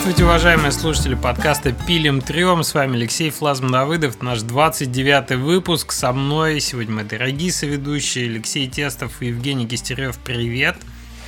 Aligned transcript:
Здравствуйте, 0.00 0.24
уважаемые 0.24 0.72
слушатели 0.72 1.14
подкаста 1.14 1.72
«Пилим 1.72 2.22
трем». 2.22 2.62
С 2.62 2.72
вами 2.72 2.96
Алексей 2.96 3.28
Флазм 3.28 3.70
Давыдов, 3.70 4.22
наш 4.22 4.38
29-й 4.38 5.36
выпуск. 5.36 5.92
Со 5.92 6.14
мной 6.14 6.58
сегодня 6.60 6.94
мои 6.94 7.04
дорогие 7.04 7.52
соведущие 7.52 8.30
Алексей 8.30 8.66
Тестов 8.66 9.20
и 9.20 9.26
Евгений 9.26 9.66
Кистерев. 9.68 10.18
Привет! 10.24 10.76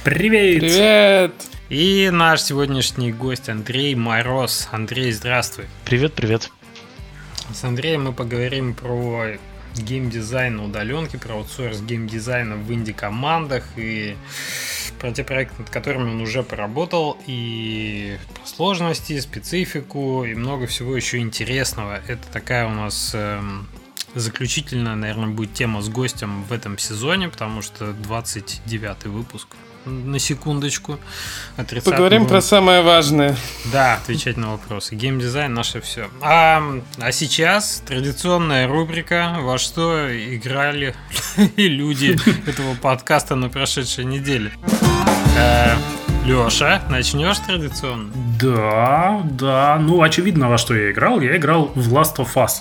Привет! 0.05 0.61
Привет! 0.61 1.35
И 1.69 2.09
наш 2.11 2.41
сегодняшний 2.41 3.13
гость 3.13 3.51
Андрей 3.51 3.95
Мороз. 3.95 4.71
Андрей, 4.73 5.13
здравствуй. 5.13 5.67
Привет, 5.85 6.15
привет. 6.15 6.51
С 7.53 7.63
Андреем 7.65 8.05
мы 8.05 8.15
поговорим 8.15 8.73
про 8.73 9.37
геймдизайн 9.81 10.57
на 10.57 10.65
удаленке, 10.65 11.19
про 11.19 11.35
аутсорс 11.35 11.81
геймдизайна 11.81 12.57
в 12.57 12.73
инди-командах 12.73 13.65
и 13.77 14.17
про 14.99 15.13
те 15.13 15.25
проекты, 15.25 15.57
над 15.59 15.71
которыми 15.71 16.11
он 16.11 16.21
уже 16.21 16.43
поработал, 16.43 17.19
и 17.27 18.19
про 18.35 18.47
сложности, 18.47 19.19
специфику 19.21 20.25
и 20.25 20.35
много 20.35 20.67
всего 20.67 20.97
еще 20.97 21.19
интересного. 21.19 22.01
Это 22.07 22.23
такая 22.33 22.67
у 22.67 22.71
нас 22.71 23.13
эм, 23.15 23.67
заключительная, 24.15 24.95
наверное, 24.95 25.29
будет 25.29 25.55
тема 25.55 25.83
с 25.83 25.89
гостем 25.89 26.45
в 26.45 26.53
этом 26.53 26.79
сезоне, 26.79 27.29
потому 27.29 27.63
что 27.63 27.93
29 27.93 29.05
выпуск 29.07 29.49
на 29.85 30.19
секундочку. 30.19 30.99
Поговорим 31.85 32.27
про 32.27 32.41
самое 32.41 32.83
важное. 32.83 33.37
Да, 33.73 33.95
отвечать 33.95 34.37
на 34.37 34.53
вопросы. 34.53 34.95
Геймдизайн 34.95 35.53
наше 35.53 35.81
все. 35.81 36.09
А, 36.21 36.63
а 36.99 37.13
сейчас 37.13 37.83
традиционная 37.87 38.67
рубрика 38.67 39.37
«Во 39.41 39.59
что 39.59 40.09
играли 40.35 40.95
люди 41.57 42.17
этого 42.49 42.75
подкаста 42.75 43.35
на 43.35 43.49
прошедшей 43.49 44.05
неделе». 44.05 44.53
Э, 45.37 45.77
Леша, 46.25 46.83
начнешь 46.89 47.39
традиционно? 47.39 48.13
Да, 48.41 49.23
да. 49.25 49.79
Ну, 49.81 50.03
очевидно, 50.03 50.49
во 50.49 50.59
что 50.59 50.75
я 50.75 50.93
играл. 50.93 51.21
Я 51.21 51.37
играл 51.37 51.73
в 51.75 51.93
Last 51.93 52.17
of 52.17 52.35
Us. 52.35 52.61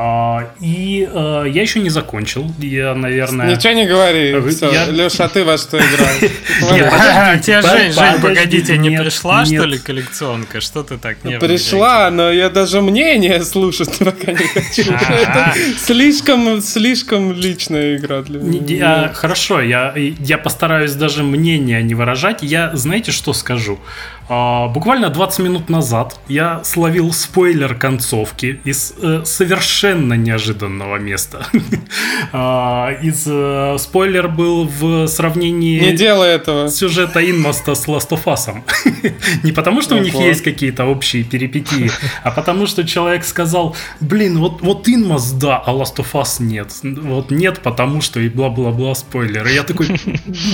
А, 0.00 0.52
и 0.60 1.08
э, 1.12 1.46
я 1.48 1.62
еще 1.62 1.80
не 1.80 1.90
закончил. 1.90 2.48
Я, 2.60 2.94
наверное... 2.94 3.50
Ничего 3.50 3.72
не 3.72 3.84
говори. 3.84 4.40
Все. 4.48 4.70
Я... 4.70 4.86
Леша, 4.86 5.24
а 5.24 5.28
ты 5.28 5.44
во 5.44 5.58
что 5.58 5.76
играл? 5.76 6.08
Тебе, 7.40 7.62
Жень, 7.62 7.92
Жень, 7.92 8.20
погодите, 8.22 8.78
не 8.78 8.96
пришла, 8.96 9.44
что 9.44 9.64
ли, 9.64 9.76
коллекционка? 9.76 10.60
Что 10.60 10.84
ты 10.84 10.98
так 10.98 11.24
не 11.24 11.40
Пришла, 11.40 12.12
но 12.12 12.30
я 12.30 12.48
даже 12.48 12.80
мнение 12.80 13.42
слушать 13.44 13.98
пока 13.98 14.30
не 14.30 14.46
хочу. 14.46 14.92
Это 14.92 15.52
слишком, 15.76 16.60
слишком 16.60 17.32
личная 17.32 17.96
игра 17.96 18.22
для 18.22 18.38
меня. 18.38 19.10
Хорошо, 19.12 19.60
я 19.60 20.38
постараюсь 20.44 20.92
даже 20.92 21.24
мнение 21.24 21.82
не 21.82 21.94
выражать. 21.94 22.44
Я, 22.44 22.70
знаете, 22.76 23.10
что 23.10 23.32
скажу? 23.32 23.80
А, 24.28 24.68
буквально 24.68 25.08
20 25.08 25.38
минут 25.40 25.68
назад 25.70 26.20
я 26.28 26.62
словил 26.62 27.12
спойлер 27.12 27.74
концовки 27.74 28.60
из 28.64 28.92
э, 29.00 29.22
совершенно 29.24 30.14
неожиданного 30.14 30.96
места. 30.96 31.46
а, 32.32 32.90
из 33.02 33.24
э, 33.26 33.76
спойлер 33.78 34.28
был 34.28 34.68
в 34.68 35.06
сравнении 35.08 35.80
Не 35.80 35.92
делай 35.92 36.34
этого. 36.34 36.68
сюжета 36.68 37.20
Инмоста 37.20 37.74
с 37.74 37.86
Last 37.86 38.10
of 38.10 38.24
Us. 38.24 38.62
Не 39.42 39.52
потому, 39.52 39.80
что 39.80 39.96
у 39.96 39.98
них 39.98 40.14
есть 40.14 40.42
какие-то 40.42 40.84
общие 40.84 41.24
перипетии, 41.24 41.90
а 42.22 42.30
потому, 42.30 42.66
что 42.66 42.86
человек 42.86 43.24
сказал, 43.24 43.76
блин, 44.00 44.38
вот, 44.38 44.60
вот 44.60 44.88
Инмост 44.88 45.38
да, 45.38 45.56
а 45.56 45.72
Last 45.72 45.96
of 45.96 46.12
Us 46.12 46.42
нет. 46.42 46.72
Вот 46.82 47.30
нет, 47.30 47.60
потому 47.60 48.02
что 48.02 48.20
и 48.20 48.28
бла-бла-бла 48.28 48.94
спойлер. 48.94 49.46
И 49.46 49.54
я 49.54 49.62
такой, 49.62 49.88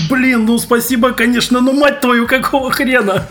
блин, 0.08 0.44
ну 0.44 0.58
спасибо, 0.58 1.12
конечно, 1.12 1.60
но 1.60 1.72
мать 1.72 2.00
твою, 2.00 2.28
какого 2.28 2.70
хрена? 2.70 3.28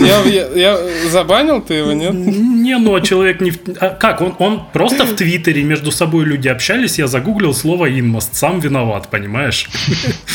Я, 0.00 0.22
я, 0.24 0.48
я 0.54 0.78
забанил 1.08 1.60
ты 1.60 1.74
его, 1.74 1.92
нет? 1.92 2.14
Не, 2.14 2.78
ну 2.78 2.94
а 2.94 3.00
человек 3.00 3.40
не... 3.40 3.52
А 3.80 3.90
как, 3.90 4.20
он, 4.20 4.34
он 4.38 4.62
просто 4.72 5.04
в 5.04 5.14
Твиттере 5.16 5.62
между 5.62 5.90
собой 5.90 6.24
люди 6.24 6.48
общались, 6.48 6.98
я 6.98 7.06
загуглил 7.06 7.54
слово 7.54 7.90
инмост, 7.98 8.34
сам 8.34 8.60
виноват, 8.60 9.08
понимаешь? 9.10 9.68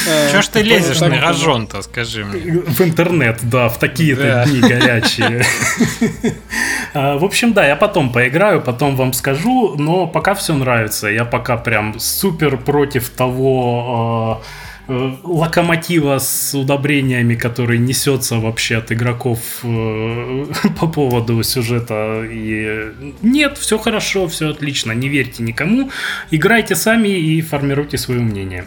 А, 0.07 0.31
Чего 0.31 0.41
ж 0.41 0.47
ты 0.47 0.61
лезешь 0.61 0.99
на 0.99 1.19
рожон-то, 1.21 1.81
скажи 1.81 2.25
мне? 2.25 2.61
В 2.67 2.81
интернет, 2.81 3.39
да, 3.43 3.69
в 3.69 3.79
такие-то 3.79 4.45
дни 4.47 4.59
горячие. 4.59 5.45
А, 6.93 7.17
в 7.17 7.25
общем, 7.25 7.53
да, 7.53 7.67
я 7.67 7.75
потом 7.75 8.11
поиграю, 8.11 8.61
потом 8.61 8.95
вам 8.95 9.11
скажу, 9.13 9.75
но 9.77 10.07
пока 10.07 10.33
все 10.33 10.53
нравится, 10.53 11.07
я 11.07 11.25
пока 11.25 11.57
прям 11.57 11.99
супер 11.99 12.57
против 12.57 13.09
того 13.09 14.41
а, 14.41 14.64
локомотива 14.87 16.19
с 16.19 16.53
удобрениями, 16.53 17.35
который 17.35 17.79
несется 17.79 18.37
вообще 18.37 18.77
от 18.77 18.91
игроков 18.91 19.39
э, 19.63 20.45
по 20.79 20.87
поводу 20.87 21.41
сюжета. 21.43 22.23
И 22.23 22.91
нет, 23.21 23.57
все 23.57 23.77
хорошо, 23.77 24.27
все 24.27 24.51
отлично, 24.51 24.91
не 24.91 25.09
верьте 25.09 25.43
никому, 25.43 25.89
играйте 26.31 26.75
сами 26.75 27.09
и 27.09 27.41
формируйте 27.41 27.97
свое 27.97 28.21
мнение. 28.21 28.65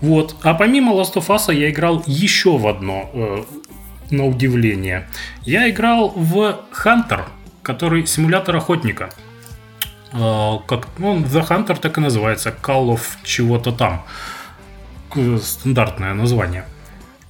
Вот. 0.00 0.36
А 0.42 0.54
помимо 0.54 0.92
Last 0.92 1.14
of 1.14 1.28
Us 1.28 1.54
я 1.54 1.70
играл 1.70 2.02
еще 2.06 2.58
в 2.58 2.66
одно, 2.66 3.10
э, 3.14 3.44
на 4.10 4.26
удивление. 4.26 5.08
Я 5.44 5.70
играл 5.70 6.12
в 6.16 6.64
Hunter, 6.84 7.22
который 7.62 8.06
симулятор 8.06 8.56
охотника. 8.56 9.10
как, 10.12 10.88
ну, 10.98 11.18
The 11.18 11.48
Hunter 11.48 11.78
так 11.80 11.98
и 11.98 12.00
называется, 12.00 12.54
Call 12.62 12.94
of 12.94 13.00
чего-то 13.24 13.72
там 13.72 14.04
стандартное 15.42 16.14
название. 16.14 16.64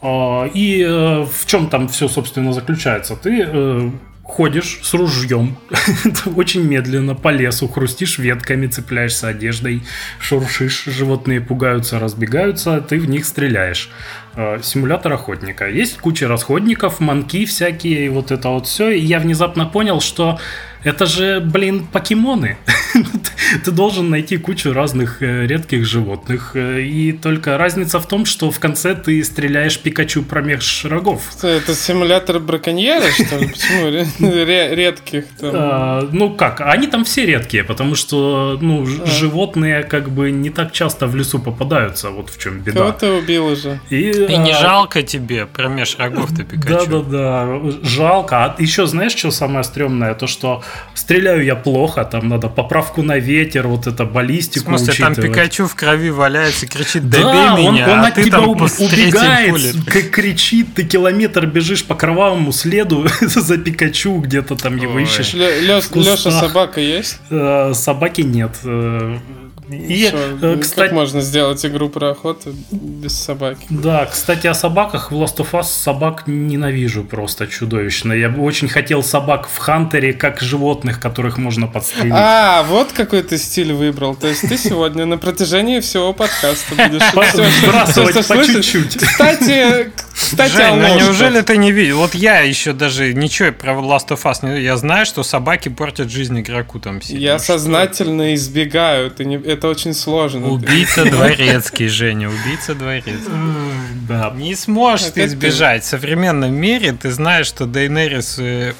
А, 0.00 0.46
и 0.52 0.82
э, 0.82 1.24
в 1.24 1.46
чем 1.46 1.68
там 1.68 1.88
все, 1.88 2.08
собственно, 2.08 2.52
заключается? 2.52 3.16
Ты 3.16 3.44
э, 3.46 3.90
ходишь 4.22 4.80
с 4.82 4.94
ружьем 4.94 5.56
очень 6.36 6.62
медленно 6.62 7.14
по 7.14 7.28
лесу, 7.28 7.68
хрустишь 7.68 8.18
ветками, 8.18 8.66
цепляешься 8.66 9.28
одеждой, 9.28 9.82
шуршишь, 10.18 10.84
животные 10.84 11.40
пугаются, 11.40 11.98
разбегаются, 11.98 12.80
ты 12.80 12.98
в 12.98 13.08
них 13.08 13.26
стреляешь. 13.26 13.90
А, 14.34 14.60
симулятор 14.62 15.12
охотника. 15.12 15.68
Есть 15.68 15.98
куча 15.98 16.26
расходников, 16.26 17.00
манки 17.00 17.44
всякие, 17.44 18.06
и 18.06 18.08
вот 18.08 18.32
это 18.32 18.48
вот 18.48 18.66
все. 18.66 18.90
И 18.90 19.00
я 19.00 19.20
внезапно 19.20 19.66
понял, 19.66 20.00
что 20.00 20.40
это 20.84 21.06
же, 21.06 21.40
блин, 21.40 21.86
покемоны. 21.90 22.58
Ты 23.64 23.70
должен 23.70 24.10
найти 24.10 24.36
кучу 24.36 24.72
разных 24.72 25.22
э, 25.22 25.46
редких 25.46 25.84
животных. 25.84 26.52
Э, 26.54 26.80
и 26.80 27.12
только 27.12 27.58
разница 27.58 28.00
в 28.00 28.06
том, 28.06 28.24
что 28.26 28.50
в 28.50 28.58
конце 28.58 28.94
ты 28.94 29.22
стреляешь 29.22 29.78
Пикачу 29.78 30.22
промеж 30.22 30.84
рогов. 30.84 31.22
Это 31.42 31.74
симулятор 31.74 32.40
браконьера, 32.40 33.10
что 33.10 33.38
ли? 33.38 33.48
Почему 33.48 33.90
редких? 34.74 35.24
А, 35.42 36.08
ну 36.12 36.34
как, 36.34 36.60
они 36.60 36.86
там 36.86 37.04
все 37.04 37.26
редкие, 37.26 37.64
потому 37.64 37.94
что 37.94 38.58
ну, 38.60 38.86
животные 38.86 39.82
как 39.82 40.10
бы 40.10 40.30
не 40.30 40.50
так 40.50 40.72
часто 40.72 41.06
в 41.06 41.16
лесу 41.16 41.38
попадаются. 41.38 42.10
Вот 42.10 42.30
в 42.30 42.38
чем 42.40 42.60
беда. 42.60 42.80
Кого 42.80 42.92
ты 42.92 43.10
убил 43.10 43.46
уже? 43.46 43.80
И, 43.90 44.12
не 44.28 44.52
а, 44.52 44.60
жалко 44.60 45.02
тебе 45.02 45.46
промеж 45.46 45.96
рогов-то 45.98 46.44
Пикачу? 46.44 46.86
Да-да-да, 46.86 47.60
жалко. 47.82 48.44
А 48.44 48.56
еще 48.58 48.86
знаешь, 48.86 49.14
что 49.14 49.30
самое 49.30 49.64
стрёмное? 49.64 50.14
То, 50.14 50.26
что 50.26 50.62
стреляю 50.94 51.44
я 51.44 51.54
плохо, 51.54 52.04
там 52.04 52.28
надо 52.28 52.48
поправку 52.48 53.02
на 53.02 53.18
ветер, 53.18 53.66
вот 53.68 53.86
это 53.86 54.04
баллистику 54.04 54.66
В 54.66 54.78
смысле, 54.78 54.92
учитывать. 54.92 55.16
там 55.16 55.24
Пикачу 55.24 55.66
в 55.66 55.74
крови 55.74 56.10
валяется, 56.10 56.66
кричит, 56.66 57.08
добей 57.08 57.24
да, 57.24 57.56
меня, 57.56 57.68
он, 57.68 57.98
он 57.98 58.04
а 58.04 58.06
от 58.08 58.14
тебя 58.14 58.40
убегает, 58.40 60.10
кричит, 60.10 60.74
ты 60.74 60.84
километр 60.84 61.46
бежишь 61.46 61.84
по 61.84 61.94
кровавому 61.94 62.52
следу 62.52 63.06
за 63.20 63.58
Пикачу, 63.58 64.18
где-то 64.18 64.56
там 64.56 64.76
его 64.76 64.98
ищешь. 64.98 65.34
Леша, 65.34 66.30
собака 66.30 66.80
есть? 66.80 67.18
Э, 67.30 67.72
собаки 67.74 68.22
нет. 68.22 68.52
И, 69.76 70.08
Что, 70.08 70.18
э, 70.42 70.58
кстати, 70.58 70.88
как 70.88 70.92
можно 70.92 71.20
сделать 71.20 71.64
игру 71.66 71.88
про 71.88 72.10
охоту 72.10 72.54
без 72.70 73.18
собаки? 73.18 73.66
Да, 73.70 74.06
кстати, 74.06 74.46
о 74.46 74.54
собаках 74.54 75.10
в 75.10 75.14
Last 75.14 75.36
of 75.36 75.50
Us 75.52 75.64
собак 75.64 76.24
ненавижу 76.26 77.04
просто 77.04 77.46
чудовищно. 77.46 78.12
Я 78.12 78.28
бы 78.28 78.42
очень 78.42 78.68
хотел 78.68 79.02
собак 79.02 79.48
в 79.52 79.58
Хантере, 79.58 80.12
как 80.12 80.40
животных, 80.40 81.00
которых 81.00 81.38
можно 81.38 81.66
подстрелить. 81.66 82.12
А, 82.14 82.62
вот 82.64 82.92
какой 82.92 83.22
ты 83.22 83.38
стиль 83.38 83.72
выбрал. 83.72 84.14
То 84.14 84.28
есть 84.28 84.42
ты 84.42 84.56
сегодня 84.56 85.06
на 85.06 85.18
протяжении 85.18 85.80
всего 85.80 86.12
подкаста 86.12 86.74
будешь 86.74 87.02
сбрасывать 87.62 88.26
по 88.26 88.44
чуть-чуть. 88.44 88.96
Кстати, 88.96 89.92
кстати, 90.14 90.52
Жень, 90.52 90.76
ну 90.76 90.98
неужели 90.98 91.40
ты 91.40 91.56
не 91.56 91.72
видел? 91.72 91.98
Вот 91.98 92.14
я 92.14 92.40
еще 92.40 92.72
даже 92.72 93.12
ничего 93.14 93.50
про 93.52 93.72
Last 93.72 94.08
of 94.08 94.22
Us 94.22 94.46
не... 94.46 94.62
Я 94.62 94.76
знаю, 94.76 95.06
что 95.06 95.22
собаки 95.24 95.68
портят 95.68 96.10
жизнь 96.10 96.38
игроку 96.40 96.78
там. 96.78 97.00
Я 97.04 97.38
сознательно 97.38 98.34
избегаю. 98.34 99.08
Это 99.08 99.24
не 99.24 99.36
это 99.36 99.68
очень 99.68 99.92
сложно. 99.92 100.48
Убийца 100.48 101.04
дворецкий, 101.10 101.88
Женя, 101.88 102.28
убийца 102.28 102.74
дворецкий. 102.74 103.14
Да. 104.08 104.32
Не 104.36 104.54
сможешь 104.54 105.10
ты 105.10 105.24
избежать. 105.24 105.82
В 105.82 105.86
современном 105.86 106.54
мире 106.54 106.92
ты 106.92 107.10
знаешь, 107.10 107.46
что 107.46 107.66
Дейнерис 107.66 108.36
э, 108.38 108.74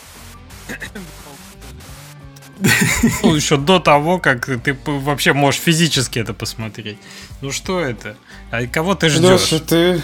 ну, 3.23 3.35
еще 3.35 3.57
до 3.57 3.81
того, 3.81 4.19
как 4.19 4.47
ты 4.47 4.77
вообще 4.85 5.33
можешь 5.33 5.61
физически 5.61 6.19
это 6.19 6.33
посмотреть. 6.33 6.99
Ну 7.41 7.51
что 7.51 7.81
это? 7.81 8.17
А 8.51 8.65
кого 8.67 8.95
ты 8.95 9.09
ждешь? 9.09 9.51
Леша, 9.53 9.59
ты 9.59 10.01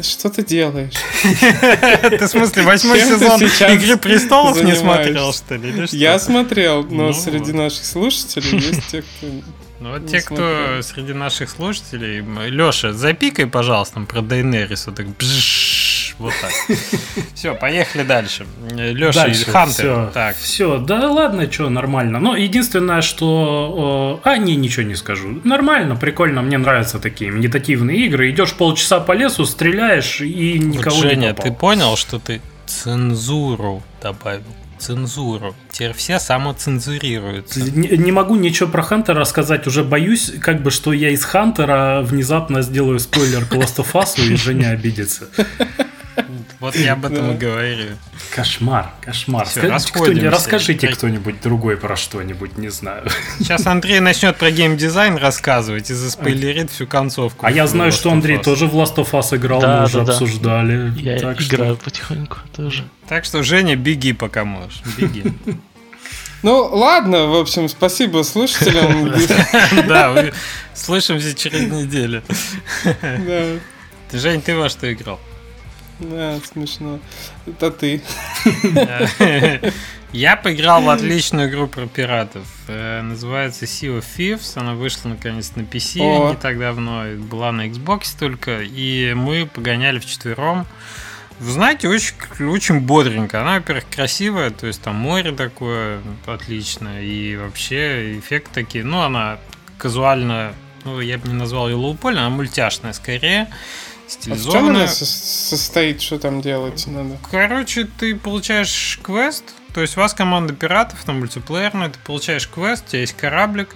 Что 0.00 0.30
ты 0.30 0.44
делаешь? 0.44 0.94
Ты 1.22 2.26
в 2.26 2.28
смысле 2.28 2.62
восьмой 2.62 3.00
сезон 3.00 3.40
Игры 3.42 3.96
престолов 3.96 4.62
не 4.62 4.74
смотрел, 4.74 5.32
что 5.32 5.56
ли? 5.56 5.86
Я 5.90 6.18
смотрел, 6.18 6.84
но 6.84 7.08
ну 7.08 7.12
среди 7.12 7.52
наших 7.52 7.84
слушателей 7.84 8.58
есть 8.58 8.86
те, 8.88 9.02
кто 9.02 9.26
ну 9.80 9.92
вот 9.92 10.06
те, 10.08 10.20
кто 10.20 10.82
среди 10.82 11.14
наших 11.14 11.48
слушателей, 11.48 12.20
Леша, 12.50 12.92
запикай, 12.92 13.46
пожалуйста, 13.46 14.00
про 14.00 14.20
Дейнерис, 14.20 14.86
вот 14.86 14.96
так 14.96 15.06
вот 16.20 16.34
так. 16.40 16.52
Все, 17.34 17.54
поехали 17.54 18.02
дальше. 18.02 18.46
Леша 18.70 19.26
из 19.26 19.44
Хантер. 19.44 19.72
Все, 19.72 20.10
так. 20.12 20.36
все, 20.36 20.78
да 20.78 21.10
ладно, 21.10 21.50
что, 21.50 21.70
нормально. 21.70 22.20
Но 22.20 22.36
единственное, 22.36 23.00
что... 23.00 24.20
А, 24.22 24.36
не, 24.36 24.54
ничего 24.54 24.82
не 24.82 24.96
скажу. 24.96 25.40
Нормально, 25.44 25.96
прикольно, 25.96 26.42
мне 26.42 26.58
нравятся 26.58 26.98
такие 26.98 27.30
медитативные 27.30 28.04
игры. 28.06 28.30
Идешь 28.30 28.52
полчаса 28.52 29.00
по 29.00 29.12
лесу, 29.12 29.46
стреляешь 29.46 30.20
и 30.20 30.58
никого 30.58 30.96
вот, 30.96 31.02
Женя, 31.02 31.28
не 31.28 31.34
попал. 31.34 31.46
ты 31.46 31.52
понял, 31.52 31.96
что 31.96 32.18
ты 32.18 32.42
цензуру 32.66 33.82
добавил? 34.02 34.44
цензуру. 34.80 35.54
Теперь 35.70 35.92
все 35.92 36.18
самоцензурируются. 36.18 37.60
Не, 37.60 37.88
не 37.98 38.12
могу 38.12 38.36
ничего 38.36 38.68
про 38.68 38.82
Хантера 38.82 39.20
рассказать, 39.20 39.66
уже 39.66 39.84
боюсь, 39.84 40.32
как 40.40 40.62
бы, 40.62 40.70
что 40.70 40.92
я 40.92 41.10
из 41.10 41.22
Хантера 41.22 42.00
внезапно 42.02 42.62
сделаю 42.62 42.98
спойлер 42.98 43.44
к 43.44 43.52
Last 43.52 43.76
of 43.76 43.92
Us, 43.92 44.18
и 44.18 44.36
Женя 44.36 44.70
обидится. 44.70 45.28
Вот 46.60 46.76
я 46.76 46.92
об 46.92 47.04
этом 47.04 47.32
и 47.32 47.36
говорю. 47.36 47.96
Кошмар, 48.34 48.92
кошмар. 49.00 49.46
расскажите 50.30 50.88
кто-нибудь 50.88 51.40
другой 51.40 51.76
про 51.76 51.96
что-нибудь, 51.96 52.58
не 52.58 52.68
знаю. 52.68 53.08
Сейчас 53.38 53.66
Андрей 53.66 54.00
начнет 54.00 54.36
про 54.36 54.50
геймдизайн 54.50 55.16
рассказывать 55.16 55.90
и 55.90 55.94
заспойлерит 55.94 56.70
всю 56.70 56.86
концовку. 56.86 57.46
А 57.46 57.50
я 57.50 57.66
знаю, 57.66 57.92
что 57.92 58.10
Андрей 58.10 58.38
тоже 58.38 58.66
в 58.66 58.74
Last 58.74 58.96
of 58.96 59.10
Us 59.12 59.36
играл, 59.36 59.60
мы 59.62 59.84
уже 59.84 60.00
обсуждали. 60.00 60.92
Я 61.00 61.16
играю 61.18 61.76
потихоньку 61.76 62.38
тоже. 62.54 62.84
Так 63.08 63.24
что, 63.24 63.42
Женя, 63.42 63.74
беги 63.76 64.12
пока 64.12 64.44
можешь. 64.44 64.82
Беги. 64.96 65.24
Ну, 66.42 66.70
ладно, 66.72 67.26
в 67.26 67.34
общем, 67.36 67.68
спасибо 67.68 68.22
слушателям. 68.22 69.12
Да, 69.86 70.32
слышимся 70.74 71.34
через 71.34 71.70
неделю. 71.70 72.22
Да. 73.02 74.18
Жень, 74.18 74.40
ты 74.40 74.56
во 74.56 74.68
что 74.68 74.90
играл? 74.92 75.20
Да, 76.00 76.38
смешно. 76.52 76.98
Это 77.46 77.70
ты. 77.70 78.02
Я 80.12 80.36
поиграл 80.36 80.82
в 80.82 80.90
отличную 80.90 81.48
игру 81.48 81.68
про 81.68 81.86
пиратов. 81.86 82.46
Э, 82.66 83.00
называется 83.02 83.66
Sea 83.66 83.98
of 83.98 84.04
Thieves. 84.16 84.58
Она 84.58 84.74
вышла 84.74 85.10
наконец 85.10 85.52
на 85.54 85.60
PC 85.60 86.30
не 86.30 86.36
так 86.36 86.58
давно. 86.58 87.04
Была 87.16 87.52
на 87.52 87.68
Xbox 87.68 88.16
только. 88.18 88.62
И 88.62 89.14
мы 89.14 89.46
погоняли 89.46 89.98
в 89.98 90.06
четвером. 90.06 90.66
Вы 91.38 91.52
знаете, 91.52 91.88
очень, 91.88 92.14
очень 92.44 92.80
бодренько. 92.80 93.40
Она, 93.40 93.54
во-первых, 93.54 93.84
красивая, 93.88 94.50
то 94.50 94.66
есть 94.66 94.82
там 94.82 94.96
море 94.96 95.32
такое 95.32 96.00
отличное, 96.26 97.02
и 97.02 97.34
вообще 97.34 98.18
эффект 98.18 98.50
такие. 98.52 98.84
Ну, 98.84 99.00
она 99.00 99.38
казуально, 99.78 100.52
ну, 100.84 101.00
я 101.00 101.16
бы 101.16 101.28
не 101.28 101.34
назвал 101.34 101.70
ее 101.70 101.76
лоупольной, 101.76 102.20
она 102.20 102.28
мультяшная 102.28 102.92
скорее 102.92 103.48
стилизованная. 104.10 104.44
А 104.44 104.48
в 104.48 104.52
чем 104.52 104.76
она 104.76 104.88
состоит, 104.88 106.02
что 106.02 106.18
там 106.18 106.40
делать 106.40 106.86
надо? 106.86 107.18
Короче, 107.30 107.84
ты 107.84 108.14
получаешь 108.14 108.98
квест, 109.02 109.44
то 109.72 109.80
есть 109.80 109.96
у 109.96 110.00
вас 110.00 110.14
команда 110.14 110.52
пиратов, 110.52 111.02
там 111.04 111.20
мультиплеерная, 111.20 111.90
ты 111.90 111.98
получаешь 112.04 112.48
квест, 112.48 112.84
у 112.86 112.90
тебя 112.90 113.00
есть 113.00 113.16
кораблик, 113.16 113.74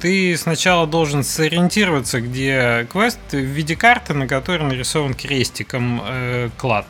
ты 0.00 0.36
сначала 0.36 0.86
должен 0.86 1.24
сориентироваться, 1.24 2.20
где 2.20 2.86
квест 2.90 3.18
в 3.30 3.36
виде 3.36 3.74
карты, 3.76 4.12
на 4.12 4.26
которой 4.26 4.64
нарисован 4.64 5.14
крестиком 5.14 6.02
э, 6.04 6.50
клад. 6.58 6.86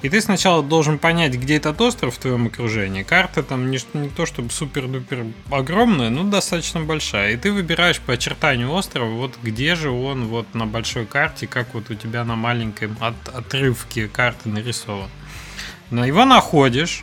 И 0.00 0.08
ты 0.08 0.20
сначала 0.20 0.62
должен 0.62 0.98
понять, 0.98 1.34
где 1.34 1.56
этот 1.56 1.80
остров 1.80 2.14
в 2.14 2.18
твоем 2.18 2.46
окружении. 2.46 3.02
Карта 3.02 3.42
там 3.42 3.70
не, 3.70 3.78
не 3.94 4.08
то 4.08 4.26
чтобы 4.26 4.50
супер-дупер 4.50 5.26
огромная, 5.50 6.08
но 6.10 6.22
достаточно 6.22 6.80
большая. 6.80 7.32
И 7.32 7.36
ты 7.36 7.50
выбираешь 7.50 8.00
по 8.00 8.12
очертанию 8.12 8.70
острова, 8.72 9.10
вот 9.10 9.34
где 9.42 9.74
же 9.74 9.90
он 9.90 10.26
вот 10.26 10.54
на 10.54 10.66
большой 10.66 11.04
карте, 11.04 11.48
как 11.48 11.74
вот 11.74 11.90
у 11.90 11.94
тебя 11.94 12.24
на 12.24 12.36
маленьком 12.36 12.96
от, 13.00 13.16
отрывке 13.28 14.06
карты 14.06 14.48
нарисован. 14.48 15.10
Но 15.90 16.04
его 16.04 16.24
находишь, 16.24 17.02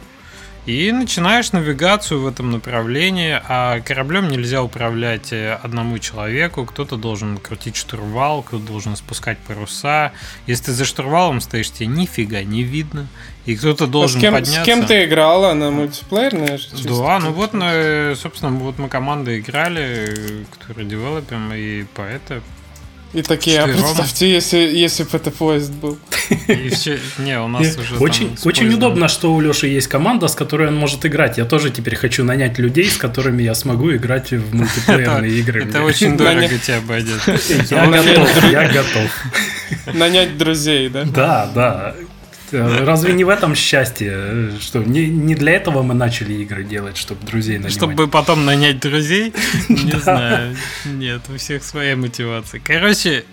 и 0.65 0.91
начинаешь 0.91 1.51
навигацию 1.51 2.21
в 2.21 2.27
этом 2.27 2.51
направлении, 2.51 3.39
а 3.47 3.79
кораблем 3.81 4.29
нельзя 4.29 4.63
управлять 4.63 5.31
э, 5.31 5.59
одному 5.61 5.99
человеку, 5.99 6.65
кто-то 6.65 6.97
должен 6.97 7.37
крутить 7.37 7.75
штурвал, 7.75 8.41
кто-то 8.41 8.63
должен 8.63 8.95
спускать 8.95 9.37
паруса. 9.39 10.11
Если 10.47 10.65
ты 10.65 10.71
за 10.71 10.85
штурвалом 10.85 11.39
стоишь, 11.39 11.71
тебе 11.71 11.87
нифига 11.87 12.43
не 12.43 12.63
видно. 12.63 13.07
И 13.45 13.55
кто-то 13.55 13.85
должен 13.85 14.17
а 14.17 14.19
с 14.19 14.21
кем, 14.21 14.33
подняться. 14.33 14.61
С 14.61 14.65
кем 14.65 14.85
ты 14.85 15.05
играла? 15.05 15.53
На 15.53 15.69
мультиплеерная? 15.69 16.59
Да, 16.83 17.19
ну 17.19 17.31
вот, 17.31 17.51
собственно, 18.17 18.51
вот 18.57 18.79
мы 18.79 18.89
команды 18.89 19.39
играли, 19.39 20.45
которые 20.57 20.87
девелопим, 20.87 21.53
и 21.53 21.83
по 21.83 22.01
это 22.01 22.41
и 23.15 23.21
такие, 23.21 23.61
а 23.61 23.67
представьте, 23.67 24.29
если, 24.29 24.57
если 24.57 25.03
бы 25.03 25.09
это 25.13 25.31
поезд 25.31 25.71
был. 25.71 25.97
И 26.47 26.69
все, 26.69 26.99
не, 27.17 27.39
у 27.39 27.47
нас 27.47 27.77
уже 27.77 27.95
Очень, 27.97 28.35
очень 28.43 28.73
удобно, 28.73 29.07
что 29.07 29.33
у 29.33 29.39
Леши 29.39 29.67
есть 29.67 29.87
команда, 29.87 30.27
с 30.27 30.35
которой 30.35 30.67
он 30.67 30.75
может 30.75 31.05
играть. 31.05 31.37
Я 31.37 31.45
тоже 31.45 31.69
теперь 31.69 31.95
хочу 31.95 32.25
нанять 32.25 32.59
людей, 32.59 32.89
с 32.89 32.97
которыми 32.97 33.41
я 33.43 33.55
смогу 33.55 33.95
играть 33.95 34.31
в 34.31 34.53
мультиплеерные 34.53 35.31
игры. 35.39 35.63
Это 35.63 35.83
очень 35.83 36.17
дорого 36.17 36.57
тебе 36.57 36.77
обойдется. 36.77 37.37
Я 37.73 37.87
готов, 37.87 38.51
я 38.51 38.67
готов. 38.67 39.23
Нанять 39.93 40.37
друзей, 40.37 40.89
да? 40.89 41.03
Да, 41.05 41.51
да. 41.55 41.95
Разве 42.55 43.13
не 43.13 43.23
в 43.23 43.29
этом 43.29 43.55
счастье? 43.55 44.51
Что 44.59 44.79
не, 44.79 45.07
не 45.07 45.35
для 45.35 45.53
этого 45.53 45.83
мы 45.83 45.93
начали 45.93 46.33
игры 46.33 46.63
делать, 46.63 46.97
чтобы 46.97 47.25
друзей 47.25 47.57
нанимать? 47.57 47.73
Чтобы 47.73 48.07
потом 48.07 48.45
нанять 48.45 48.79
друзей? 48.79 49.33
Не 49.69 49.99
знаю. 49.99 50.55
Нет, 50.85 51.21
у 51.29 51.37
всех 51.37 51.63
своя 51.63 51.95
мотивация. 51.95 52.61
Короче, 52.63 53.25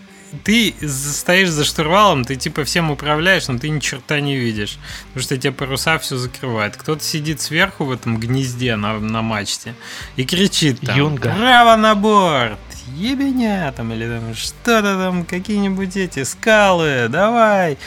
ты 0.45 0.75
стоишь 0.89 1.51
за 1.51 1.65
штурвалом, 1.65 2.25
ты 2.25 2.37
типа 2.37 2.65
всем 2.65 2.91
управляешь, 2.91 3.49
но 3.49 3.59
ты 3.59 3.69
ни 3.69 3.81
черта 3.81 4.21
не 4.21 4.37
видишь. 4.37 4.79
Потому 5.09 5.23
что 5.23 5.39
тебе 5.39 5.53
паруса 5.53 5.99
все 5.99 6.17
закрывает. 6.17 6.77
Кто-то 6.77 7.03
сидит 7.03 7.41
сверху 7.41 7.85
в 7.85 7.93
этом 7.93 8.19
гнезде 8.19 8.77
на, 8.77 8.99
на 8.99 9.23
мачте 9.23 9.75
и 10.17 10.25
кричит 10.25 10.81
там 10.81 10.97
Юнга. 10.97 11.35
«Право 11.39 11.77
на 11.77 11.95
борт!» 11.95 12.59
ебеня 12.97 13.73
там 13.77 13.93
или 13.93 14.07
там 14.07 14.35
что-то 14.35 14.97
там, 14.97 15.25
какие-нибудь 15.25 15.97
эти 15.97 16.25
скалы, 16.25 17.07
давай, 17.09 17.79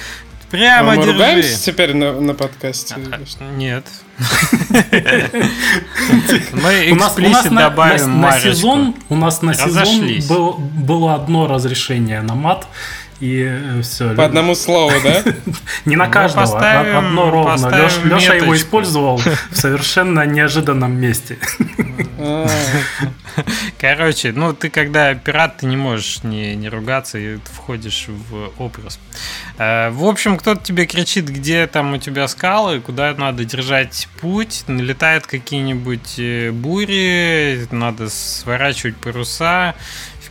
Прямо 0.51 0.93
а 0.93 0.95
мы 0.95 0.97
держи. 0.97 1.11
ругаемся 1.11 1.65
теперь 1.65 1.93
на, 1.95 2.13
на 2.19 2.33
подкасте? 2.33 2.95
А, 2.95 3.19
нет. 3.51 3.85
Мы 6.53 6.93
эксплисит 6.93 7.53
добавим 7.53 8.21
на 8.21 8.39
сезон 8.39 8.95
У 9.09 9.15
нас 9.15 9.41
на 9.41 9.53
сезон 9.53 10.07
было 10.73 11.15
одно 11.15 11.47
разрешение 11.47 12.21
на 12.21 12.35
мат. 12.35 12.67
И 13.19 13.43
э, 13.47 13.81
все. 13.81 14.13
По 14.13 14.25
одному 14.25 14.55
слову, 14.55 14.93
да? 15.03 15.23
Не 15.85 15.95
на 15.95 16.07
каждого, 16.07 16.59
а 16.59 16.97
одно 16.97 17.31
ровно. 17.31 17.67
Леша 18.03 18.33
его 18.35 18.55
использовал 18.55 19.17
в 19.17 19.55
совершенно 19.55 20.25
неожиданном 20.25 20.91
месте. 20.93 21.37
Короче, 23.79 24.31
ну 24.31 24.53
ты 24.53 24.69
когда 24.69 25.13
пират, 25.13 25.57
ты 25.57 25.65
не 25.65 25.77
можешь 25.77 26.23
не, 26.23 26.55
не 26.55 26.69
ругаться, 26.69 27.17
и 27.17 27.35
ты 27.35 27.51
входишь 27.53 28.07
в 28.07 28.51
образ. 28.57 28.99
Э, 29.57 29.89
в 29.89 30.05
общем, 30.05 30.37
кто-то 30.37 30.63
тебе 30.63 30.85
кричит, 30.85 31.29
где 31.29 31.67
там 31.67 31.93
у 31.93 31.97
тебя 31.97 32.27
скалы, 32.27 32.79
куда 32.79 33.13
надо 33.13 33.45
держать 33.45 34.07
путь, 34.19 34.63
налетают 34.67 35.27
какие-нибудь 35.27 36.15
э, 36.17 36.51
бури, 36.51 37.67
надо 37.71 38.09
сворачивать 38.09 38.97
паруса, 38.97 39.75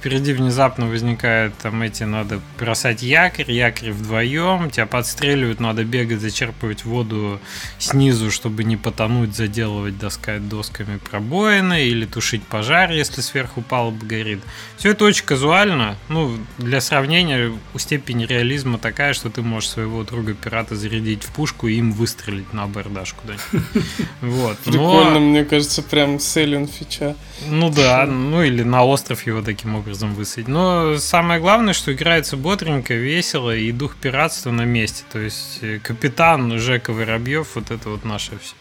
впереди 0.05 0.35
внезапно 0.35 0.87
возникают 0.87 1.57
там 1.57 1.81
эти, 1.81 2.03
надо 2.03 2.39
бросать 2.59 3.03
якорь, 3.03 3.51
якорь 3.51 3.91
вдвоем, 3.91 4.71
тебя 4.71 4.85
подстреливают, 4.85 5.61
надо 5.61 5.83
бегать, 5.83 6.21
зачерпывать 6.21 6.85
воду 6.85 7.41
снизу, 7.79 8.31
чтобы 8.31 8.65
не 8.65 8.77
потонуть, 8.77 9.35
заделывать 9.35 9.99
доска, 9.99 10.41
досками 10.41 10.99
пробоины 10.99 11.87
или 11.87 12.05
тушить 12.05 12.43
пожар, 12.43 12.91
если 12.91 13.23
сверху 13.23 13.63
палуба 13.63 14.05
горит. 14.05 14.41
Все 14.77 14.91
это 14.91 15.07
очень 15.07 15.25
казуально, 15.25 15.97
ну, 16.11 16.37
для 16.59 16.83
сравнения, 16.83 17.51
у 17.73 17.79
степени 17.79 18.27
реализма 18.27 18.77
такая, 18.77 19.15
что 19.15 19.31
ты 19.31 19.41
можешь 19.41 19.71
своего 19.71 20.05
друга-пирата 20.05 20.77
зарядить 20.77 21.25
в 21.25 21.33
пушку 21.33 21.67
и 21.67 21.77
им 21.77 21.93
выстрелить 21.93 22.53
на 22.53 22.65
абордаж 22.65 23.15
куда-нибудь. 23.15 23.73
Вот. 24.21 24.59
Прикольно, 24.59 25.21
мне 25.21 25.45
кажется, 25.45 25.83
прям 25.83 26.19
селен 26.19 26.67
фича. 26.67 27.17
Ну 27.49 27.71
да, 27.71 28.05
ну 28.07 28.43
или 28.43 28.63
на 28.63 28.85
остров 28.85 29.27
его 29.27 29.41
таким 29.43 29.75
образом 29.75 29.94
образом 29.95 30.15
высадить. 30.15 30.49
Но 30.49 30.99
самое 30.99 31.41
главное, 31.41 31.73
что 31.73 31.93
играется 31.93 32.37
бодренько, 32.37 32.95
весело 32.95 33.55
и 33.55 33.73
дух 33.73 33.97
пиратства 33.97 34.51
на 34.51 34.65
месте. 34.65 35.05
То 35.13 35.21
есть 35.21 35.59
э, 35.63 35.79
капитан 35.79 36.59
Жека 36.59 36.93
Воробьев, 36.93 37.55
вот 37.55 37.71
это 37.71 37.91
вот 37.91 38.05
наше 38.05 38.33
все. 38.39 38.55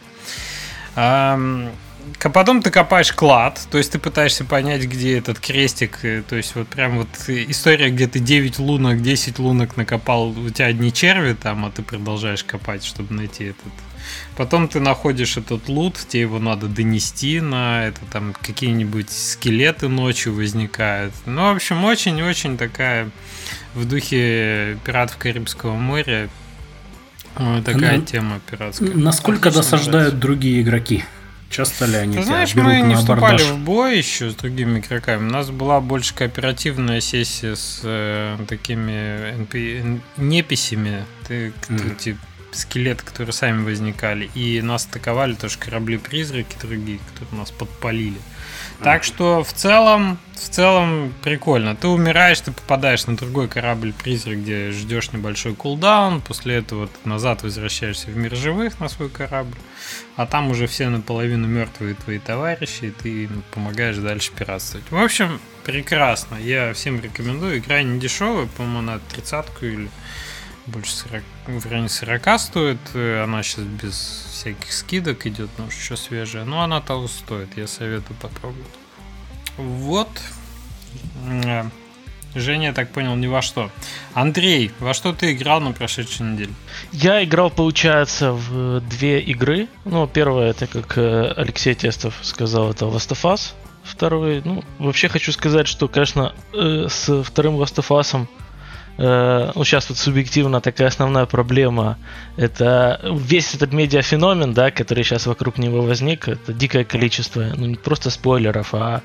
а 0.94 1.38
потом 2.32 2.62
ты 2.62 2.70
копаешь 2.70 3.12
клад, 3.12 3.60
то 3.70 3.78
есть 3.78 3.92
ты 3.92 3.98
пытаешься 3.98 4.44
понять, 4.44 4.84
где 4.84 5.18
этот 5.18 5.40
крестик, 5.40 6.04
э, 6.04 6.22
то 6.28 6.36
есть 6.36 6.54
вот 6.54 6.68
прям 6.68 6.98
вот 6.98 7.08
история, 7.28 7.90
где 7.90 8.06
ты 8.06 8.20
9 8.20 8.58
лунок, 8.58 9.02
10 9.02 9.38
лунок 9.38 9.76
накопал, 9.76 10.28
у 10.28 10.50
тебя 10.50 10.66
одни 10.66 10.92
черви 10.92 11.34
там, 11.34 11.64
а 11.64 11.70
ты 11.70 11.82
продолжаешь 11.82 12.44
копать, 12.44 12.84
чтобы 12.84 13.14
найти 13.14 13.44
этот. 13.44 13.72
Потом 14.36 14.68
ты 14.68 14.80
находишь 14.80 15.36
этот 15.36 15.68
лут, 15.68 15.96
тебе 16.08 16.22
его 16.22 16.38
надо 16.38 16.66
донести 16.66 17.40
на 17.40 17.86
это, 17.86 18.00
там 18.10 18.34
какие-нибудь 18.40 19.10
скелеты 19.10 19.88
ночью 19.88 20.34
возникают. 20.34 21.14
Ну, 21.26 21.52
в 21.52 21.56
общем, 21.56 21.84
очень-очень 21.84 22.56
такая 22.58 23.10
в 23.74 23.86
духе 23.86 24.78
пиратов 24.84 25.16
Карибского 25.18 25.74
моря 25.74 26.28
такая 27.64 27.98
ну, 27.98 28.04
тема 28.04 28.40
пиратская. 28.50 28.94
Насколько 28.94 29.48
Отлично 29.48 29.62
досаждают 29.62 29.92
нравится. 29.92 30.20
другие 30.20 30.62
игроки? 30.62 31.04
Часто 31.50 31.84
ли 31.84 31.96
они 31.96 32.16
Ты 32.16 32.24
знаешь, 32.24 32.54
мы 32.54 32.80
не 32.80 32.96
вступали 32.96 33.42
в 33.42 33.58
бой 33.58 33.96
еще 33.96 34.30
с 34.30 34.34
другими 34.34 34.80
игроками. 34.80 35.28
У 35.28 35.30
нас 35.30 35.50
была 35.50 35.80
больше 35.80 36.12
кооперативная 36.12 37.00
сессия 37.00 37.54
с 37.54 37.80
э, 37.84 38.38
такими 38.48 39.32
NP... 39.36 40.00
неписями. 40.16 41.04
Ты, 41.28 41.52
mm-hmm. 41.68 41.96
типа, 41.96 42.18
скелеты, 42.56 43.04
которые 43.04 43.32
сами 43.32 43.64
возникали. 43.64 44.30
И 44.34 44.60
нас 44.62 44.86
атаковали 44.86 45.34
тоже 45.34 45.58
корабли-призраки 45.58 46.56
другие, 46.60 46.98
которые 47.12 47.38
нас 47.38 47.50
подпалили. 47.50 48.18
Так 48.82 49.04
что 49.04 49.42
в 49.42 49.52
целом, 49.52 50.18
в 50.34 50.48
целом 50.48 51.14
прикольно. 51.22 51.76
Ты 51.76 51.88
умираешь, 51.88 52.40
ты 52.40 52.52
попадаешь 52.52 53.06
на 53.06 53.16
другой 53.16 53.48
корабль-призрак, 53.48 54.42
где 54.42 54.70
ждешь 54.70 55.12
небольшой 55.12 55.54
кулдаун. 55.54 56.20
После 56.20 56.56
этого 56.56 56.88
ты 56.88 57.08
назад 57.08 57.42
возвращаешься 57.42 58.08
в 58.08 58.16
мир 58.16 58.34
живых 58.34 58.80
на 58.80 58.88
свой 58.88 59.08
корабль. 59.08 59.56
А 60.16 60.26
там 60.26 60.50
уже 60.50 60.66
все 60.66 60.88
наполовину 60.88 61.46
мертвые 61.46 61.94
твои 61.94 62.18
товарищи, 62.18 62.86
и 62.86 62.90
ты 62.90 63.28
помогаешь 63.52 63.96
дальше 63.96 64.32
пиратствовать. 64.32 64.90
В 64.90 64.96
общем, 64.96 65.40
прекрасно. 65.64 66.36
Я 66.36 66.72
всем 66.74 67.00
рекомендую. 67.00 67.58
Игра 67.58 67.82
не 67.82 67.98
дешевая, 67.98 68.46
по-моему, 68.46 68.82
на 68.82 68.98
тридцатку 68.98 69.64
или 69.64 69.88
больше 70.66 70.92
40, 70.92 71.22
в 71.46 71.66
районе 71.66 71.88
40 71.88 72.40
стоит. 72.40 72.78
Она 72.94 73.42
сейчас 73.42 73.64
без 73.64 74.26
всяких 74.32 74.72
скидок 74.72 75.26
идет, 75.26 75.50
ну 75.58 75.66
еще 75.66 75.96
свежая. 75.96 76.44
Но 76.44 76.62
она 76.62 76.80
того 76.80 77.08
стоит, 77.08 77.56
я 77.56 77.66
советую 77.66 78.16
попробовать. 78.20 78.66
Вот. 79.56 80.08
Э, 81.26 81.64
Женя, 82.34 82.68
я 82.68 82.72
так 82.72 82.90
понял, 82.90 83.14
ни 83.14 83.26
во 83.26 83.42
что. 83.42 83.70
Андрей, 84.12 84.72
во 84.80 84.94
что 84.94 85.12
ты 85.12 85.32
играл 85.32 85.60
на 85.60 85.72
прошедшей 85.72 86.26
неделе? 86.26 86.52
Я 86.92 87.22
играл, 87.22 87.50
получается, 87.50 88.32
в 88.32 88.80
две 88.80 89.20
игры. 89.20 89.68
Ну, 89.84 90.06
первое, 90.08 90.50
это, 90.50 90.66
как 90.66 90.98
э, 90.98 91.32
Алексей 91.36 91.74
Тестов 91.74 92.14
сказал, 92.22 92.70
это 92.70 92.86
Last 92.86 93.10
of 93.12 93.22
Us. 93.22 93.52
Второй, 93.84 94.40
ну, 94.44 94.64
вообще 94.78 95.08
хочу 95.08 95.30
сказать, 95.30 95.68
что, 95.68 95.88
конечно, 95.88 96.34
э, 96.52 96.88
с 96.88 97.22
вторым 97.22 97.56
Last 97.56 97.76
of 97.76 97.88
Us 97.88 98.26
Э, 98.96 99.50
ну, 99.54 99.64
сейчас 99.64 99.88
вот 99.88 99.98
субъективно 99.98 100.60
такая 100.60 100.88
основная 100.88 101.26
проблема, 101.26 101.98
это 102.36 103.00
весь 103.12 103.54
этот 103.54 103.72
медиафеномен, 103.72 104.54
да, 104.54 104.70
который 104.70 105.04
сейчас 105.04 105.26
вокруг 105.26 105.58
него 105.58 105.82
возник, 105.82 106.28
это 106.28 106.52
дикое 106.52 106.84
количество, 106.84 107.44
ну, 107.56 107.66
не 107.66 107.76
просто 107.76 108.10
спойлеров, 108.10 108.74
а 108.74 109.02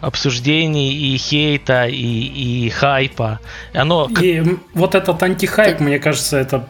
обсуждений 0.00 0.92
и 0.92 1.16
хейта, 1.16 1.86
и, 1.86 2.66
и 2.66 2.68
хайпа. 2.68 3.40
Оно... 3.72 4.08
И 4.20 4.42
вот 4.74 4.94
этот 4.94 5.22
антихайп, 5.22 5.78
так... 5.78 5.80
мне 5.80 5.98
кажется, 5.98 6.38
это 6.38 6.66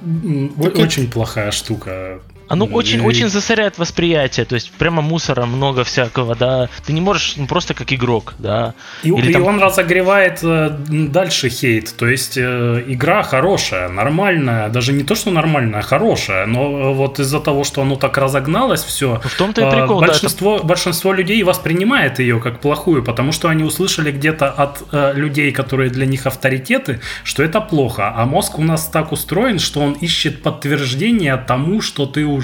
так 0.62 0.78
очень 0.78 1.04
это... 1.04 1.12
плохая 1.12 1.50
штука. 1.50 2.20
Оно 2.54 2.66
очень, 2.66 3.00
очень 3.00 3.28
засоряет 3.28 3.78
восприятие, 3.78 4.46
то 4.46 4.54
есть 4.54 4.70
прямо 4.70 5.02
мусора 5.02 5.44
много 5.44 5.82
всякого, 5.82 6.36
да. 6.36 6.68
Ты 6.86 6.92
не 6.92 7.00
можешь 7.00 7.34
ну, 7.36 7.48
просто 7.48 7.74
как 7.74 7.92
игрок, 7.92 8.34
да. 8.38 8.74
И, 9.02 9.08
Или 9.08 9.30
и 9.30 9.32
там... 9.32 9.42
он 9.42 9.60
разогревает 9.60 10.38
э, 10.42 10.70
дальше 10.88 11.48
хейт, 11.48 11.94
то 11.96 12.06
есть 12.06 12.36
э, 12.36 12.84
игра 12.86 13.24
хорошая, 13.24 13.88
нормальная, 13.88 14.68
даже 14.68 14.92
не 14.92 15.02
то, 15.02 15.16
что 15.16 15.30
нормальная, 15.30 15.80
а 15.80 15.82
хорошая, 15.82 16.46
но 16.46 16.94
вот 16.94 17.18
из-за 17.18 17.40
того, 17.40 17.64
что 17.64 17.82
оно 17.82 17.96
так 17.96 18.16
разогналось, 18.18 18.84
все. 18.84 19.20
В 19.24 19.36
том-то 19.36 19.68
и 19.68 19.70
прикол, 19.70 20.00
большинство, 20.00 20.50
да, 20.52 20.56
это... 20.58 20.66
большинство 20.66 21.12
людей 21.12 21.42
воспринимает 21.42 22.20
ее 22.20 22.38
как 22.38 22.60
плохую, 22.60 23.02
потому 23.02 23.32
что 23.32 23.48
они 23.48 23.64
услышали 23.64 24.12
где-то 24.12 24.48
от 24.48 24.82
э, 24.92 25.12
людей, 25.16 25.50
которые 25.50 25.90
для 25.90 26.06
них 26.06 26.26
авторитеты, 26.26 27.00
что 27.24 27.42
это 27.42 27.60
плохо, 27.60 28.12
а 28.14 28.24
мозг 28.26 28.60
у 28.60 28.62
нас 28.62 28.86
так 28.86 29.10
устроен, 29.10 29.58
что 29.58 29.80
он 29.80 29.94
ищет 29.94 30.40
подтверждение 30.42 31.36
тому, 31.36 31.80
что 31.80 32.06
ты 32.06 32.24
уже 32.24 32.43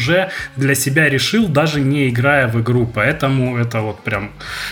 для 0.57 0.75
себя 0.75 1.09
решил, 1.09 1.49
даже 1.49 1.81
не 1.81 2.09
играя 2.09 2.49
в 2.49 2.61
игру. 2.61 2.91
Поэтому 2.93 3.59
это 3.59 3.81
вот 3.81 4.01
прям 4.03 4.31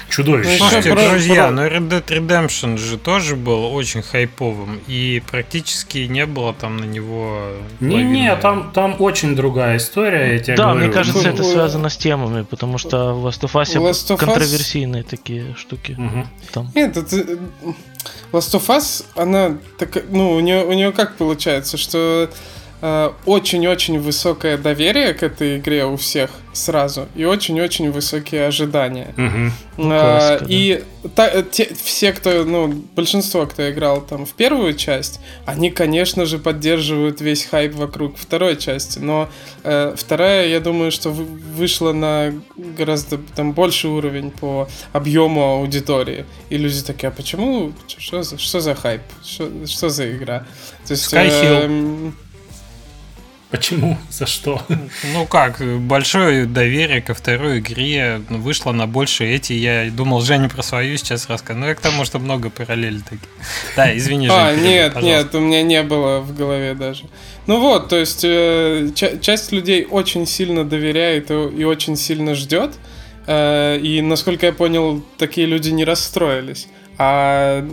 чудовище. 0.08 0.50
Ну, 0.50 0.58
Слушайте, 0.58 0.94
друзья, 0.94 1.50
но 1.50 1.66
Red 1.66 1.88
Dead 1.88 2.06
Redemption 2.06 2.76
же 2.78 2.98
тоже 2.98 3.36
был 3.36 3.72
очень 3.72 4.02
хайповым. 4.02 4.80
И 4.86 5.22
практически 5.30 5.98
не 5.98 6.26
было 6.26 6.54
там 6.54 6.76
на 6.78 6.84
него... 6.84 7.52
Не-не, 7.80 8.34
там, 8.36 8.70
там 8.72 8.96
очень 8.98 9.36
другая 9.36 9.76
история, 9.76 10.34
я 10.34 10.38
тебе 10.38 10.56
Да, 10.56 10.64
говорю. 10.64 10.80
мне 10.80 10.92
кажется, 10.92 11.28
это 11.28 11.42
связано 11.42 11.88
с 11.88 11.96
темами, 11.96 12.42
потому 12.42 12.78
что 12.78 13.14
в 13.14 13.26
Last 13.26 13.42
of 13.42 13.52
Us, 13.52 13.74
Last 13.74 14.10
of 14.10 14.14
Us... 14.14 14.16
контроверсийные 14.18 15.02
такие 15.02 15.54
штуки. 15.56 15.96
Угу. 15.98 16.26
Там. 16.52 16.72
Нет, 16.74 16.96
это... 16.96 17.16
Last 18.32 18.54
of 18.54 18.66
Us, 18.68 19.04
она 19.16 19.58
так, 19.78 20.04
ну, 20.10 20.32
у 20.32 20.40
нее, 20.40 20.64
у 20.64 20.72
нее 20.72 20.92
как 20.92 21.16
получается, 21.16 21.76
что 21.76 21.98
Э, 22.08 22.28
очень-очень 22.80 23.98
высокое 23.98 24.56
доверие 24.56 25.14
к 25.14 25.22
этой 25.22 25.58
игре 25.58 25.84
у 25.84 25.96
всех 25.96 26.30
сразу 26.52 27.08
и 27.14 27.24
очень-очень 27.24 27.90
высокие 27.90 28.46
ожидания. 28.46 29.14
Угу. 29.16 29.90
А, 29.90 30.38
и 30.48 30.84
та, 31.14 31.42
те, 31.42 31.68
все, 31.82 32.12
кто, 32.12 32.44
ну, 32.44 32.68
большинство, 32.94 33.46
кто 33.46 33.70
играл 33.70 34.00
там 34.00 34.26
в 34.26 34.32
первую 34.32 34.74
часть, 34.74 35.20
они, 35.46 35.70
конечно 35.70 36.26
же, 36.26 36.38
поддерживают 36.38 37.20
весь 37.20 37.44
хайп 37.44 37.74
вокруг 37.74 38.16
второй 38.16 38.56
части. 38.56 38.98
Но 38.98 39.28
э, 39.62 39.94
вторая, 39.96 40.48
я 40.48 40.60
думаю, 40.60 40.90
что 40.90 41.10
вышла 41.10 41.92
на 41.92 42.34
гораздо 42.56 43.18
там 43.36 43.52
больший 43.52 43.90
уровень 43.90 44.30
по 44.30 44.68
объему 44.92 45.42
аудитории. 45.42 46.26
И 46.50 46.56
люди 46.56 46.82
такие, 46.82 47.08
а 47.08 47.12
почему? 47.12 47.72
Что 47.86 48.22
за, 48.22 48.38
что 48.38 48.60
за 48.60 48.74
хайп? 48.74 49.02
Что, 49.24 49.66
что 49.66 49.88
за 49.88 50.10
игра? 50.10 50.46
То 50.86 50.92
есть, 50.92 51.12
Skyhill. 51.12 52.10
Э, 52.10 52.10
Почему? 53.50 53.96
За 54.10 54.26
что? 54.26 54.60
Ну 55.14 55.26
как, 55.26 55.62
большое 55.80 56.44
доверие 56.44 57.00
ко 57.00 57.14
второй 57.14 57.60
игре 57.60 58.20
вышло 58.28 58.72
на 58.72 58.86
больше 58.86 59.24
эти. 59.24 59.54
Я 59.54 59.90
думал, 59.90 60.20
Женя 60.20 60.50
про 60.50 60.62
свою 60.62 60.98
сейчас 60.98 61.28
расскажет. 61.28 61.60
Ну 61.60 61.66
я 61.68 61.74
к 61.74 61.80
тому, 61.80 62.04
что 62.04 62.18
много 62.18 62.50
параллелей 62.50 63.00
таких. 63.00 63.28
Да, 63.74 63.96
извини, 63.96 64.26
Женя. 64.26 64.48
А, 64.48 64.54
нет, 64.54 64.94
пожалуйста. 64.94 65.22
нет, 65.22 65.34
у 65.34 65.40
меня 65.40 65.62
не 65.62 65.82
было 65.82 66.20
в 66.20 66.36
голове 66.36 66.74
даже. 66.74 67.04
Ну 67.46 67.60
вот, 67.60 67.88
то 67.88 67.96
есть 67.96 68.20
э, 68.22 68.90
часть 68.94 69.52
людей 69.52 69.86
очень 69.88 70.26
сильно 70.26 70.64
доверяет 70.64 71.30
и, 71.30 71.34
и 71.34 71.64
очень 71.64 71.96
сильно 71.96 72.34
ждет. 72.34 72.72
Э, 73.26 73.78
и 73.78 74.02
насколько 74.02 74.44
я 74.44 74.52
понял, 74.52 75.02
такие 75.16 75.46
люди 75.46 75.70
не 75.70 75.86
расстроились. 75.86 76.68
А 76.98 77.66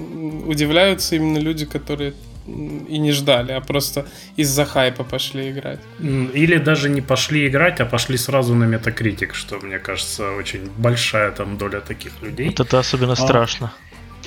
удивляются 0.45 1.15
именно 1.15 1.39
люди, 1.39 1.65
которые 1.65 2.13
и 2.47 2.99
не 2.99 3.11
ждали, 3.11 3.51
а 3.51 3.61
просто 3.61 4.05
из-за 4.37 4.65
хайпа 4.65 5.03
пошли 5.03 5.49
играть. 5.49 5.79
Или 5.99 6.57
даже 6.57 6.89
не 6.89 7.01
пошли 7.01 7.47
играть, 7.47 7.81
а 7.81 7.85
пошли 7.85 8.17
сразу 8.17 8.53
на 8.55 8.65
Metacritic, 8.65 9.33
что, 9.33 9.59
мне 9.59 9.79
кажется, 9.79 10.31
очень 10.31 10.69
большая 10.77 11.31
там 11.31 11.57
доля 11.57 11.81
таких 11.81 12.11
людей. 12.21 12.47
Вот 12.47 12.59
это 12.59 12.79
особенно 12.79 13.13
а, 13.13 13.15
страшно. 13.15 13.73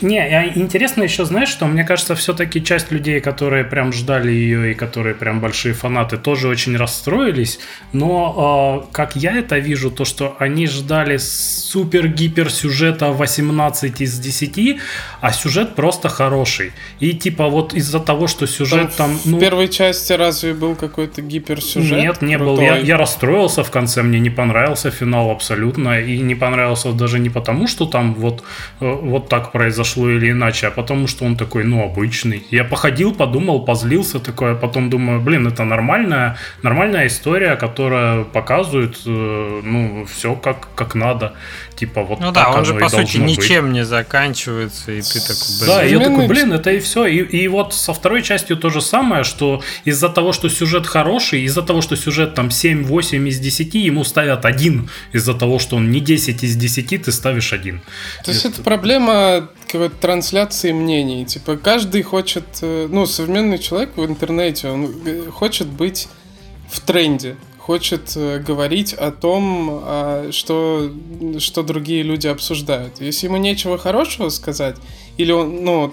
Не, 0.03 0.53
интересно 0.55 1.03
еще, 1.03 1.25
знаешь, 1.25 1.49
что 1.49 1.67
мне 1.67 1.85
кажется, 1.85 2.15
все-таки 2.15 2.63
часть 2.63 2.93
людей, 2.93 3.21
которые 3.21 3.65
прям 3.65 3.93
ждали 3.93 4.31
ее 4.31 4.73
и 4.73 4.75
которые 4.75 5.15
прям 5.15 5.41
большие 5.41 5.75
фанаты, 5.75 6.17
тоже 6.17 6.49
очень 6.49 6.77
расстроились. 6.77 7.59
Но 7.93 8.85
э, 8.87 8.93
как 8.93 9.17
я 9.17 9.37
это 9.39 9.59
вижу, 9.59 9.91
то 9.91 10.05
что 10.05 10.37
они 10.39 10.67
ждали 10.67 11.17
супер-гипер 11.17 12.51
сюжета 12.51 13.13
18 13.13 14.01
из 14.01 14.19
10, 14.19 14.81
а 15.21 15.33
сюжет 15.33 15.75
просто 15.75 16.09
хороший. 16.09 16.73
И 17.01 17.13
типа 17.13 17.49
вот 17.49 17.75
из-за 17.75 18.01
того, 18.01 18.29
что 18.29 18.47
сюжет 18.47 18.95
там... 18.97 19.11
там 19.11 19.21
ну... 19.25 19.37
В 19.37 19.41
первой 19.41 19.69
части 19.69 20.13
разве 20.13 20.55
был 20.55 20.77
какой-то 20.77 21.23
гиперсюжет? 21.23 21.99
Нет, 21.99 22.23
не 22.23 22.37
крутой? 22.37 22.57
был. 22.57 22.63
Я, 22.63 22.77
я 22.77 22.97
расстроился 22.97 23.65
в 23.65 23.71
конце, 23.71 24.03
мне 24.03 24.21
не 24.21 24.31
понравился 24.31 24.91
финал 24.91 25.31
абсолютно. 25.31 26.01
И 26.01 26.19
не 26.19 26.35
понравился 26.35 26.93
даже 26.93 27.19
не 27.19 27.31
потому, 27.31 27.67
что 27.67 27.87
там 27.87 28.15
вот, 28.15 28.43
э, 28.81 28.91
вот 29.03 29.29
так 29.29 29.53
произошло 29.53 29.88
произошло 29.89 30.11
или 30.11 30.31
иначе, 30.31 30.69
а 30.69 30.71
потому 30.71 31.07
что 31.07 31.25
он 31.25 31.37
такой, 31.37 31.65
ну, 31.65 31.85
обычный. 31.85 32.43
Я 32.51 32.65
походил, 32.65 33.15
подумал, 33.15 33.65
позлился 33.65 34.19
такой, 34.19 34.53
а 34.53 34.55
потом 34.55 34.91
думаю, 34.91 35.21
блин, 35.21 35.47
это 35.47 35.65
нормальная, 35.65 36.37
нормальная 36.63 37.07
история, 37.07 37.57
которая 37.57 38.25
показывает, 38.25 38.97
э, 39.07 39.61
ну, 39.65 40.07
все 40.07 40.35
как, 40.35 40.69
как 40.75 40.95
надо. 40.95 41.33
Типа 41.79 42.03
вот 42.03 42.21
Ну 42.21 42.33
да, 42.33 42.51
он 42.51 42.65
же 42.65 42.75
по 42.75 42.89
сути 42.89 43.19
ничем 43.19 43.65
быть. 43.65 43.75
не 43.75 43.85
заканчивается, 43.85 44.93
и 44.93 45.01
ты 45.01 45.21
такой, 45.21 45.59
блин. 45.61 45.67
Да, 45.67 45.85
и 45.85 45.91
я 45.91 46.01
такой, 46.01 46.27
блин, 46.27 46.53
это 46.53 46.71
и 46.71 46.79
все. 46.79 47.07
И, 47.07 47.43
и 47.43 47.49
вот 47.49 47.75
со 47.75 47.93
второй 47.93 48.23
частью 48.23 48.57
то 48.57 48.71
же 48.71 48.81
самое, 48.81 49.23
что 49.23 49.63
из-за 49.87 50.09
того, 50.09 50.33
что 50.33 50.49
сюжет 50.49 50.87
хороший, 50.87 51.43
из-за 51.43 51.63
того, 51.63 51.81
что 51.83 51.97
сюжет 51.97 52.35
там 52.35 52.49
7-8 52.49 53.29
из 53.29 53.39
10, 53.39 53.75
ему 53.75 54.05
ставят 54.05 54.45
один. 54.45 54.89
Из-за 55.15 55.35
того, 55.35 55.59
что 55.59 55.77
он 55.77 55.91
не 55.91 56.01
10 56.01 56.43
из 56.43 56.57
10, 56.57 57.05
ты 57.05 57.13
ставишь 57.13 57.53
один. 57.53 57.81
То 58.25 58.33
есть 58.33 58.45
это, 58.45 58.55
это 58.55 58.63
проблема 58.63 59.49
какой-то 59.69 59.97
трансляции 59.97 60.73
мнений. 60.73 61.25
Типа 61.25 61.57
каждый 61.57 62.03
хочет, 62.03 62.45
э, 62.63 62.89
ну, 62.91 63.07
современный 63.07 63.59
человек 63.59 63.97
в 63.97 64.05
интернете, 64.05 64.69
он 64.69 64.95
э, 65.05 65.31
хочет 65.31 65.69
быть 65.69 66.09
в 66.71 66.81
тренде 66.81 67.37
хочет 67.69 68.13
э, 68.17 68.39
говорить 68.39 68.95
о 68.95 69.11
том, 69.11 69.83
а, 69.85 70.31
что, 70.33 70.91
что 71.39 71.63
другие 71.63 72.03
люди 72.03 72.27
обсуждают. 72.27 72.99
Если 72.99 73.27
ему 73.27 73.37
нечего 73.37 73.77
хорошего 73.77 74.31
сказать, 74.31 74.77
или 75.19 75.33
он, 75.33 75.65
ну, 75.65 75.93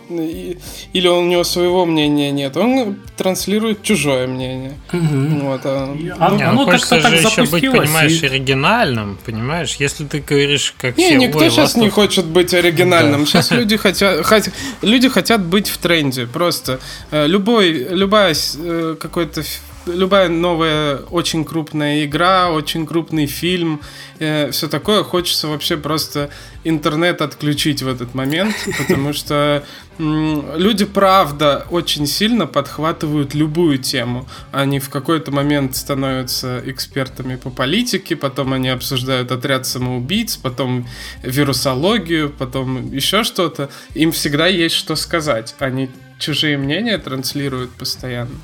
или 0.94 1.08
у 1.10 1.22
него 1.24 1.44
своего 1.44 1.86
мнения 1.86 2.32
нет, 2.32 2.55
он 2.55 2.96
транслирует 3.17 3.84
чужое 3.84 4.25
мнение. 4.25 4.75
Угу. 4.94 5.48
Вот, 5.48 5.62
а, 5.65 5.98
а, 6.17 6.29
ну, 6.29 6.50
оно 6.50 6.65
как-то 6.65 7.01
так 7.01 7.12
еще 7.12 7.44
быть, 7.44 7.70
понимаешь, 7.70 8.24
и... 8.24 8.25
оригинальным, 8.25 9.17
понимаешь? 9.25 9.75
Если 9.77 10.05
ты 10.05 10.22
говоришь, 10.22 10.74
как 10.77 10.96
не, 10.98 11.08
все... 11.08 11.15
никто 11.17 11.39
Ой, 11.39 11.50
сейчас 11.50 11.75
не 11.75 11.89
хочет 11.89 12.24
быть 12.24 12.53
оригинальным. 12.53 13.22
Да. 13.22 13.25
Сейчас 13.25 13.51
люди 13.51 13.75
хотят, 13.75 14.25
хотят, 14.25 14.53
люди 14.82 15.10
хотят 15.10 15.44
быть 15.44 15.67
в 15.67 15.77
тренде. 15.79 16.25
Просто 16.25 16.79
э, 17.12 17.27
любой, 17.27 17.72
любая 17.89 18.34
э, 18.34 18.96
какой-то 18.98 19.44
любая 19.86 20.30
новая 20.30 20.98
очень 20.98 21.46
крупная 21.46 22.06
игра, 22.06 22.51
очень 22.51 22.86
крупный 22.86 23.25
фильм, 23.25 23.82
э, 24.20 24.51
все 24.51 24.68
такое, 24.68 25.04
хочется 25.04 25.48
вообще 25.48 25.77
просто 25.77 26.30
интернет 26.63 27.22
отключить 27.22 27.82
в 27.82 27.88
этот 27.88 28.13
момент, 28.13 28.56
потому 28.77 29.13
что 29.13 29.63
люди, 29.98 30.86
правда, 30.86 31.65
очень 31.70 32.06
сильно 32.06 32.48
подхватывают 32.48 33.34
любую 33.34 33.77
тему. 33.77 34.27
Они 34.51 34.80
в 34.80 34.89
какой-то 34.89 35.32
момент 35.32 35.75
становятся 35.75 36.62
экспертами 36.65 37.36
по 37.36 37.50
политике, 37.50 38.15
потом 38.15 38.54
они 38.54 38.70
обсуждают 38.70 39.32
отряд 39.32 39.65
самоубийц, 39.65 40.36
потом 40.36 40.88
вирусологию, 41.24 42.30
потом 42.30 42.92
еще 42.92 43.24
что-то. 43.24 43.70
Им 43.94 44.12
всегда 44.12 44.48
есть 44.48 44.75
что 44.75 44.96
сказать. 44.96 45.56
Они 45.60 45.89
чужие 46.20 46.58
мнения 46.58 46.98
транслируют 46.98 47.72
постоянно. 47.72 48.36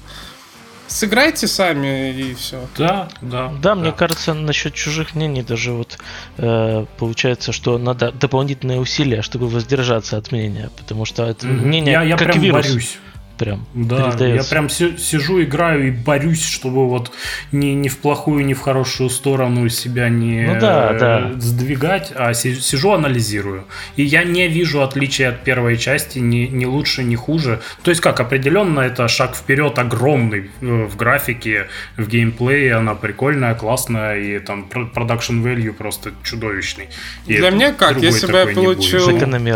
Сыграйте 0.91 1.47
сами 1.47 2.11
и 2.11 2.33
все. 2.33 2.67
Да, 2.77 3.07
да. 3.21 3.47
Да, 3.47 3.51
да. 3.61 3.75
мне 3.75 3.91
кажется, 3.93 4.33
насчет 4.33 4.73
чужих 4.73 5.15
мнений 5.15 5.41
даже 5.41 5.71
вот 5.71 5.97
э, 6.37 6.85
получается, 6.97 7.53
что 7.53 7.77
надо 7.77 8.11
дополнительные 8.11 8.79
усилия, 8.79 9.21
чтобы 9.21 9.47
воздержаться 9.47 10.17
от 10.17 10.33
мнения, 10.33 10.69
потому 10.77 11.05
что 11.05 11.23
это 11.23 11.47
mm-hmm. 11.47 11.65
мнение 11.65 11.93
я, 11.93 12.03
я 12.03 12.17
как 12.17 12.27
прям 12.27 12.41
вирус. 12.41 12.67
Борюсь 12.67 12.97
прям 13.41 13.65
Да, 13.73 14.15
я 14.19 14.43
прям 14.43 14.69
сижу, 14.69 15.41
играю 15.41 15.87
и 15.87 15.91
борюсь, 15.91 16.45
чтобы 16.45 16.87
вот 16.87 17.11
ни, 17.51 17.67
ни 17.67 17.87
в 17.87 17.97
плохую, 17.97 18.45
ни 18.45 18.53
в 18.53 18.61
хорошую 18.61 19.09
сторону 19.09 19.67
себя 19.69 20.09
не 20.09 20.45
ну, 20.45 20.59
да, 20.59 20.93
да. 20.93 21.31
сдвигать, 21.39 22.13
а 22.15 22.33
сижу, 22.33 22.91
анализирую. 22.91 23.65
И 23.95 24.03
я 24.03 24.23
не 24.23 24.47
вижу 24.47 24.83
отличия 24.83 25.29
от 25.29 25.43
первой 25.43 25.77
части, 25.77 26.19
ни, 26.19 26.45
ни 26.47 26.65
лучше, 26.65 27.03
ни 27.03 27.15
хуже. 27.15 27.61
То 27.81 27.89
есть 27.89 28.01
как, 28.01 28.19
определенно 28.19 28.81
это 28.81 29.07
шаг 29.07 29.35
вперед 29.35 29.79
огромный 29.79 30.51
э, 30.61 30.85
в 30.85 30.95
графике, 30.95 31.67
в 31.97 32.07
геймплее, 32.07 32.75
она 32.75 32.93
прикольная, 32.93 33.55
классная, 33.55 34.19
и 34.19 34.39
там 34.39 34.69
продакшн 34.69 35.41
value 35.41 35.73
просто 35.73 36.11
чудовищный. 36.23 36.89
И 37.25 37.37
Для 37.37 37.49
меня 37.49 37.73
как, 37.73 37.97
если 37.97 38.27
бы 38.31 38.37
я 38.37 38.45
получил, 38.45 39.09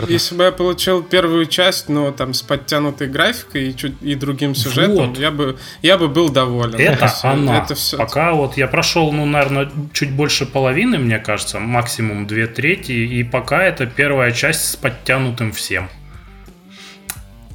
если 0.08 0.36
бы 0.36 0.44
я 0.44 0.52
получил 0.52 1.04
первую 1.04 1.46
часть, 1.46 1.88
но 1.88 2.12
там 2.12 2.34
с 2.34 2.42
подтянутой 2.42 3.08
графикой 3.08 3.75
чуть 3.76 4.02
и 4.02 4.16
другим 4.16 4.56
сюжетом, 4.56 5.10
вот. 5.10 5.20
я 5.20 5.32
бы 5.32 5.58
я 5.82 5.98
бы 5.98 6.08
был 6.08 6.30
доволен. 6.30 6.80
Это 6.80 7.08
все, 7.08 7.28
она. 7.28 7.58
Это 7.60 7.76
все. 7.76 7.98
Пока 7.98 8.34
вот 8.34 8.58
я 8.58 8.68
прошел, 8.68 9.12
ну, 9.12 9.26
наверное, 9.26 9.70
чуть 9.94 10.12
больше 10.12 10.46
половины, 10.46 10.98
мне 10.98 11.20
кажется, 11.20 11.60
максимум 11.60 12.28
две 12.28 12.48
трети, 12.48 12.92
и 12.92 13.24
пока 13.24 13.64
это 13.64 13.86
первая 13.86 14.32
часть 14.32 14.70
с 14.70 14.76
подтянутым 14.76 15.52
всем. 15.52 15.90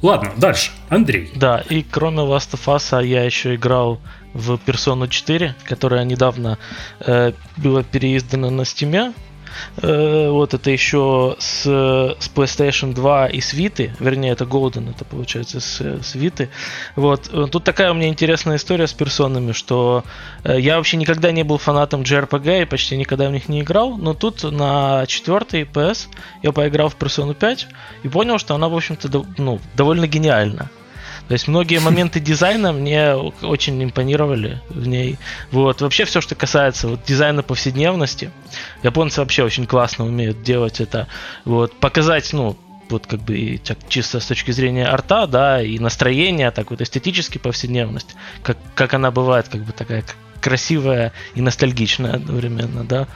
Ладно, 0.01 0.31
дальше. 0.37 0.71
Андрей. 0.89 1.29
Да, 1.35 1.63
и 1.69 1.83
кроме 1.83 2.19
Last 2.19 2.53
of 2.53 2.65
Us 2.75 3.05
я 3.05 3.23
еще 3.23 3.55
играл 3.55 4.01
в 4.33 4.53
Persona 4.65 5.07
4, 5.07 5.55
которая 5.63 6.03
недавно 6.05 6.57
э, 6.99 7.33
была 7.57 7.83
переиздана 7.83 8.49
на 8.49 8.61
Steam. 8.61 9.13
Э, 9.77 10.29
вот 10.29 10.53
это 10.53 10.69
еще 10.69 11.35
с, 11.39 11.63
с 11.63 12.31
PlayStation 12.33 12.93
2 12.93 13.27
и 13.27 13.41
с 13.41 13.53
Vita, 13.53 13.91
вернее, 13.99 14.31
это 14.31 14.45
Golden, 14.45 14.91
это 14.91 15.05
получается 15.05 15.59
с, 15.59 15.79
с 15.79 16.15
Vita. 16.15 16.49
Вот. 16.95 17.29
Тут 17.51 17.63
такая 17.63 17.91
у 17.91 17.93
меня 17.93 18.07
интересная 18.07 18.57
история 18.57 18.87
с 18.87 18.93
персонами, 18.93 19.51
что 19.51 20.03
э, 20.43 20.59
я 20.59 20.77
вообще 20.77 20.97
никогда 20.97 21.31
не 21.31 21.43
был 21.43 21.57
фанатом 21.57 22.01
JRPG 22.01 22.63
и 22.63 22.65
почти 22.65 22.97
никогда 22.97 23.29
в 23.29 23.31
них 23.31 23.49
не 23.49 23.61
играл, 23.61 23.97
но 23.97 24.13
тут 24.13 24.43
на 24.43 25.05
4 25.07 25.63
PS 25.63 26.07
я 26.43 26.51
поиграл 26.51 26.89
в 26.89 26.97
Persona 26.97 27.33
5 27.33 27.67
и 28.03 28.09
понял, 28.09 28.37
что 28.37 28.55
она, 28.55 28.69
в 28.69 28.75
общем-то, 28.75 29.25
ну, 29.37 29.59
довольно 29.75 30.07
гениальна. 30.07 30.69
То 31.27 31.33
есть 31.33 31.47
многие 31.47 31.79
моменты 31.79 32.19
дизайна 32.19 32.73
мне 32.73 33.13
очень 33.13 33.81
импонировали 33.83 34.61
в 34.69 34.87
ней. 34.87 35.17
Вот. 35.51 35.81
Вообще 35.81 36.05
все, 36.05 36.21
что 36.21 36.35
касается 36.35 36.87
вот, 36.87 37.03
дизайна 37.05 37.43
повседневности, 37.43 38.31
японцы 38.83 39.21
вообще 39.21 39.43
очень 39.43 39.65
классно 39.65 40.05
умеют 40.05 40.43
делать 40.43 40.81
это. 40.81 41.07
Вот. 41.45 41.73
Показать, 41.79 42.31
ну, 42.33 42.57
вот 42.89 43.07
как 43.07 43.21
бы 43.21 43.59
так, 43.63 43.77
чисто 43.87 44.19
с 44.19 44.25
точки 44.25 44.51
зрения 44.51 44.85
арта, 44.85 45.25
да, 45.25 45.61
и 45.61 45.79
настроения, 45.79 46.51
так 46.51 46.71
вот 46.71 46.81
эстетически 46.81 47.37
повседневность, 47.37 48.15
как, 48.43 48.57
как 48.75 48.93
она 48.93 49.11
бывает, 49.11 49.47
как 49.47 49.63
бы 49.63 49.71
такая 49.71 50.03
красивая 50.41 51.13
и 51.35 51.41
ностальгичная 51.41 52.15
одновременно, 52.15 52.83
да. 52.83 53.07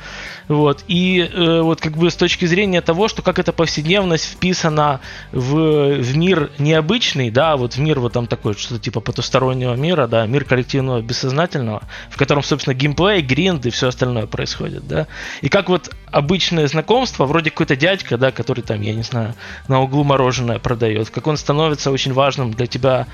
Вот. 0.47 0.83
И 0.87 1.19
э, 1.19 1.61
вот 1.61 1.81
как 1.81 1.97
бы 1.97 2.09
с 2.09 2.15
точки 2.15 2.45
зрения 2.45 2.81
того, 2.81 3.07
что 3.07 3.21
как 3.21 3.39
эта 3.39 3.51
повседневность 3.51 4.25
вписана 4.25 5.01
в, 5.31 5.97
в 5.97 6.17
мир 6.17 6.51
необычный, 6.59 7.31
да, 7.31 7.57
вот 7.57 7.73
в 7.73 7.79
мир 7.79 7.99
вот 7.99 8.13
там 8.13 8.27
такой, 8.27 8.53
что-то 8.53 8.79
типа 8.79 8.99
потустороннего 8.99 9.73
мира, 9.75 10.07
да, 10.07 10.25
мир 10.27 10.45
коллективного 10.45 11.01
бессознательного, 11.01 11.83
в 12.09 12.17
котором, 12.17 12.43
собственно, 12.43 12.73
геймплей, 12.73 13.21
гринд 13.21 13.65
и 13.65 13.71
все 13.71 13.87
остальное 13.87 14.27
происходит, 14.27 14.87
да. 14.87 15.07
И 15.41 15.49
как 15.49 15.69
вот 15.69 15.93
обычное 16.11 16.67
знакомство, 16.67 17.25
вроде 17.25 17.49
какой-то 17.49 17.75
дядька, 17.75 18.17
да, 18.17 18.31
который 18.31 18.61
там, 18.61 18.81
я 18.81 18.93
не 18.93 19.03
знаю, 19.03 19.33
на 19.67 19.81
углу 19.81 20.03
мороженое 20.03 20.59
продает, 20.59 21.09
как 21.09 21.27
он 21.27 21.37
становится 21.37 21.91
очень 21.91 22.13
важным 22.13 22.51
для 22.51 22.67
тебя 22.67 23.07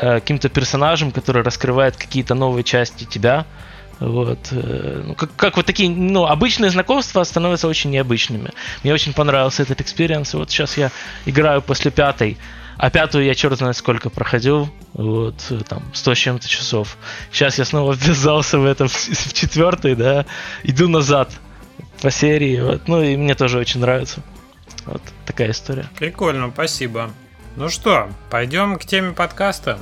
э, 0.00 0.20
каким-то 0.20 0.48
персонажем, 0.48 1.10
который 1.12 1.42
раскрывает 1.42 1.96
какие-то 1.96 2.34
новые 2.34 2.64
части 2.64 3.04
тебя. 3.04 3.46
Вот. 4.00 4.48
Э, 4.52 5.02
ну, 5.06 5.14
как, 5.14 5.34
как 5.36 5.56
вот 5.56 5.66
такие, 5.66 5.90
ну, 5.90 6.26
обычные 6.26 6.70
знакомства 6.70 7.22
становятся 7.24 7.68
очень 7.68 7.90
необычными. 7.90 8.50
Мне 8.82 8.92
очень 8.94 9.12
понравился 9.12 9.62
этот 9.62 9.80
experience. 9.80 10.34
Вот 10.34 10.50
сейчас 10.50 10.76
я 10.76 10.90
играю 11.26 11.62
после 11.62 11.90
пятой. 11.90 12.38
А 12.76 12.90
пятую 12.90 13.24
я 13.24 13.34
черт 13.34 13.58
знает 13.58 13.76
сколько 13.76 14.08
проходил. 14.08 14.70
Вот, 14.92 15.52
там, 15.68 15.82
сто 15.92 16.14
с 16.14 16.18
чем-то 16.18 16.48
часов. 16.48 16.96
Сейчас 17.32 17.58
я 17.58 17.64
снова 17.64 17.92
ввязался 17.98 18.58
в 18.58 18.64
этом, 18.64 18.88
в 18.88 19.32
четвертой, 19.32 19.96
да. 19.96 20.26
Иду 20.62 20.88
назад 20.88 21.30
по 22.00 22.10
серии. 22.10 22.60
Вот. 22.60 22.86
Ну, 22.86 23.02
и 23.02 23.16
мне 23.16 23.34
тоже 23.34 23.58
очень 23.58 23.80
нравится. 23.80 24.22
Вот 24.86 25.02
такая 25.26 25.50
история. 25.50 25.86
Прикольно, 25.98 26.50
спасибо. 26.52 27.10
Ну 27.58 27.68
что, 27.70 28.08
пойдем 28.30 28.78
к 28.78 28.84
теме 28.84 29.10
подкаста. 29.10 29.80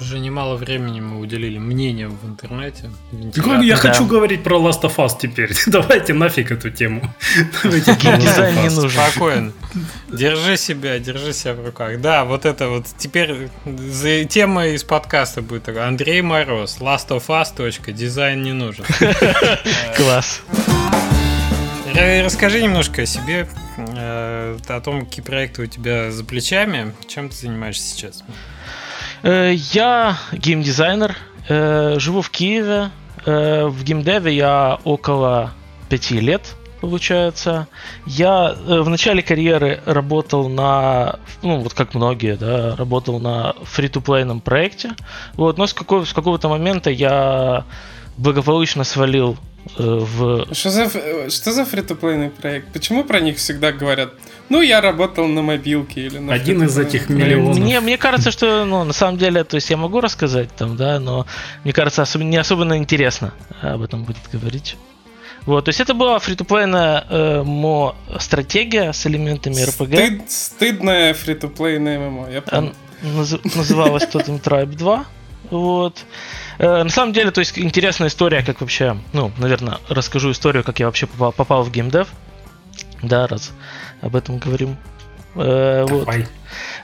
Уже 0.00 0.20
немало 0.20 0.54
времени 0.54 1.00
мы 1.00 1.18
уделили 1.18 1.58
мнениям 1.58 2.16
в 2.16 2.24
интернете. 2.24 2.92
В 3.10 3.60
я 3.60 3.74
да. 3.74 3.88
хочу 3.88 4.06
говорить 4.06 4.44
про 4.44 4.56
Last 4.60 4.82
of 4.82 4.94
Us 4.98 5.14
теперь. 5.20 5.52
Давайте 5.66 6.14
нафиг 6.14 6.52
эту 6.52 6.70
тему. 6.70 7.12
Дизайн 7.64 8.62
не 8.62 8.70
нужен. 8.70 8.90
Спокойно. 9.02 9.52
Держи 10.06 10.56
себя, 10.56 11.00
держи 11.00 11.32
себя 11.32 11.54
в 11.54 11.66
руках. 11.66 12.00
Да, 12.00 12.24
вот 12.24 12.44
это 12.44 12.68
вот. 12.68 12.86
Теперь 12.96 13.48
за 13.66 14.24
тема 14.24 14.68
из 14.68 14.84
подкаста 14.84 15.42
будет 15.42 15.64
такая. 15.64 15.88
Андрей 15.88 16.22
Мороз, 16.22 16.78
Last 16.78 17.08
of 17.08 17.26
Us. 17.26 17.92
Дизайн 17.92 18.44
не 18.44 18.52
нужен. 18.52 18.84
Класс. 19.96 20.42
Расскажи 21.96 22.62
немножко 22.62 23.02
о 23.02 23.06
себе, 23.06 23.48
о 24.08 24.80
том, 24.82 25.04
какие 25.04 25.24
проекты 25.24 25.62
у 25.62 25.66
тебя 25.66 26.10
за 26.10 26.24
плечами. 26.24 26.94
Чем 27.06 27.28
ты 27.28 27.36
занимаешься 27.36 27.94
сейчас? 27.94 28.24
Э, 29.22 29.52
я 29.72 30.18
геймдизайнер, 30.32 31.16
э, 31.48 31.98
живу 31.98 32.22
в 32.22 32.30
Киеве. 32.30 32.90
В 33.26 33.84
геймдеве 33.84 34.34
я 34.34 34.78
около 34.84 35.52
пяти 35.90 36.20
лет. 36.20 36.54
получается. 36.80 37.66
Я 38.06 38.54
э, 38.54 38.80
в 38.80 38.88
начале 38.88 39.22
карьеры 39.22 39.80
работал 39.84 40.48
на, 40.48 41.18
ну 41.42 41.60
вот 41.60 41.74
как 41.74 41.94
многие, 41.94 42.36
да, 42.36 42.76
работал 42.76 43.20
на 43.20 43.54
фри-то-плейном 43.62 44.40
проекте. 44.40 44.92
Вот, 45.34 45.58
но 45.58 45.66
с, 45.66 45.74
какого, 45.74 46.04
с 46.04 46.12
какого-то 46.12 46.48
момента 46.48 46.90
я 46.90 47.64
благополучно 48.16 48.84
свалил 48.84 49.32
э, 49.32 49.47
в... 49.76 50.54
Что 50.54 50.70
за, 50.70 51.30
что 51.30 51.52
за 51.52 51.64
фри-то-плейный 51.64 52.30
проект? 52.30 52.72
Почему 52.72 53.04
про 53.04 53.20
них 53.20 53.36
всегда 53.36 53.72
говорят? 53.72 54.14
Ну, 54.48 54.60
я 54.60 54.80
работал 54.80 55.26
на 55.26 55.42
мобилке 55.42 56.06
или 56.06 56.18
на 56.18 56.32
Один 56.32 56.62
из 56.62 56.78
этих 56.78 57.08
миллионов. 57.08 57.58
Мне, 57.58 57.80
мне 57.80 57.98
кажется, 57.98 58.30
что, 58.30 58.64
ну, 58.64 58.84
на 58.84 58.92
самом 58.92 59.18
деле, 59.18 59.44
то 59.44 59.56
есть 59.56 59.70
я 59.70 59.76
могу 59.76 60.00
рассказать 60.00 60.48
там, 60.56 60.76
да, 60.76 60.98
но 60.98 61.26
мне 61.64 61.72
кажется, 61.72 62.02
особ... 62.02 62.22
не 62.22 62.36
особенно 62.36 62.76
интересно 62.76 63.34
об 63.60 63.82
этом 63.82 64.04
будет 64.04 64.22
говорить. 64.32 64.76
Вот, 65.46 65.64
то 65.64 65.70
есть 65.70 65.80
это 65.80 65.94
была 65.94 66.18
фри-то-плейная 66.18 67.04
э, 67.08 67.42
мо 67.42 67.96
стратегия 68.18 68.92
с 68.92 69.06
элементами. 69.06 69.54
Стыд, 69.54 70.30
стыдная 70.30 71.14
фри-то-плейная 71.14 71.98
ММО, 71.98 72.30
я 72.30 72.42
помню. 72.42 72.74
Наз, 73.02 73.36
называлась 73.54 74.04
Totem 74.04 74.42
Tribe 74.42 74.74
2. 74.76 75.04
Вот. 75.50 76.04
Э, 76.58 76.82
на 76.82 76.90
самом 76.90 77.12
деле, 77.12 77.30
то 77.30 77.40
есть 77.40 77.58
интересная 77.58 78.08
история, 78.08 78.42
как 78.42 78.60
вообще, 78.60 78.96
ну, 79.12 79.30
наверное, 79.38 79.78
расскажу 79.88 80.32
историю, 80.32 80.64
как 80.64 80.80
я 80.80 80.86
вообще 80.86 81.06
попал, 81.06 81.32
попал 81.32 81.62
в 81.62 81.70
геймдев. 81.70 82.08
Да, 83.02 83.26
раз 83.26 83.52
об 84.00 84.16
этом 84.16 84.38
говорим. 84.38 84.76
Э, 85.34 85.84
вот. 85.88 86.08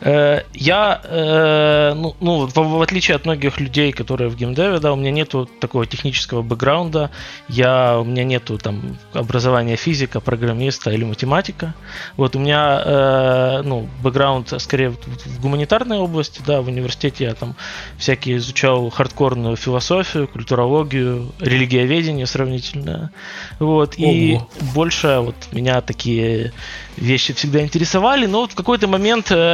Э, 0.00 0.42
я, 0.52 1.00
э, 1.04 1.94
ну, 1.94 2.14
ну 2.20 2.46
в, 2.46 2.82
отличие 2.82 3.16
от 3.16 3.24
многих 3.24 3.60
людей, 3.60 3.92
которые 3.92 4.28
в 4.28 4.36
геймдеве, 4.36 4.78
да, 4.78 4.92
у 4.92 4.96
меня 4.96 5.10
нету 5.10 5.48
такого 5.60 5.86
технического 5.86 6.42
бэкграунда, 6.42 7.10
я, 7.48 7.98
у 7.98 8.04
меня 8.04 8.24
нету 8.24 8.58
там 8.58 8.98
образования 9.12 9.76
физика, 9.76 10.20
программиста 10.20 10.90
или 10.90 11.04
математика. 11.04 11.74
Вот 12.16 12.36
у 12.36 12.38
меня, 12.38 12.82
э, 12.84 13.62
ну, 13.64 13.88
бэкграунд 14.02 14.60
скорее 14.60 14.90
в, 14.90 15.40
гуманитарной 15.40 15.98
области, 15.98 16.42
да, 16.46 16.60
в 16.60 16.68
университете 16.68 17.24
я 17.24 17.34
там 17.34 17.54
всякие 17.98 18.36
изучал 18.36 18.90
хардкорную 18.90 19.56
философию, 19.56 20.28
культурологию, 20.28 21.32
религиоведение 21.40 22.26
сравнительное. 22.26 23.10
Вот, 23.58 23.94
Ого. 23.98 24.10
и 24.12 24.38
больше 24.74 25.18
вот 25.20 25.36
меня 25.52 25.80
такие 25.80 26.52
вещи 26.96 27.32
всегда 27.32 27.62
интересовали, 27.62 28.26
но 28.26 28.40
вот 28.42 28.52
в 28.52 28.54
какой-то 28.54 28.86
момент 28.86 29.30
э, 29.30 29.53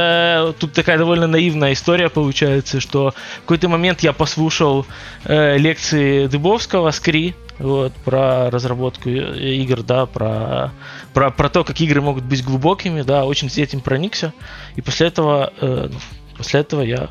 тут 0.59 0.73
такая 0.73 0.97
довольно 0.97 1.27
наивная 1.27 1.73
история 1.73 2.09
получается, 2.09 2.79
что 2.79 3.13
в 3.37 3.41
какой-то 3.41 3.69
момент 3.69 4.01
я 4.01 4.13
послушал 4.13 4.85
э, 5.25 5.57
лекции 5.57 6.27
Дыбовского 6.27 6.91
Скри, 6.91 7.35
вот, 7.59 7.93
про 8.05 8.49
разработку 8.49 9.09
игр, 9.09 9.83
да, 9.83 10.05
про, 10.05 10.71
про, 11.13 11.29
про 11.31 11.49
то, 11.49 11.63
как 11.63 11.79
игры 11.79 12.01
могут 12.01 12.23
быть 12.23 12.43
глубокими, 12.43 13.01
да, 13.01 13.25
очень 13.25 13.49
с 13.49 13.57
этим 13.57 13.81
проникся. 13.81 14.33
И 14.75 14.81
после 14.81 15.07
этого, 15.07 15.53
э, 15.61 15.89
после 16.37 16.61
этого 16.61 16.81
я, 16.81 17.09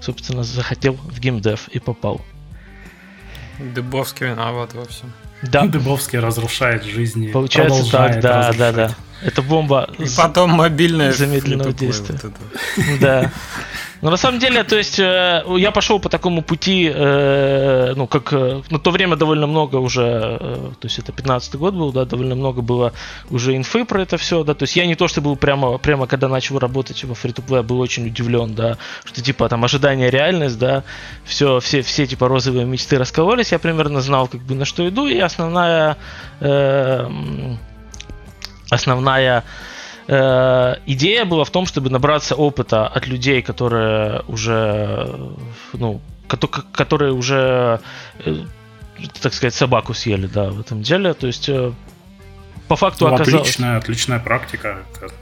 собственно, 0.00 0.44
захотел 0.44 0.94
в 0.94 1.20
геймдев 1.20 1.68
и 1.68 1.78
попал. 1.78 2.22
Дыбовский 3.58 4.28
виноват 4.28 4.72
во 4.74 4.86
всем. 4.86 5.12
Да. 5.42 5.66
Дыбовский 5.66 6.18
разрушает 6.18 6.84
жизни. 6.84 7.28
Получается 7.28 7.90
так, 7.90 8.20
да, 8.20 8.52
да, 8.52 8.72
да. 8.72 8.96
Это 9.24 9.42
бомба. 9.42 9.88
И 9.98 10.04
потом 10.16 10.50
мобильная 10.50 11.12
замедленного 11.12 11.72
действия. 11.72 12.18
Вот 12.22 13.00
да. 13.00 13.32
Но 14.02 14.10
на 14.10 14.16
самом 14.16 14.40
деле, 14.40 14.64
то 14.64 14.76
есть, 14.76 14.98
э, 14.98 15.44
я 15.58 15.70
пошел 15.70 16.00
по 16.00 16.08
такому 16.08 16.42
пути, 16.42 16.90
э, 16.92 17.92
ну, 17.94 18.08
как 18.08 18.32
э, 18.32 18.62
на 18.68 18.80
то 18.80 18.90
время 18.90 19.14
довольно 19.14 19.46
много 19.46 19.76
уже, 19.76 20.18
то 20.80 20.86
есть 20.88 20.98
это 20.98 21.12
15 21.12 21.54
год 21.54 21.74
был, 21.74 21.92
да, 21.92 22.04
довольно 22.04 22.34
много 22.34 22.62
было 22.62 22.92
уже 23.30 23.56
инфы 23.56 23.84
про 23.84 24.02
это 24.02 24.16
все, 24.16 24.42
да, 24.42 24.54
то 24.54 24.64
есть 24.64 24.74
я 24.74 24.86
не 24.86 24.96
то, 24.96 25.06
что 25.06 25.20
был 25.20 25.36
прямо, 25.36 25.78
прямо 25.78 26.08
когда 26.08 26.26
начал 26.26 26.58
работать 26.58 27.04
во 27.04 27.14
фри 27.14 27.30
to 27.30 27.62
был 27.62 27.78
очень 27.78 28.04
удивлен, 28.08 28.56
да, 28.56 28.76
что 29.04 29.22
типа 29.22 29.48
там 29.48 29.64
ожидание 29.64 30.10
реальность, 30.10 30.58
да, 30.58 30.82
все, 31.24 31.60
все, 31.60 31.82
все 31.82 32.04
типа 32.04 32.26
розовые 32.26 32.66
мечты 32.66 32.98
раскололись, 32.98 33.52
я 33.52 33.60
примерно 33.60 34.00
знал, 34.00 34.26
как 34.26 34.40
бы 34.40 34.56
на 34.56 34.64
что 34.64 34.88
иду, 34.88 35.06
и 35.06 35.18
основная, 35.20 35.96
э, 36.40 37.08
основная 38.72 39.44
э, 40.08 40.74
идея 40.86 41.24
была 41.24 41.44
в 41.44 41.50
том, 41.50 41.66
чтобы 41.66 41.90
набраться 41.90 42.34
опыта 42.34 42.86
от 42.86 43.06
людей, 43.06 43.42
которые 43.42 44.22
уже, 44.28 45.08
ну, 45.72 46.00
которые 46.72 47.12
уже, 47.12 47.80
э, 48.24 48.34
так 49.20 49.34
сказать, 49.34 49.54
собаку 49.54 49.94
съели, 49.94 50.26
да, 50.26 50.50
в 50.50 50.60
этом 50.60 50.82
деле. 50.82 51.14
То 51.14 51.26
есть 51.26 51.48
э, 51.48 51.72
по 52.72 52.76
факту 52.76 53.06
ну, 53.06 53.14
оказалось... 53.14 53.50
Отличная, 53.50 53.76
отличная 53.76 54.18
практика, 54.18 54.78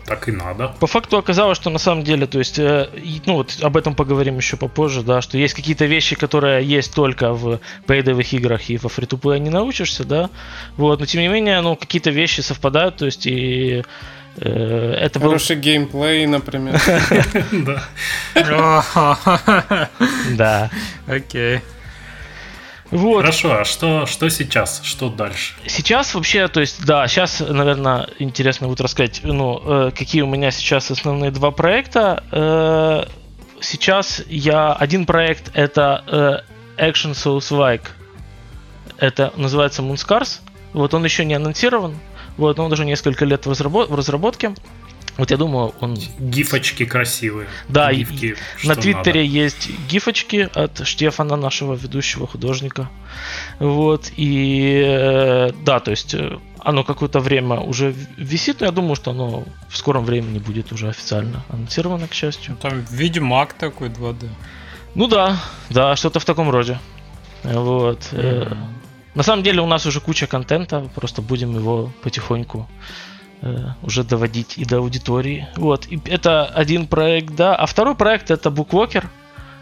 так 0.06 0.28
и 0.28 0.30
надо. 0.30 0.72
По 0.78 0.86
факту 0.86 1.18
оказалось, 1.18 1.56
что 1.56 1.68
на 1.68 1.80
самом 1.80 2.04
деле, 2.04 2.28
то 2.28 2.38
есть, 2.38 2.60
э, 2.60 2.88
ну 3.26 3.34
вот 3.34 3.58
об 3.60 3.76
этом 3.76 3.96
поговорим 3.96 4.36
еще 4.36 4.56
попозже, 4.56 5.02
да, 5.02 5.20
что 5.20 5.36
есть 5.36 5.54
какие-то 5.54 5.86
вещи, 5.86 6.14
которые 6.14 6.64
есть 6.64 6.94
только 6.94 7.32
в 7.32 7.58
пейдовых 7.88 8.32
играх 8.32 8.70
и 8.70 8.76
во 8.76 8.88
фри 8.88 9.08
не 9.40 9.50
научишься, 9.50 10.04
да, 10.04 10.30
вот, 10.76 11.00
но 11.00 11.06
тем 11.06 11.22
не 11.22 11.28
менее, 11.28 11.60
ну, 11.60 11.74
какие-то 11.74 12.10
вещи 12.10 12.40
совпадают, 12.40 12.98
то 12.98 13.06
есть, 13.06 13.26
и 13.26 13.82
Э, 14.36 14.92
это 14.92 15.18
Хороший 15.18 15.56
был... 15.56 15.62
геймплей, 15.62 16.26
например. 16.26 16.80
Да. 17.52 17.82
Да. 20.36 20.70
Окей. 21.08 21.60
Вот. 22.90 23.20
Хорошо, 23.20 23.60
а 23.60 23.64
что, 23.64 24.06
что 24.06 24.28
сейчас? 24.28 24.80
Что 24.82 25.08
дальше? 25.08 25.54
Сейчас 25.66 26.14
вообще, 26.14 26.48
то 26.48 26.60
есть, 26.60 26.84
да, 26.84 27.06
сейчас, 27.06 27.40
наверное, 27.40 28.08
интересно 28.18 28.66
будет 28.66 28.80
рассказать, 28.80 29.20
ну, 29.22 29.60
э, 29.64 29.90
какие 29.96 30.22
у 30.22 30.26
меня 30.26 30.50
сейчас 30.50 30.90
основные 30.90 31.30
два 31.30 31.52
проекта. 31.52 32.24
Э, 32.32 33.04
сейчас 33.60 34.22
я, 34.26 34.72
один 34.72 35.06
проект 35.06 35.50
это 35.54 36.44
Action 36.76 37.12
Souls 37.12 37.50
Like. 37.50 37.88
Это 38.98 39.32
называется 39.36 39.82
Moonscars. 39.82 40.40
Вот 40.72 40.94
он 40.94 41.04
еще 41.04 41.24
не 41.24 41.34
анонсирован, 41.34 41.96
вот, 42.36 42.58
он 42.58 42.72
уже 42.72 42.84
несколько 42.84 43.24
лет 43.24 43.46
в, 43.46 43.50
разработ- 43.50 43.88
в 43.88 43.94
разработке. 43.94 44.54
Вот 45.16 45.30
я 45.30 45.36
думаю, 45.36 45.74
он... 45.80 45.98
Гифочки 46.18 46.84
красивые. 46.84 47.46
Да, 47.68 47.92
Гифки, 47.92 48.36
на 48.64 48.74
Твиттере 48.74 49.20
надо. 49.20 49.34
есть 49.34 49.70
гифочки 49.88 50.48
от 50.54 50.86
Штефана, 50.86 51.36
нашего 51.36 51.74
ведущего 51.74 52.26
художника. 52.26 52.88
Вот, 53.58 54.10
и 54.16 54.82
э, 54.86 55.52
да, 55.64 55.80
то 55.80 55.90
есть 55.90 56.14
э, 56.14 56.38
оно 56.58 56.84
какое-то 56.84 57.20
время 57.20 57.60
уже 57.60 57.94
висит, 58.16 58.60
но 58.60 58.66
я 58.66 58.72
думаю, 58.72 58.94
что 58.94 59.10
оно 59.10 59.44
в 59.68 59.76
скором 59.76 60.04
времени 60.04 60.38
будет 60.38 60.72
уже 60.72 60.88
официально 60.88 61.44
анонсировано, 61.48 62.08
к 62.08 62.14
счастью. 62.14 62.56
Там 62.60 62.84
Ведьмак 62.90 63.54
такой 63.54 63.88
2D. 63.88 64.28
Ну 64.94 65.06
да, 65.06 65.38
да, 65.70 65.96
что-то 65.96 66.20
в 66.20 66.24
таком 66.24 66.50
роде. 66.50 66.78
Вот. 67.42 68.00
Mm-hmm. 68.12 68.56
На 69.14 69.22
самом 69.22 69.42
деле 69.42 69.60
у 69.60 69.66
нас 69.66 69.86
уже 69.86 70.00
куча 70.00 70.26
контента, 70.26 70.88
просто 70.94 71.20
будем 71.20 71.54
его 71.54 71.92
потихоньку 72.02 72.68
уже 73.82 74.04
доводить 74.04 74.58
и 74.58 74.64
до 74.64 74.78
аудитории. 74.78 75.48
Вот, 75.56 75.86
и 75.88 76.00
это 76.04 76.46
один 76.46 76.86
проект, 76.86 77.34
да. 77.34 77.56
А 77.56 77.66
второй 77.66 77.94
проект 77.94 78.30
это 78.30 78.50
Bookwalker 78.50 79.04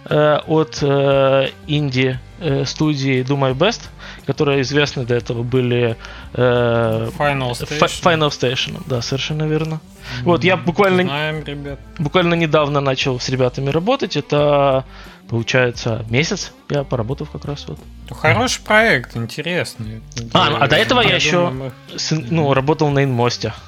э, 0.06 0.38
от 0.46 0.78
э, 0.82 1.50
инди 1.66 2.18
э, 2.40 2.64
студии 2.64 3.22
Do 3.22 3.38
My 3.38 3.54
Best, 3.54 3.82
которые 4.26 4.62
известны 4.62 5.04
до 5.04 5.14
этого 5.14 5.42
были 5.42 5.96
э, 6.34 7.10
Final 7.18 7.52
Station. 7.52 8.02
Final 8.02 8.28
Station, 8.30 8.82
да, 8.86 9.00
совершенно 9.00 9.44
верно. 9.44 9.74
Mm-hmm. 9.74 10.24
Вот 10.24 10.44
я 10.44 10.56
буквально 10.56 11.02
Знаем, 11.04 11.44
ребят. 11.44 11.78
буквально 11.98 12.34
недавно 12.34 12.80
начал 12.80 13.20
с 13.20 13.28
ребятами 13.28 13.70
работать. 13.70 14.16
Это 14.16 14.84
получается 15.28 16.04
месяц 16.08 16.52
я 16.70 16.84
поработал 16.84 17.26
как 17.26 17.44
раз 17.44 17.66
вот. 17.68 17.78
Ну, 18.10 18.16
хороший 18.16 18.62
проект, 18.62 19.16
интересный. 19.16 20.00
А, 20.32 20.56
а 20.60 20.68
до 20.68 20.76
этого 20.76 21.00
я, 21.00 21.10
я 21.10 21.16
еще 21.16 21.50
мы... 21.50 21.72
с, 21.94 22.10
ну, 22.10 22.54
работал 22.54 22.90
на 22.90 23.04
инмосте. 23.04 23.52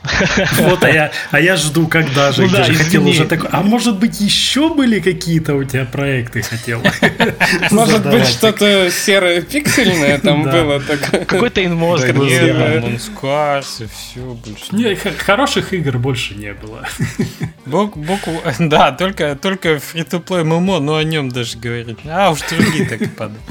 Вот, 0.61 0.85
а 0.85 0.91
я, 0.91 1.11
а 1.31 1.41
я 1.41 1.57
жду, 1.57 1.87
когда 1.87 2.33
же. 2.33 2.43
Ну, 2.43 2.49
да, 2.49 2.65
хотел 2.65 3.07
уже 3.07 3.27
такой. 3.27 3.49
А 3.53 3.63
может 3.63 3.99
быть, 3.99 4.21
еще 4.21 4.75
были 4.75 5.01
какие-то 5.01 5.55
у 5.55 5.65
тебя 5.65 5.85
проекты 5.85 6.43
хотел? 6.43 6.83
Может 7.71 8.09
быть, 8.09 8.27
что-то 8.27 8.91
серое 8.91 9.43
пиксельное 9.43 10.19
там 10.19 10.43
было. 10.43 10.81
Какой-то 11.27 11.65
инмост. 11.65 12.07
Монскарс 12.13 13.81
и 13.81 13.87
все 13.87 14.21
больше. 14.21 14.75
Не, 14.75 14.95
хороших 14.95 15.73
игр 15.73 15.99
больше 15.99 16.35
не 16.35 16.53
было. 16.53 16.87
Букву, 17.67 18.43
да, 18.59 18.93
только, 18.93 19.37
только 19.37 19.77
free-to-play 19.77 20.45
MMO, 20.45 20.81
но 20.81 20.97
о 20.97 21.05
нем 21.05 21.29
даже 21.29 21.59
говорить. 21.59 21.99
А 22.07 22.31
уж 22.31 22.41
другие 22.49 22.87
так 22.91 23.03
и 23.03 23.07
падают. 23.07 23.43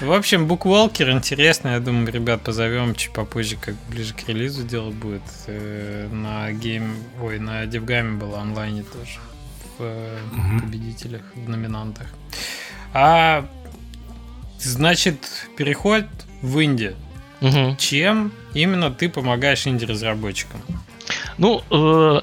В 0.00 0.12
общем, 0.12 0.46
Bookwalker 0.46 1.10
интересно. 1.10 1.68
Я 1.68 1.80
думаю, 1.80 2.10
ребят 2.10 2.42
позовем 2.42 2.94
чуть 2.94 3.12
попозже, 3.12 3.56
как 3.60 3.74
ближе 3.88 4.14
к 4.14 4.28
релизу 4.28 4.64
дело 4.64 4.90
будет. 4.90 5.22
Э, 5.46 6.08
на 6.10 6.50
game, 6.52 6.96
ой, 7.22 7.38
на 7.38 7.66
DevGAMM 7.66 8.12
е 8.12 8.18
было 8.18 8.40
онлайне 8.40 8.82
тоже. 8.82 9.18
В 9.78 10.60
победителях, 10.60 11.22
в 11.34 11.48
номинантах. 11.48 12.06
А 12.94 13.46
значит, 14.58 15.18
переход 15.56 16.06
в 16.40 16.58
Индию. 16.58 16.96
угу. 17.40 17.76
чем 17.78 18.32
именно 18.54 18.90
ты 18.90 19.08
помогаешь 19.10 19.66
инди-разработчикам. 19.66 20.62
Ну, 21.38 21.62
э, 21.70 22.20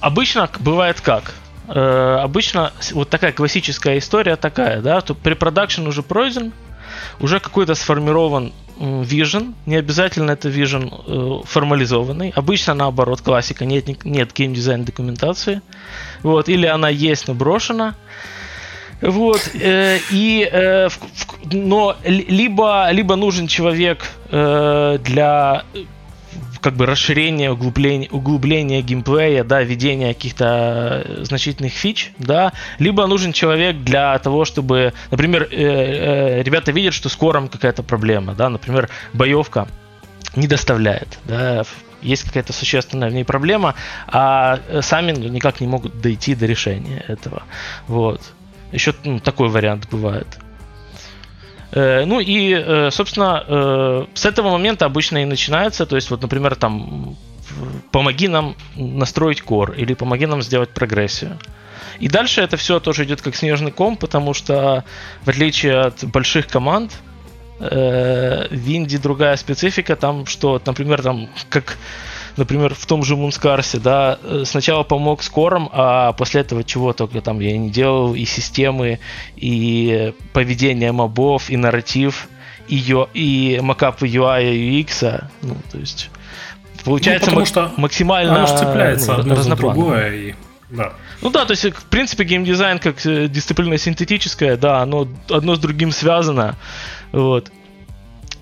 обычно 0.00 0.48
бывает 0.60 1.00
как? 1.00 1.34
Э, 1.68 2.18
обычно 2.22 2.72
вот 2.92 3.08
такая 3.10 3.32
классическая 3.32 3.98
история 3.98 4.36
такая, 4.36 4.80
да, 4.80 5.00
что 5.00 5.14
препродакшн 5.14 5.86
уже 5.86 6.02
пройден, 6.02 6.52
уже 7.20 7.40
какой-то 7.40 7.74
сформирован 7.74 8.52
vision, 8.78 9.54
не 9.66 9.76
обязательно 9.76 10.32
это 10.32 10.48
vision 10.48 11.42
э, 11.42 11.46
формализованный, 11.46 12.32
обычно 12.34 12.74
наоборот 12.74 13.20
классика, 13.20 13.64
нет, 13.64 14.04
нет 14.04 14.32
геймдизайн 14.32 14.84
документации, 14.84 15.62
вот, 16.22 16.48
или 16.48 16.66
она 16.66 16.88
есть, 16.88 17.28
но 17.28 17.34
брошена, 17.34 17.94
вот, 19.00 19.50
э, 19.54 19.98
и, 20.10 20.48
э, 20.50 20.88
в, 20.88 20.98
в, 20.98 21.54
но 21.54 21.96
либо, 22.04 22.88
либо 22.90 23.16
нужен 23.16 23.46
человек 23.46 24.04
э, 24.30 24.98
для 25.02 25.64
как 26.62 26.74
бы 26.74 26.86
расширение, 26.86 27.50
углубление, 27.50 28.08
углубление 28.10 28.82
геймплея, 28.82 29.44
да, 29.44 29.62
введение 29.62 30.14
каких-то 30.14 31.02
э, 31.04 31.24
значительных 31.24 31.72
фич, 31.72 32.12
да, 32.18 32.52
либо 32.78 33.06
нужен 33.06 33.32
человек 33.32 33.78
для 33.78 34.18
того, 34.20 34.44
чтобы, 34.44 34.94
например, 35.10 35.48
э, 35.50 36.38
э, 36.38 36.42
ребята 36.42 36.70
видят, 36.70 36.94
что 36.94 37.08
с 37.08 37.16
кором 37.16 37.48
какая-то 37.48 37.82
проблема, 37.82 38.34
да, 38.34 38.48
например, 38.48 38.88
боевка 39.12 39.66
не 40.36 40.46
доставляет, 40.46 41.18
да, 41.24 41.64
есть 42.00 42.22
какая-то 42.22 42.52
существенная 42.52 43.10
в 43.10 43.12
ней 43.12 43.24
проблема, 43.24 43.74
а 44.06 44.60
сами 44.80 45.12
никак 45.12 45.60
не 45.60 45.66
могут 45.66 46.00
дойти 46.00 46.34
до 46.34 46.46
решения 46.46 47.04
этого. 47.06 47.42
Вот. 47.86 48.20
Еще 48.72 48.94
ну, 49.04 49.20
такой 49.20 49.48
вариант 49.48 49.88
бывает. 49.90 50.26
Э, 51.72 52.04
ну 52.04 52.20
и, 52.20 52.52
э, 52.54 52.90
собственно, 52.90 53.44
э, 53.46 54.04
с 54.14 54.26
этого 54.26 54.50
момента 54.50 54.84
обычно 54.84 55.22
и 55.22 55.24
начинается. 55.24 55.86
То 55.86 55.96
есть, 55.96 56.10
вот, 56.10 56.20
например, 56.22 56.54
там 56.54 57.16
помоги 57.90 58.28
нам 58.28 58.54
настроить 58.76 59.42
core 59.42 59.76
или 59.76 59.94
помоги 59.94 60.26
нам 60.26 60.42
сделать 60.42 60.70
прогрессию. 60.70 61.38
И 61.98 62.08
дальше 62.08 62.40
это 62.40 62.56
все 62.56 62.80
тоже 62.80 63.04
идет 63.04 63.22
как 63.22 63.34
снежный 63.36 63.70
ком, 63.70 63.96
потому 63.96 64.34
что 64.34 64.84
в 65.22 65.28
отличие 65.28 65.78
от 65.80 66.04
больших 66.04 66.46
команд, 66.46 66.92
в 67.58 68.48
Инди 68.50 68.98
другая 68.98 69.36
специфика, 69.36 69.94
там 69.94 70.26
что, 70.26 70.60
например, 70.64 71.02
там 71.02 71.28
как 71.48 71.76
например, 72.36 72.74
в 72.74 72.86
том 72.86 73.02
же 73.02 73.16
Мунскарсе, 73.16 73.78
да, 73.78 74.18
э, 74.22 74.44
сначала 74.46 74.82
помог 74.82 75.22
скором, 75.22 75.68
а 75.72 76.12
после 76.12 76.42
этого 76.42 76.64
чего 76.64 76.92
только 76.92 77.20
там 77.20 77.40
я 77.40 77.56
не 77.56 77.70
делал, 77.70 78.14
и 78.14 78.24
системы, 78.24 78.98
и 79.36 80.14
поведение 80.32 80.92
мобов, 80.92 81.50
и 81.50 81.56
нарратив, 81.56 82.28
и, 82.68 82.76
ю, 82.76 83.08
и 83.14 83.60
макапы 83.62 84.06
UI 84.06 84.54
и 84.54 84.82
UX, 84.82 85.24
ну, 85.42 85.56
то 85.70 85.78
есть 85.78 86.10
получается 86.84 87.30
ну, 87.30 87.40
мак- 87.40 87.46
что 87.46 87.72
максимально 87.76 88.44
оно 88.44 88.46
цепляется 88.46 89.12
ну, 89.12 89.18
одно 89.20 89.36
за 89.36 89.56
другое 89.56 90.14
и 90.14 90.34
да. 90.72 90.94
Ну 91.20 91.28
да, 91.28 91.44
то 91.44 91.52
есть, 91.52 91.64
в 91.64 91.84
принципе, 91.84 92.24
геймдизайн 92.24 92.78
как 92.78 93.04
э, 93.04 93.28
дисциплина 93.28 93.76
синтетическая, 93.76 94.56
да, 94.56 94.80
оно 94.80 95.06
одно 95.28 95.54
с 95.54 95.58
другим 95.58 95.92
связано. 95.92 96.56
Вот. 97.12 97.52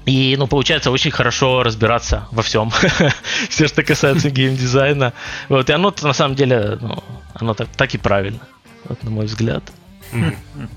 И, 0.06 0.34
ну, 0.38 0.46
получается 0.46 0.90
очень 0.90 1.10
хорошо 1.10 1.62
разбираться 1.62 2.26
во 2.32 2.42
всем. 2.42 2.70
Все, 3.48 3.68
что 3.68 3.82
касается 3.82 4.30
геймдизайна. 4.30 5.12
Вот, 5.48 5.68
и 5.68 5.72
оно 5.72 5.94
на 6.02 6.12
самом 6.12 6.34
деле, 6.34 6.78
ну, 6.80 7.02
оно 7.34 7.54
так, 7.54 7.68
так 7.76 7.94
и 7.94 7.98
правильно, 7.98 8.40
вот, 8.88 9.02
на 9.02 9.10
мой 9.10 9.26
взгляд. 9.26 9.62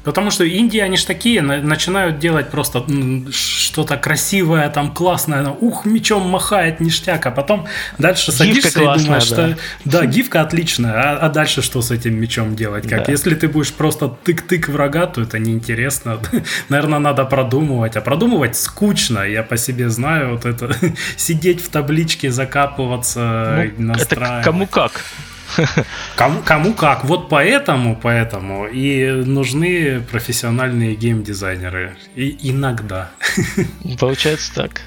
Потому 0.04 0.32
что 0.32 0.44
Индии, 0.44 0.80
они 0.80 0.98
ж 0.98 1.04
такие, 1.04 1.42
начинают 1.42 2.20
делать 2.20 2.50
просто 2.50 2.86
что-то 3.32 3.98
красивое, 3.98 4.70
там 4.70 4.94
классное, 4.94 5.50
ух, 5.50 5.86
мечом 5.86 6.30
махает, 6.30 6.80
ништяк, 6.80 7.26
а 7.26 7.32
потом 7.32 7.68
дальше 7.98 8.32
садишься 8.32 8.80
классная, 8.80 8.96
и 8.96 9.06
думаешь, 9.06 9.30
да. 9.30 9.50
что 9.50 9.58
да, 9.86 10.06
гифка 10.06 10.42
отличная, 10.42 10.94
а, 10.94 11.18
а 11.18 11.30
дальше 11.30 11.62
что 11.62 11.82
с 11.82 11.92
этим 11.92 12.20
мечом 12.20 12.56
делать? 12.56 12.88
Как? 12.88 13.06
Да. 13.06 13.12
Если 13.12 13.36
ты 13.36 13.48
будешь 13.48 13.74
просто 13.74 14.06
тык-тык 14.24 14.72
врага, 14.72 15.08
то 15.08 15.22
это 15.22 15.40
неинтересно. 15.40 16.20
Наверное, 16.70 17.00
надо 17.00 17.26
продумывать, 17.26 17.96
а 17.96 18.02
продумывать 18.02 18.56
скучно, 18.56 19.20
я 19.20 19.44
по 19.44 19.58
себе 19.58 19.90
знаю, 19.90 20.34
вот 20.34 20.46
это 20.46 20.76
сидеть 21.18 21.62
в 21.62 21.70
табличке, 21.70 22.32
закапываться, 22.32 23.70
ну, 23.78 23.94
настраивать. 23.94 24.42
Это 24.42 24.44
кому 24.44 24.68
как. 24.68 24.92
Кому, 26.16 26.42
кому 26.42 26.74
как. 26.74 27.04
Вот 27.06 27.30
поэтому, 27.30 27.96
поэтому 27.96 28.68
и 28.68 29.10
нужны 29.10 30.02
профессиональные 30.02 30.96
геймдизайнеры. 30.96 31.96
И 32.16 32.38
иногда. 32.50 33.12
Получается 34.00 34.54
так. 34.54 34.82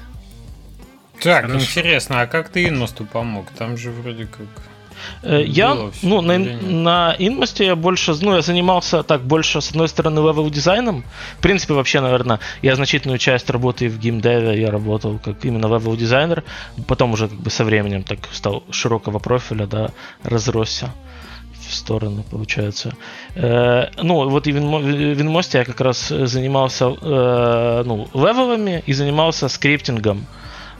Так, 1.21 1.47
Хорошо. 1.47 1.65
интересно, 1.65 2.21
а 2.21 2.27
как 2.27 2.49
ты 2.49 2.67
Inmost 2.67 3.00
у 3.00 3.05
помог? 3.05 3.49
Там 3.57 3.77
же 3.77 3.91
вроде 3.91 4.25
как... 4.25 4.47
Э, 5.23 5.43
я, 5.45 5.75
ну, 6.01 6.21
на, 6.21 6.37
на 6.37 7.15
Inmost 7.19 7.58
е 7.58 7.65
я 7.65 7.75
больше, 7.75 8.15
ну, 8.21 8.35
я 8.35 8.41
занимался 8.41 9.03
так 9.03 9.21
больше, 9.21 9.61
с 9.61 9.69
одной 9.69 9.87
стороны, 9.87 10.19
левел-дизайном. 10.19 11.03
В 11.37 11.41
принципе, 11.41 11.73
вообще, 11.73 12.01
наверное, 12.01 12.39
я 12.61 12.75
значительную 12.75 13.17
часть 13.17 13.49
работы 13.49 13.89
в 13.89 13.99
геймдеве 13.99 14.59
я 14.61 14.71
работал 14.71 15.19
как 15.23 15.43
именно 15.45 15.67
левел-дизайнер. 15.67 16.43
Потом 16.87 17.13
уже 17.13 17.27
как 17.27 17.39
бы 17.39 17.49
со 17.49 17.63
временем 17.63 18.03
так 18.03 18.19
стал 18.31 18.63
широкого 18.71 19.19
профиля, 19.19 19.67
да, 19.67 19.89
разросся 20.23 20.91
в 21.67 21.73
стороны, 21.73 22.23
получается. 22.29 22.93
Э, 23.35 23.89
ну, 24.01 24.29
вот 24.29 24.47
и 24.47 24.51
в 24.51 25.21
Инмосте 25.21 25.59
я 25.59 25.65
как 25.65 25.81
раз 25.81 26.07
занимался 26.07 26.85
э, 26.85 27.83
ну, 27.85 28.07
левелами 28.13 28.83
и 28.85 28.93
занимался 28.93 29.49
скриптингом 29.49 30.25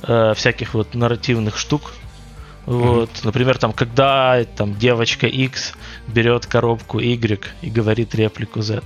э, 0.03 0.33
всяких 0.35 0.73
вот 0.73 0.95
нарративных 0.95 1.57
штук, 1.57 1.93
вот, 2.67 3.09
mm-hmm. 3.09 3.21
например, 3.23 3.57
там, 3.57 3.71
когда 3.71 4.43
там 4.57 4.77
девочка 4.77 5.25
X 5.25 5.73
берет 6.07 6.45
коробку 6.45 6.99
Y 6.99 7.39
и 7.61 7.69
говорит 7.69 8.13
реплику 8.13 8.61
Z. 8.61 8.83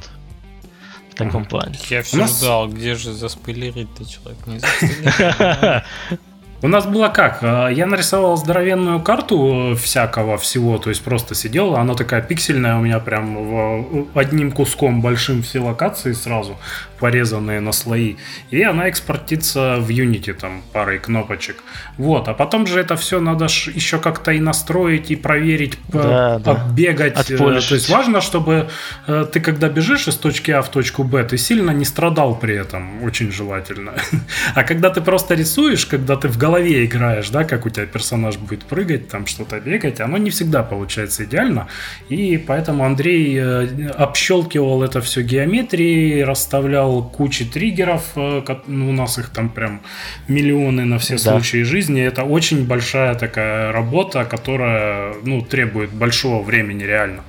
В 1.10 1.16
таком 1.16 1.44
mm-hmm. 1.44 1.50
плане. 1.50 1.80
Я 1.90 2.04
все 2.04 2.18
нас... 2.18 2.38
ждал, 2.38 2.70
где 2.70 2.94
же 2.94 3.12
заспойлерить-то 3.12 4.06
человек 4.06 4.46
не. 4.46 4.62
У 6.64 6.68
нас 6.68 6.86
было 6.86 7.08
как? 7.08 7.40
А, 7.42 7.70
я 7.70 7.88
нарисовал 7.88 8.38
здоровенную 8.38 9.02
карту 9.02 9.76
всякого 9.82 10.38
всего, 10.38 10.78
то 10.78 10.92
есть 10.92 11.04
просто 11.04 11.34
сидел, 11.34 11.76
она 11.76 11.96
такая 11.96 12.22
пиксельная 12.22 12.78
у 12.78 12.82
меня 12.82 13.00
прям 13.00 14.08
одним 14.14 14.52
куском 14.52 15.02
большим 15.02 15.42
все 15.42 15.60
локации 15.60 16.14
сразу 16.14 16.58
порезанные 17.02 17.60
на 17.60 17.72
слои, 17.72 18.16
и 18.52 18.62
она 18.62 18.88
экспортится 18.88 19.78
в 19.80 19.90
Unity 19.90 20.34
там 20.34 20.62
парой 20.72 21.00
кнопочек. 21.00 21.56
Вот, 21.98 22.28
а 22.28 22.34
потом 22.34 22.68
же 22.68 22.80
это 22.80 22.96
все 22.96 23.20
надо 23.20 23.46
еще 23.46 23.98
как-то 23.98 24.32
и 24.32 24.40
настроить, 24.40 25.10
и 25.12 25.16
проверить, 25.16 25.80
да, 25.88 26.36
оббегать. 26.36 27.16
Да. 27.16 27.24
То 27.24 27.76
есть 27.76 27.90
важно, 27.90 28.22
чтобы 28.22 28.70
э, 29.08 29.26
ты 29.34 29.40
когда 29.40 29.68
бежишь 29.70 30.08
из 30.08 30.16
точки 30.16 30.52
А 30.52 30.62
в 30.62 30.70
точку 30.70 31.04
Б, 31.04 31.24
ты 31.24 31.38
сильно 31.38 31.72
не 31.72 31.86
страдал 31.86 32.36
при 32.36 32.56
этом, 32.56 33.04
очень 33.04 33.32
желательно. 33.32 33.94
А 34.56 34.64
когда 34.64 34.90
ты 34.90 35.02
просто 35.02 35.36
рисуешь, 35.36 35.86
когда 35.86 36.16
ты 36.16 36.28
в 36.28 36.38
голове 36.38 36.86
играешь, 36.86 37.30
да, 37.30 37.44
как 37.44 37.66
у 37.66 37.70
тебя 37.70 37.86
персонаж 37.86 38.38
будет 38.38 38.64
прыгать, 38.64 39.08
там 39.08 39.26
что-то 39.26 39.60
бегать, 39.60 40.02
оно 40.02 40.18
не 40.18 40.30
всегда 40.30 40.62
получается 40.64 41.24
идеально, 41.24 41.68
и 42.10 42.38
поэтому 42.38 42.84
Андрей 42.84 43.40
э, 43.40 43.88
общелкивал 43.98 44.84
это 44.84 45.02
все 45.02 45.24
геометрией, 45.24 46.24
расставлял 46.24 46.91
добавил 46.92 47.04
кучи 47.04 47.46
триггеров, 47.46 48.04
э, 48.16 48.42
ну, 48.68 48.90
у 48.90 48.94
нас 48.94 49.20
их 49.20 49.30
там 49.30 49.50
прям 49.50 49.82
миллионы 50.28 50.86
на 50.86 50.98
все 50.98 51.14
да. 51.14 51.20
случаи 51.20 51.64
жизни. 51.64 52.02
Это 52.02 52.24
очень 52.24 52.66
большая 52.68 53.16
такая 53.16 53.72
работа, 53.72 54.26
которая 54.26 55.14
ну, 55.24 55.42
требует 55.42 55.92
большого 55.92 56.44
времени 56.44 56.84
реально. 56.84 57.24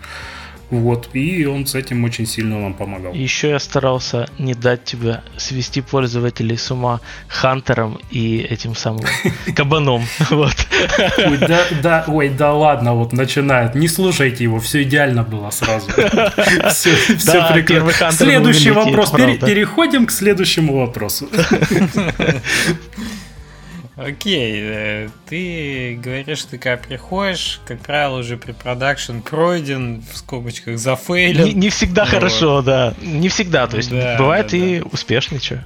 Вот, 0.72 1.10
и 1.12 1.44
он 1.44 1.66
с 1.66 1.74
этим 1.74 2.02
очень 2.02 2.26
сильно 2.26 2.58
нам 2.58 2.72
помогал. 2.72 3.12
Еще 3.12 3.50
я 3.50 3.58
старался 3.58 4.26
не 4.38 4.54
дать 4.54 4.84
тебе 4.84 5.20
свести 5.36 5.82
пользователей 5.82 6.56
с 6.56 6.70
ума 6.70 7.02
хантером 7.28 7.98
и 8.10 8.38
этим 8.38 8.74
самым 8.74 9.04
кабаном. 9.54 10.02
Вот. 10.30 10.56
Ой, 11.18 11.36
да, 11.36 11.60
да, 11.82 12.04
ой, 12.08 12.30
да 12.30 12.54
ладно, 12.54 12.94
вот 12.94 13.12
начинает. 13.12 13.74
Не 13.74 13.86
слушайте 13.86 14.44
его, 14.44 14.60
все 14.60 14.82
идеально 14.82 15.24
было 15.24 15.50
сразу. 15.50 15.90
Все, 16.70 16.94
все 17.18 17.52
прекрасно. 17.52 18.12
Следующий 18.12 18.70
вопрос. 18.70 19.10
Переходим 19.10 20.06
к 20.06 20.10
следующему 20.10 20.78
вопросу. 20.78 21.28
Окей, 23.96 24.58
э, 24.62 25.08
ты 25.26 25.98
говоришь, 26.02 26.44
ты 26.44 26.56
когда 26.56 26.82
приходишь, 26.82 27.60
как 27.66 27.80
правило, 27.80 28.18
уже 28.18 28.38
при 28.38 28.52
продакшн 28.52 29.18
пройден, 29.18 30.02
в 30.10 30.16
скобочках 30.16 30.78
зафейлен. 30.78 31.44
Не, 31.44 31.52
не 31.52 31.68
всегда 31.68 32.04
вот. 32.04 32.10
хорошо, 32.10 32.62
да. 32.62 32.94
Не 33.02 33.28
всегда, 33.28 33.66
то 33.66 33.76
есть 33.76 33.90
да, 33.90 34.16
бывает 34.16 34.48
да, 34.50 34.56
и 34.56 34.80
да. 34.80 34.86
успешный, 34.90 35.40
что 35.40 35.62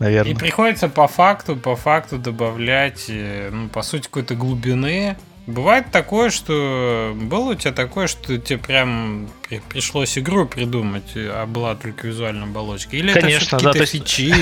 наверное. 0.00 0.32
И 0.32 0.34
приходится 0.34 0.88
по 0.88 1.06
факту, 1.06 1.54
по 1.54 1.76
факту 1.76 2.18
добавлять, 2.18 3.04
э, 3.08 3.50
ну, 3.52 3.68
по 3.68 3.82
сути, 3.82 4.04
какой-то 4.04 4.34
глубины 4.34 5.16
Бывает 5.46 5.86
такое, 5.90 6.30
что 6.30 7.12
было 7.14 7.52
у 7.52 7.54
тебя 7.54 7.72
такое, 7.72 8.06
что 8.06 8.38
тебе 8.38 8.58
прям 8.58 9.28
пришлось 9.68 10.16
игру 10.18 10.46
придумать, 10.46 11.12
а 11.16 11.46
была 11.46 11.74
только 11.74 12.06
визуальная 12.06 12.44
оболочка? 12.44 12.96
Или 12.96 13.12
Конечно, 13.12 13.56
это 13.56 13.72
да, 13.72 13.84
фичи, 13.86 14.32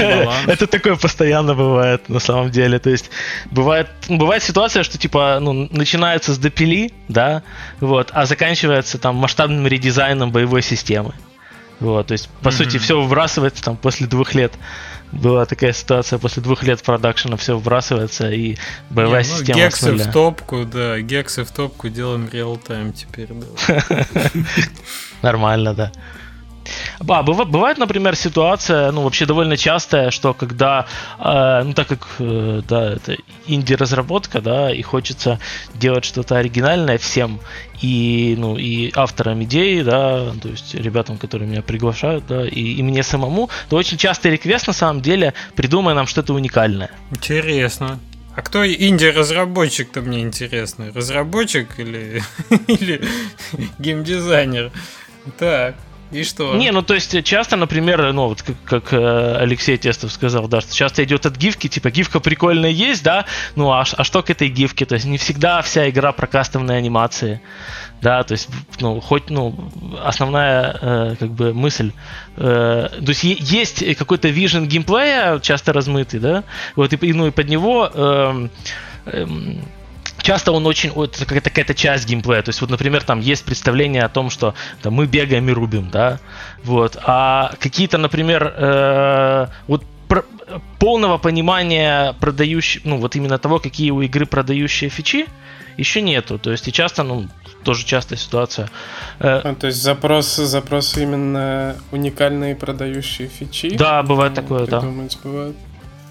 Это 0.51 0.67
такое 0.67 0.97
постоянно 0.97 1.55
бывает, 1.55 2.09
на 2.09 2.19
самом 2.19 2.51
деле. 2.51 2.79
То 2.79 2.91
есть 2.91 3.11
бывает, 3.51 3.89
ну, 4.09 4.19
бывает 4.19 4.43
ситуация, 4.43 4.83
что 4.83 4.99
типа 4.99 5.39
ну, 5.41 5.69
начинается 5.71 6.35
с 6.35 6.39
допили, 6.39 6.93
да, 7.09 7.43
вот, 7.81 8.11
а 8.13 8.27
заканчивается 8.27 8.99
там 8.99 9.17
масштабным 9.17 9.67
редизайном 9.67 10.31
боевой 10.31 10.63
системы. 10.63 11.15
Вот, 11.81 12.09
то 12.09 12.13
есть, 12.13 12.29
по 12.43 12.49
mm-hmm. 12.49 12.53
сути, 12.53 12.79
все 12.79 13.01
выбрасывается 13.01 13.63
там 13.63 13.77
после 13.77 14.07
двух 14.07 14.35
лет 14.35 14.53
была 15.13 15.47
такая 15.47 15.73
ситуация, 15.73 16.19
после 16.19 16.43
двух 16.43 16.63
лет 16.63 16.83
продакшена 16.83 17.37
все 17.37 17.57
выбрасывается, 17.57 18.31
и 18.31 18.57
боевая 18.91 19.23
Не, 19.23 19.31
ну, 19.31 19.37
система 19.37 19.59
Гексы 19.59 19.93
в 19.93 20.13
топку, 20.13 20.65
да, 20.65 21.01
гексы 21.01 21.45
в 21.45 21.51
топку 21.51 21.89
делаем 21.89 22.29
реал-тайм 22.31 22.93
теперь, 22.93 23.29
да. 23.33 24.05
Нормально, 25.23 25.75
да. 25.75 25.93
А, 27.07 27.23
бывает, 27.23 27.79
например, 27.79 28.17
ситуация, 28.17 28.93
ну, 28.93 29.03
вообще 29.03 29.27
довольно 29.27 29.57
частая, 29.57 30.11
что 30.11 30.35
когда, 30.35 30.87
э, 31.19 31.63
ну, 31.65 31.73
так 31.73 31.89
как, 31.89 32.07
э, 32.19 32.63
да, 32.69 32.93
это 32.93 33.17
инди-разработка, 33.47 34.41
да, 34.41 34.73
и 34.73 34.83
хочется 34.83 35.39
делать 35.75 36.05
что-то 36.05 36.37
оригинальное 36.37 36.99
всем, 36.99 37.41
и, 37.81 38.35
ну, 38.39 38.57
и 38.57 38.91
авторам 38.95 39.43
идеи, 39.45 39.83
да, 39.83 40.33
то 40.43 40.49
есть 40.49 40.75
ребятам, 40.75 41.19
которые 41.19 41.49
меня 41.49 41.63
приглашают, 41.63 42.27
да, 42.27 42.47
и, 42.47 42.75
и 42.75 42.83
мне 42.83 43.03
самому, 43.03 43.51
то 43.69 43.77
очень 43.77 43.97
часто 43.97 44.29
реквест, 44.29 44.67
на 44.67 44.73
самом 44.73 45.01
деле, 45.01 45.35
придумай 45.55 45.95
нам 45.95 46.07
что-то 46.07 46.35
уникальное. 46.35 46.91
Интересно. 47.11 47.99
А 48.39 48.43
кто 48.43 48.65
инди-разработчик-то 48.65 50.01
мне 50.01 50.21
интересно? 50.21 50.93
Разработчик 50.95 51.79
или, 51.79 52.23
или 52.69 53.03
геймдизайнер? 53.81 54.71
Так. 55.39 55.75
И 56.11 56.25
что? 56.25 56.55
Не, 56.55 56.71
ну 56.73 56.83
то 56.83 56.95
есть 56.95 57.23
часто, 57.25 57.57
например, 57.57 58.13
ну 58.13 58.29
вот 58.29 58.43
как, 58.43 58.57
как 58.65 58.93
э, 58.93 59.37
Алексей 59.37 59.77
Тестов 59.77 60.11
сказал, 60.11 60.49
да, 60.49 60.61
что 60.61 60.75
часто 60.75 61.05
идет 61.05 61.27
от 61.27 61.37
гифки, 61.37 61.69
типа 61.69 61.91
гифка 61.91 62.21
прикольная 62.21 62.71
есть, 62.71 63.03
да, 63.03 63.27
ну 63.57 63.71
а, 63.73 63.85
а 63.97 64.05
что 64.05 64.23
к 64.23 64.31
этой 64.31 64.49
гифке? 64.49 64.87
То 64.87 64.95
есть 64.95 65.07
не 65.07 65.19
всегда 65.19 65.61
вся 65.61 65.89
игра 65.91 66.13
про 66.13 66.27
кастомные 66.27 66.79
анимации, 66.79 67.43
да, 68.01 68.23
то 68.23 68.33
есть, 68.33 68.49
ну, 68.81 69.01
хоть, 69.01 69.29
ну, 69.29 69.71
основная, 70.03 70.79
э, 70.81 71.17
как 71.19 71.31
бы, 71.31 71.53
мысль, 71.53 71.93
э, 72.37 72.89
то 72.91 73.09
есть 73.09 73.25
есть 73.25 73.97
какой-то 73.97 74.29
вижен 74.29 74.67
геймплея, 74.67 75.41
часто 75.41 75.73
размытый, 75.73 76.21
да, 76.21 76.45
вот, 76.77 76.93
и, 76.93 77.13
ну, 77.13 77.27
и 77.27 77.31
под 77.31 77.49
него 77.49 77.91
э, 77.93 78.49
э, 79.07 79.27
часто 80.29 80.53
он 80.53 80.67
очень, 80.67 80.91
вот, 80.91 81.17
какая-то, 81.27 81.75
часть 81.75 82.07
геймплея. 82.07 82.43
То 82.43 82.51
есть, 82.51 82.61
вот, 82.61 82.69
например, 82.69 83.03
там 83.03 83.21
есть 83.21 83.47
представление 83.47 84.03
о 84.03 84.11
том, 84.11 84.29
что 84.29 84.53
там, 84.83 84.93
мы 84.93 85.07
бегаем 85.07 85.49
и 85.49 85.53
рубим, 85.53 85.89
да, 85.91 86.19
вот. 86.65 86.99
А 87.03 87.53
какие-то, 87.59 87.97
например, 87.97 88.55
э, 88.55 89.47
вот 89.69 89.85
полного 90.79 91.17
понимания 91.17 92.15
продающих, 92.21 92.85
ну, 92.85 92.99
вот 92.99 93.17
именно 93.17 93.39
того, 93.39 93.59
какие 93.59 93.91
у 93.91 94.03
игры 94.03 94.27
продающие 94.27 94.91
фичи, 94.91 95.27
еще 95.79 96.03
нету. 96.03 96.39
То 96.39 96.51
есть, 96.51 96.69
и 96.69 96.73
часто, 96.73 97.05
ну, 97.05 97.27
тоже 97.65 97.87
частая 97.87 98.19
ситуация. 98.19 98.69
Э, 99.21 99.41
а, 99.45 99.55
то 99.55 99.69
есть 99.69 99.83
запрос, 99.83 100.37
запрос 100.37 100.99
именно 100.99 101.75
уникальные 101.91 102.55
продающие 102.55 103.29
фичи? 103.29 103.75
Да, 103.79 104.03
бывает 104.03 104.35
такое, 104.35 104.67
да. 104.67 104.81
Бывает. 105.25 105.57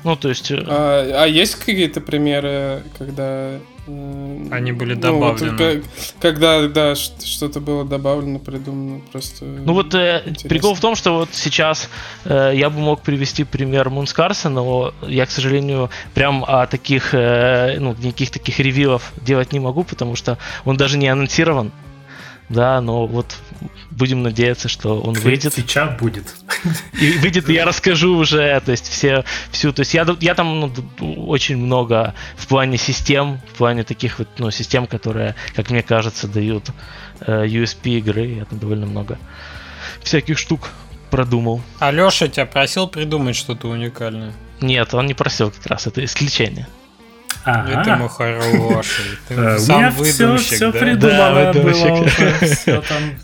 Ну, 0.03 0.15
то 0.15 0.29
есть... 0.29 0.49
Э, 0.49 0.63
а, 0.67 1.23
а 1.23 1.27
есть 1.27 1.53
какие-то 1.55 2.01
примеры, 2.01 2.81
когда 2.97 3.59
они 3.87 4.71
были 4.71 4.93
добавлены. 4.93 5.51
Ну, 5.51 5.75
вот, 5.75 5.83
когда, 6.19 6.67
да, 6.67 6.95
что-то 6.95 7.59
было 7.59 7.85
добавлено, 7.85 8.39
придумано, 8.39 9.01
просто... 9.11 9.45
Ну 9.45 9.73
вот 9.73 9.93
э, 9.95 10.23
прикол 10.47 10.75
в 10.75 10.79
том, 10.79 10.95
что 10.95 11.19
вот 11.19 11.29
сейчас 11.31 11.89
э, 12.25 12.51
я 12.55 12.69
бы 12.69 12.79
мог 12.79 13.01
привести 13.01 13.43
пример 13.43 13.89
Мунскарса, 13.89 14.49
но 14.49 14.93
я, 15.01 15.25
к 15.25 15.31
сожалению, 15.31 15.89
прям 16.13 16.43
о 16.45 16.67
таких, 16.67 17.13
э, 17.13 17.77
ну, 17.79 17.95
никаких 17.99 18.31
таких 18.31 18.59
ревилов 18.59 19.13
делать 19.21 19.53
не 19.53 19.59
могу, 19.59 19.83
потому 19.83 20.15
что 20.15 20.37
он 20.65 20.77
даже 20.77 20.97
не 20.97 21.07
анонсирован 21.07 21.71
да, 22.49 22.79
но 22.81 23.07
вот 23.07 23.35
будем 23.91 24.23
надеяться, 24.23 24.69
что 24.69 25.01
он 25.01 25.13
выйдет. 25.15 25.53
Сейчас 25.53 25.99
будет. 25.99 26.33
И 26.99 27.11
выйдет, 27.17 27.49
и 27.49 27.53
я 27.53 27.65
расскажу 27.65 28.15
уже, 28.15 28.59
то 28.61 28.71
есть 28.71 28.87
все, 28.87 29.25
всю, 29.51 29.73
то 29.73 29.81
есть 29.81 29.93
я, 29.93 30.05
я 30.21 30.33
там 30.33 30.59
ну, 30.59 30.73
очень 31.27 31.57
много 31.57 32.13
в 32.35 32.47
плане 32.47 32.77
систем, 32.77 33.39
в 33.53 33.57
плане 33.57 33.83
таких 33.83 34.19
вот, 34.19 34.27
ну, 34.37 34.51
систем, 34.51 34.87
которые, 34.87 35.35
как 35.55 35.69
мне 35.69 35.83
кажется, 35.83 36.27
дают 36.27 36.71
э, 37.21 37.45
USP 37.45 37.97
игры, 37.97 38.27
я 38.27 38.45
там 38.45 38.59
довольно 38.59 38.85
много 38.85 39.17
всяких 40.01 40.37
штук 40.37 40.69
продумал. 41.09 41.61
А 41.79 41.91
Леша 41.91 42.27
тебя 42.27 42.45
просил 42.45 42.87
придумать 42.87 43.35
что-то 43.35 43.67
уникальное? 43.67 44.33
Нет, 44.61 44.93
он 44.93 45.05
не 45.05 45.13
просил 45.13 45.51
как 45.51 45.65
раз, 45.67 45.87
это 45.87 46.03
исключение. 46.03 46.67
Ага. 47.47 47.81
Это 47.81 47.95
мы 47.95 48.09
хороший. 48.09 49.05
Ты 49.29 49.35
э, 49.35 49.57
сам 49.57 49.75
У 49.75 49.79
меня 49.79 49.91
все, 49.91 50.37
все 50.37 50.71
да? 50.71 50.79
придумано 50.79 51.53
да, 51.53 51.61
было. 51.61 52.05
Все 52.41 52.81
там 52.81 53.15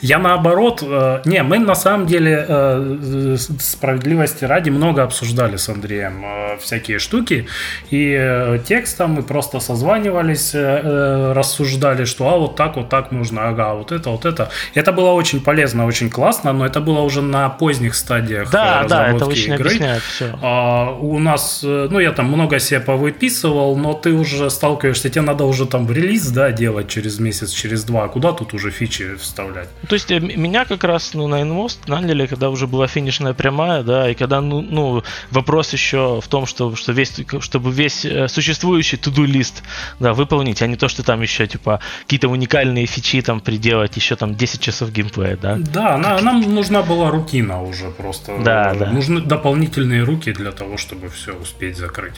я 0.00 0.18
наоборот, 0.18 0.82
э, 0.82 1.22
не, 1.24 1.42
мы 1.42 1.58
на 1.58 1.74
самом 1.74 2.06
деле 2.06 2.44
э, 2.48 3.36
справедливости 3.58 4.44
ради 4.44 4.70
много 4.70 5.02
обсуждали 5.02 5.56
с 5.56 5.68
Андреем 5.68 6.24
э, 6.24 6.58
всякие 6.58 6.98
штуки, 6.98 7.46
и 7.90 8.60
текстом 8.66 9.12
мы 9.12 9.22
просто 9.22 9.60
созванивались, 9.60 10.54
рассуждали, 10.54 12.04
что 12.04 12.28
а 12.28 12.38
вот 12.38 12.56
так, 12.56 12.76
вот 12.76 12.88
так 12.88 13.12
нужно, 13.12 13.48
ага, 13.48 13.74
вот 13.74 13.92
это, 13.92 14.10
вот 14.10 14.24
это. 14.24 14.50
Это 14.74 14.92
было 14.92 15.10
очень 15.10 15.40
полезно, 15.40 15.86
очень 15.86 16.10
классно, 16.10 16.52
но 16.52 16.66
это 16.66 16.80
было 16.80 17.00
уже 17.00 17.22
на 17.22 17.48
поздних 17.48 17.94
стадиях 17.94 18.50
да, 18.50 18.82
разработки 18.82 19.10
да, 19.10 19.16
это 19.16 19.26
очень 19.26 19.54
игры. 19.54 19.66
Объясняет 19.66 20.02
все. 20.02 20.38
А, 20.42 20.90
у 20.90 21.18
нас, 21.18 21.60
ну 21.62 21.98
я 21.98 22.12
там 22.12 22.26
много 22.26 22.58
себе 22.58 22.80
повыписывал, 22.80 23.76
но 23.76 23.94
ты 23.94 24.12
уже 24.12 24.50
сталкиваешься, 24.50 25.10
тебе 25.10 25.22
надо 25.22 25.44
уже 25.44 25.66
там 25.66 25.90
релиз, 25.90 26.28
да, 26.28 26.50
делать 26.50 26.88
через 26.88 27.18
месяц, 27.18 27.50
через 27.50 27.84
два, 27.84 28.08
куда 28.08 28.32
тут 28.32 28.54
уже 28.54 28.70
фичи 28.70 29.14
вставлять? 29.16 29.43
Вставлять. 29.44 29.68
То 29.88 29.94
есть 29.94 30.10
э, 30.10 30.20
меня 30.20 30.64
как 30.64 30.84
раз 30.84 31.14
ну, 31.14 31.26
на 31.26 31.42
InMost 31.42 31.78
наняли, 31.86 32.26
когда 32.26 32.50
уже 32.50 32.66
была 32.66 32.86
финишная 32.86 33.34
прямая, 33.34 33.82
да, 33.82 34.10
и 34.10 34.14
когда 34.14 34.40
ну, 34.40 34.60
ну 34.60 35.02
вопрос 35.30 35.72
еще 35.72 36.20
в 36.20 36.28
том, 36.28 36.46
что, 36.46 36.74
что 36.76 36.92
весь, 36.92 37.20
чтобы 37.40 37.70
весь 37.70 38.04
э, 38.04 38.28
существующий 38.28 38.96
to-do 38.96 39.26
лист 39.26 39.62
да, 40.00 40.12
выполнить, 40.12 40.62
а 40.62 40.66
не 40.66 40.76
то, 40.76 40.88
что 40.88 41.02
там 41.02 41.22
еще 41.22 41.46
типа 41.46 41.80
какие-то 42.02 42.28
уникальные 42.28 42.86
фичи 42.86 43.20
там 43.22 43.40
приделать, 43.40 43.96
еще 43.96 44.16
там 44.16 44.34
10 44.34 44.60
часов 44.60 44.90
геймплея, 44.90 45.36
да? 45.36 45.56
Да, 45.58 45.96
на, 45.96 46.20
нам 46.20 46.40
нужна 46.40 46.82
была 46.82 47.10
рутина 47.10 47.62
уже 47.62 47.90
просто. 47.90 48.38
Да, 48.44 48.74
да. 48.74 48.90
Нужны 48.90 49.20
дополнительные 49.20 50.02
руки 50.02 50.32
для 50.32 50.52
того, 50.52 50.76
чтобы 50.76 51.08
все 51.08 51.32
успеть 51.32 51.76
закрыть. 51.76 52.14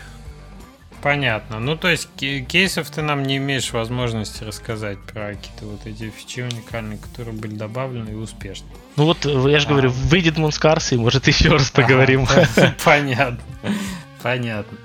Понятно. 1.03 1.61
Ну, 1.61 1.77
то 1.77 1.89
есть 1.89 2.09
кейсов 2.17 2.91
ты 2.91 3.03
нам 3.03 3.23
не 3.23 3.37
имеешь 3.37 3.73
возможности 3.73 4.43
рассказать 4.45 4.99
про 5.01 5.35
какие-то 5.35 5.67
вот 5.67 5.87
эти 5.87 6.11
фичи 6.11 6.41
уникальные, 6.41 6.99
которые 6.99 7.35
были 7.35 7.55
добавлены 7.55 8.11
и 8.11 8.15
успешны. 8.15 8.67
Ну 8.97 9.05
вот, 9.05 9.25
я 9.25 9.59
же 9.59 9.67
а. 9.67 9.71
говорю, 9.71 9.91
выйдет 9.91 10.39
Мунскарс, 10.39 10.93
и 10.93 10.97
может 10.97 11.27
еще 11.29 11.51
раз 11.51 11.71
поговорим. 11.71 12.27
Понятно. 12.85 13.39
Понятно. 14.23 14.79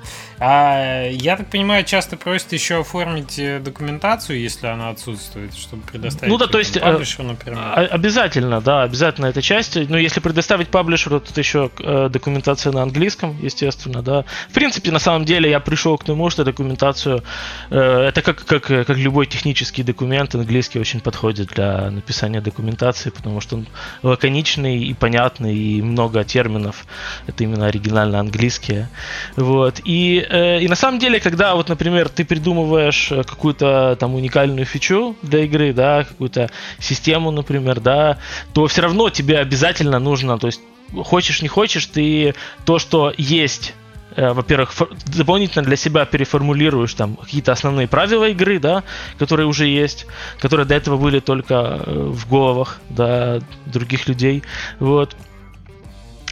А, 0.44 1.08
я 1.08 1.38
так 1.38 1.52
понимаю, 1.52 1.84
часто 1.84 2.18
просят 2.18 2.52
еще 2.52 2.80
оформить 2.80 3.38
э, 3.38 3.60
документацию, 3.60 4.42
если 4.42 4.66
она 4.66 4.90
отсутствует, 4.90 5.54
чтобы 5.54 5.84
предоставить. 5.84 6.32
Ну 6.32 6.40
да, 6.40 6.48
то 6.48 6.58
есть 6.58 6.76
э, 6.78 6.80
паблишеру, 6.80 7.28
например. 7.28 7.60
обязательно, 7.92 8.60
да, 8.60 8.82
обязательно 8.82 9.28
эта 9.28 9.44
часть. 9.44 9.76
Но 9.76 10.00
если 10.00 10.20
предоставить 10.20 10.70
паблишеру, 10.70 11.20
тут 11.20 11.38
еще 11.38 11.70
э, 11.80 12.10
документация 12.10 12.74
на 12.74 12.82
английском, 12.82 13.38
естественно, 13.40 14.02
да. 14.02 14.26
В 14.50 14.54
принципе, 14.54 14.90
на 14.92 14.98
самом 14.98 15.26
деле, 15.26 15.48
я 15.48 15.60
пришел 15.60 15.96
к 16.00 16.06
тому, 16.06 16.32
что 16.32 16.44
документацию 16.44 17.24
это 17.70 18.24
как, 18.24 18.44
как, 18.44 18.64
как 18.64 18.98
любой 18.98 19.28
технический 19.28 19.84
документ, 19.84 20.34
английский 20.34 20.80
очень 20.80 21.02
подходит 21.02 21.50
для 21.50 21.92
написания 21.92 22.42
документации, 22.42 23.12
потому 23.12 23.42
что 23.42 23.58
он 23.58 23.68
лаконичный 24.02 24.86
и 24.86 24.94
понятный, 24.96 25.56
и 25.56 25.84
много 25.84 26.24
терминов. 26.24 26.88
Это 27.28 27.44
именно 27.44 27.68
оригинально 27.68 28.20
английские. 28.20 28.90
Вот. 29.36 29.82
И 29.86 30.26
и 30.32 30.68
на 30.68 30.76
самом 30.76 31.00
деле, 31.00 31.20
когда 31.20 31.56
вот, 31.56 31.68
например, 31.68 32.08
ты 32.08 32.24
придумываешь 32.24 33.12
э, 33.12 33.24
какую-то 33.24 33.98
там 34.00 34.16
уникальную 34.16 34.66
фичу 34.66 35.16
для 35.22 35.44
игры, 35.44 35.74
да, 35.74 36.06
какую-то 36.06 36.50
систему, 36.80 37.32
например, 37.32 37.82
да, 37.82 38.18
то 38.54 38.66
все 38.68 38.82
равно 38.82 39.10
тебе 39.10 39.40
обязательно 39.40 40.00
нужно, 40.00 40.38
то 40.38 40.48
есть 40.48 40.62
хочешь 41.04 41.42
не 41.42 41.50
хочешь, 41.50 41.86
ты 41.86 42.34
то, 42.64 42.80
что 42.80 43.14
есть 43.18 43.74
э, 44.16 44.32
во-первых, 44.32 44.74
дополнительно 45.06 45.66
для 45.66 45.76
себя 45.76 46.06
переформулируешь 46.06 46.94
там 46.94 47.18
какие-то 47.18 47.52
основные 47.52 47.90
правила 47.90 48.30
игры, 48.30 48.60
да, 48.60 48.84
которые 49.20 49.48
уже 49.48 49.68
есть, 49.68 50.06
которые 50.40 50.66
до 50.66 50.76
этого 50.76 50.96
были 50.96 51.20
только 51.20 51.84
в 51.86 52.30
головах, 52.30 52.80
да, 52.90 53.42
других 53.66 54.08
людей, 54.08 54.44
вот. 54.80 55.16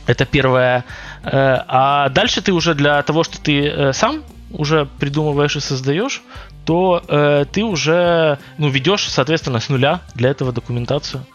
Это 0.07 0.25
первое. 0.25 0.85
А 1.23 2.09
дальше 2.09 2.41
ты 2.41 2.53
уже 2.53 2.75
для 2.75 3.01
того, 3.03 3.23
что 3.23 3.41
ты 3.41 3.91
сам 3.93 4.23
уже 4.51 4.87
придумываешь 4.99 5.55
и 5.55 5.59
создаешь, 5.59 6.21
то 6.65 7.03
э, 7.07 7.45
ты 7.51 7.63
уже 7.63 8.37
ну, 8.57 8.69
ведешь, 8.69 9.07
соответственно, 9.09 9.59
с 9.59 9.69
нуля 9.69 10.01
для 10.15 10.29
этого 10.29 10.51
документацию. 10.51 11.25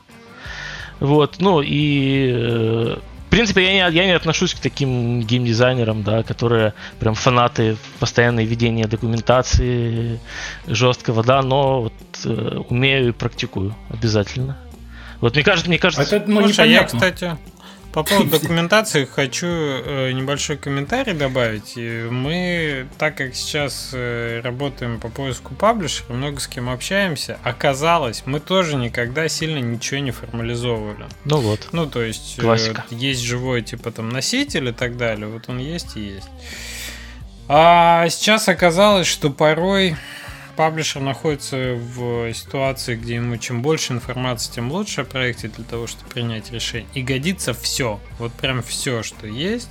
Вот, 1.01 1.37
ну 1.39 1.61
и 1.61 2.31
э, 2.33 2.97
в 3.27 3.31
принципе, 3.31 3.65
я 3.65 3.91
не, 3.91 3.97
я 3.97 4.05
не 4.05 4.13
отношусь 4.13 4.55
к 4.55 4.61
таким 4.61 5.23
геймдизайнерам, 5.23 6.05
да, 6.05 6.23
которые 6.23 6.73
прям 7.01 7.15
фанаты 7.15 7.77
постоянной 7.99 8.45
ведения 8.45 8.87
документации 8.87 10.21
жесткого, 10.69 11.25
да, 11.25 11.43
но 11.43 11.83
вот, 11.83 11.93
э, 12.25 12.61
умею 12.69 13.09
и 13.09 13.13
практикую 13.13 13.75
обязательно. 13.91 14.57
Вот 15.21 15.35
мне 15.35 15.43
кажется, 15.43 15.69
мне 15.69 15.79
кажется... 15.79 16.17
Это, 16.17 16.31
ну, 16.31 16.43
Слушай, 16.43 16.69
непонятно. 16.69 16.97
я, 16.97 17.11
кстати, 17.11 17.37
по 17.95 18.03
поводу 18.03 18.31
документации 18.41 19.05
хочу 19.05 19.47
э, 19.47 20.11
небольшой 20.13 20.57
комментарий 20.57 21.15
добавить. 21.15 21.77
Мы, 21.77 22.89
так 22.99 23.17
как 23.17 23.37
сейчас 23.37 23.91
э, 23.93 24.41
работаем 24.43 24.99
по 24.99 25.09
поиску 25.09 25.55
паблишера, 25.55 26.13
много 26.13 26.41
с 26.41 26.49
кем 26.49 26.69
общаемся, 26.69 27.39
оказалось, 27.45 28.25
мы 28.27 28.41
тоже 28.41 28.75
никогда 28.75 29.29
сильно 29.29 29.59
ничего 29.59 30.01
не 30.01 30.11
формализовывали. 30.11 31.07
Ну 31.25 31.37
вот. 31.39 31.69
Ну, 31.71 31.87
то 31.87 32.03
есть, 32.03 32.41
Классика. 32.41 32.85
есть 32.91 33.21
живой, 33.21 33.63
типа, 33.63 33.93
там, 33.93 34.09
носитель 34.09 34.71
и 34.71 34.73
так 34.73 34.97
далее. 34.97 35.29
Вот 35.29 35.49
он 35.49 35.59
есть 35.59 35.97
и 35.97 36.01
есть. 36.01 36.29
А 37.47 38.09
сейчас 38.09 38.49
оказалось, 38.49 39.07
что 39.07 39.31
порой 39.31 39.97
паблишер 40.57 41.03
находится 41.03 41.75
в 41.75 42.33
ситуации, 42.33 42.97
где 42.97 43.17
ему 43.17 43.37
чем 43.37 43.63
больше 43.63 43.93
информации, 43.93 44.53
тем 44.53 44.73
лучше 44.73 45.03
о 45.03 45.05
проекте 45.05 45.49
для 45.49 45.65
того, 45.65 45.87
чтобы 45.87 46.11
принять 46.11 46.53
решение. 46.53 46.89
И 46.95 47.03
годится 47.03 47.55
все. 47.55 48.01
Вот 48.19 48.33
прям 48.33 48.63
все, 48.63 49.03
что 49.03 49.27
есть. 49.27 49.71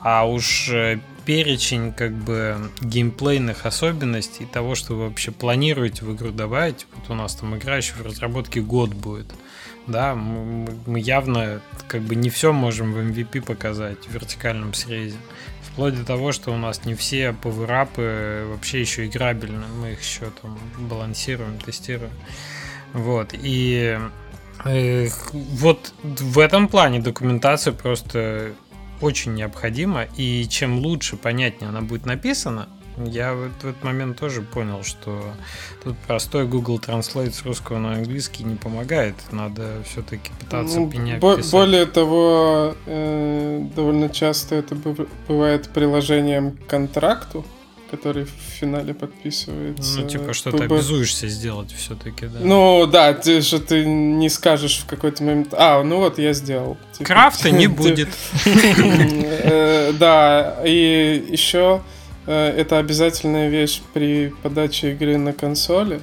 А 0.00 0.26
уж 0.26 0.70
э, 0.70 0.98
перечень 1.26 1.92
как 1.92 2.12
бы 2.12 2.70
геймплейных 2.80 3.66
особенностей 3.66 4.46
того, 4.46 4.74
что 4.74 4.94
вы 4.94 5.08
вообще 5.08 5.30
планируете 5.30 6.04
в 6.04 6.14
игру 6.14 6.30
добавить. 6.30 6.86
Вот 6.94 7.10
у 7.10 7.14
нас 7.14 7.34
там 7.34 7.56
игра 7.56 7.76
еще 7.76 7.94
в 7.94 8.02
разработке 8.02 8.60
год 8.60 8.90
будет. 8.90 9.26
Да, 9.86 10.14
мы 10.14 11.00
явно 11.00 11.60
как 11.88 12.02
бы 12.02 12.14
не 12.14 12.30
все 12.30 12.52
можем 12.52 12.92
в 12.92 12.98
MVP 12.98 13.42
показать 13.42 14.06
в 14.06 14.12
вертикальном 14.12 14.72
срезе. 14.74 15.16
Вплоть 15.72 15.94
до 15.94 16.04
того, 16.04 16.32
что 16.32 16.52
у 16.52 16.56
нас 16.56 16.84
не 16.84 16.94
все 16.94 17.32
паверапы 17.32 18.44
вообще 18.48 18.80
еще 18.80 19.06
играбельны. 19.06 19.66
Мы 19.80 19.92
их 19.92 20.00
еще 20.02 20.30
там 20.42 20.58
балансируем, 20.78 21.58
тестируем. 21.58 22.12
Вот. 22.92 23.30
И 23.32 23.98
э, 24.64 25.08
вот 25.32 25.94
в 26.02 26.38
этом 26.38 26.68
плане 26.68 27.00
документация 27.00 27.72
просто 27.72 28.52
очень 29.00 29.34
необходима. 29.34 30.06
И 30.16 30.46
чем 30.48 30.78
лучше, 30.80 31.16
понятнее 31.16 31.68
она 31.68 31.82
будет 31.82 32.04
написана, 32.04 32.68
я 33.04 33.34
в 33.34 33.46
этот 33.46 33.82
момент 33.82 34.18
тоже 34.18 34.42
понял, 34.42 34.82
что 34.82 35.22
тут 35.82 35.96
простой 36.06 36.46
Google 36.46 36.78
Translate 36.78 37.32
с 37.32 37.44
русского 37.44 37.78
на 37.78 37.92
английский 37.94 38.44
не 38.44 38.56
помогает. 38.56 39.14
Надо 39.30 39.82
все-таки 39.90 40.30
пытаться 40.40 40.80
ну, 40.80 40.86
меня 40.86 41.18
бо- 41.18 41.38
Более 41.50 41.86
того, 41.86 42.74
э, 42.86 43.66
довольно 43.74 44.08
часто 44.08 44.56
это 44.56 44.74
бывает 45.28 45.68
приложением 45.70 46.52
к 46.52 46.66
контракту, 46.66 47.44
который 47.90 48.24
в 48.24 48.30
финале 48.30 48.94
подписывается. 48.94 50.00
Ну, 50.00 50.08
типа, 50.08 50.32
что 50.32 50.52
ты 50.52 50.64
обязуешься 50.64 51.28
сделать 51.28 51.72
все-таки, 51.72 52.26
да. 52.26 52.38
Ну, 52.40 52.86
да, 52.86 53.12
ты 53.14 53.40
же 53.40 53.58
ты 53.58 53.84
не 53.84 54.28
скажешь 54.28 54.78
в 54.78 54.86
какой-то 54.86 55.24
момент. 55.24 55.52
А, 55.52 55.82
ну 55.82 55.98
вот 55.98 56.18
я 56.18 56.32
сделал. 56.32 56.76
Типа, 56.92 57.04
Крафта 57.04 57.50
не 57.50 57.66
будет. 57.68 58.08
Э, 59.42 59.92
да, 59.92 60.58
и 60.64 61.24
еще 61.28 61.80
это 62.32 62.78
обязательная 62.78 63.48
вещь 63.48 63.80
при 63.92 64.32
подаче 64.42 64.92
игры 64.92 65.16
на 65.16 65.32
консоли. 65.32 66.00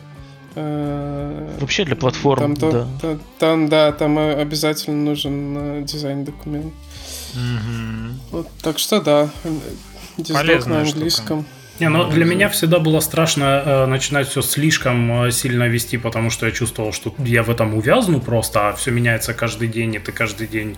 Э, 0.55 1.57
Вообще 1.59 1.85
для 1.85 1.95
платформ, 1.95 2.55
там, 2.55 2.71
да. 2.71 2.87
Там, 3.01 3.21
там, 3.39 3.69
да, 3.69 3.91
там 3.91 4.17
обязательно 4.17 4.97
нужен 4.97 5.57
э, 5.57 5.83
дизайн-документ. 5.83 6.73
Угу. 7.33 8.13
Вот, 8.31 8.47
так 8.61 8.79
что 8.79 9.01
да, 9.01 9.29
диздок 10.17 10.65
на 10.65 10.81
английском. 10.81 11.41
Штука. 11.41 11.56
Не, 11.79 11.89
ну 11.89 12.09
для 12.09 12.25
меня 12.25 12.49
всегда 12.49 12.79
было 12.79 12.99
страшно 13.01 13.61
э, 13.63 13.85
начинать 13.85 14.27
все 14.27 14.41
слишком 14.41 15.25
э, 15.25 15.31
сильно 15.31 15.67
вести, 15.67 15.97
потому 15.97 16.31
что 16.31 16.47
я 16.47 16.51
чувствовал, 16.51 16.91
что 16.91 17.13
я 17.19 17.43
в 17.43 17.51
этом 17.51 17.75
увязну 17.75 18.19
просто, 18.19 18.69
а 18.69 18.73
все 18.73 18.89
меняется 18.89 19.33
каждый 19.35 19.67
день, 19.67 19.93
и 19.93 19.99
ты 19.99 20.11
каждый 20.11 20.47
день 20.47 20.77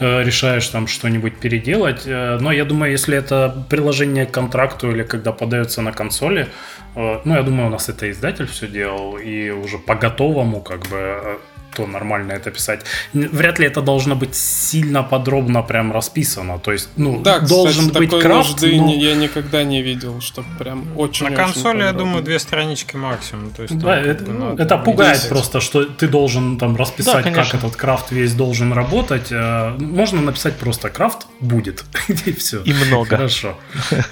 э, 0.00 0.24
решаешь 0.24 0.66
там 0.66 0.88
что-нибудь 0.88 1.36
переделать. 1.36 2.02
Э, 2.06 2.38
но 2.40 2.50
я 2.50 2.64
думаю, 2.64 2.90
если 2.90 3.16
это 3.16 3.64
приложение 3.70 4.26
к 4.26 4.32
контракту 4.32 4.90
или 4.90 5.04
когда 5.04 5.30
подается 5.32 5.82
на 5.82 5.92
консоли, 5.92 6.48
э, 6.96 7.20
ну 7.24 7.34
я 7.34 7.42
думаю, 7.42 7.68
у 7.68 7.70
нас 7.70 7.88
это 7.88 8.10
издатель 8.10 8.46
все 8.46 8.66
делал, 8.66 9.18
и 9.18 9.50
уже 9.50 9.78
по 9.78 9.94
готовому 9.94 10.62
как 10.62 10.80
бы 10.88 11.38
э, 11.80 11.86
то 11.86 11.86
нормально 11.86 12.32
это 12.32 12.50
писать. 12.50 12.80
Вряд 13.12 13.58
ли 13.58 13.66
это 13.66 13.80
должно 13.80 14.14
быть 14.14 14.34
сильно 14.34 15.02
подробно 15.02 15.62
прям 15.62 15.92
расписано. 15.92 16.58
То 16.58 16.72
есть, 16.72 16.88
ну, 16.96 17.20
да, 17.22 17.38
должен 17.38 17.86
кстати, 17.86 17.98
быть 17.98 18.10
такой 18.10 18.22
крафт, 18.22 18.50
нужды 18.50 18.76
но... 18.76 18.94
я 18.94 19.14
никогда 19.14 19.64
не 19.64 19.82
видел, 19.82 20.20
что 20.20 20.44
прям 20.58 20.84
очень 20.98 21.28
На 21.28 21.36
консоли, 21.36 21.82
я 21.82 21.92
думаю, 21.92 22.22
две 22.22 22.38
странички 22.38 22.96
максимум. 22.96 23.50
То 23.50 23.62
есть, 23.62 23.78
да, 23.78 23.98
это, 23.98 24.30
ну, 24.30 24.56
это 24.56 24.78
пугает 24.78 25.16
10. 25.16 25.28
просто, 25.28 25.60
что 25.60 25.84
ты 25.84 26.08
должен 26.08 26.58
там 26.58 26.76
расписать, 26.76 27.24
да, 27.24 27.30
как 27.30 27.54
этот 27.54 27.76
крафт 27.76 28.12
весь 28.12 28.34
должен 28.34 28.72
работать. 28.72 29.28
Э, 29.30 29.76
можно 29.78 30.20
написать 30.20 30.56
просто 30.56 30.90
крафт 30.90 31.26
будет. 31.40 31.84
И 32.26 32.32
все. 32.32 32.62
И 32.62 32.72
много. 32.72 33.16
Хорошо. 33.16 33.56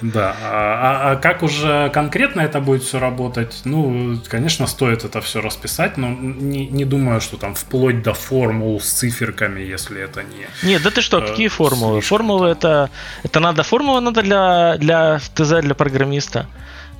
Да. 0.02 0.36
А, 0.42 1.10
а, 1.10 1.12
а 1.12 1.16
как 1.16 1.42
уже 1.42 1.90
конкретно 1.92 2.40
это 2.40 2.60
будет 2.60 2.82
все 2.82 2.98
работать? 2.98 3.60
Ну, 3.64 4.18
конечно, 4.28 4.66
стоит 4.66 5.04
это 5.04 5.20
все 5.20 5.40
расписать, 5.40 5.96
но 5.98 6.08
не, 6.08 6.66
не 6.66 6.84
думаю, 6.84 7.20
что 7.20 7.36
там 7.36 7.48
там 7.48 7.54
вплоть 7.58 8.02
до 8.02 8.14
формул 8.14 8.80
с 8.80 8.86
циферками, 8.86 9.60
если 9.60 10.00
это 10.00 10.22
не... 10.22 10.46
Нет, 10.62 10.82
да 10.82 10.90
ты 10.90 11.00
что, 11.00 11.18
э, 11.18 11.26
какие 11.26 11.48
формулы? 11.48 12.00
Слишком. 12.00 12.18
Формулы 12.18 12.48
это, 12.48 12.90
это 13.24 13.40
надо, 13.40 13.62
формула 13.62 14.00
надо 14.00 14.22
для, 14.22 14.76
для 14.78 15.18
ТЗ, 15.34 15.60
для 15.62 15.74
программиста 15.74 16.46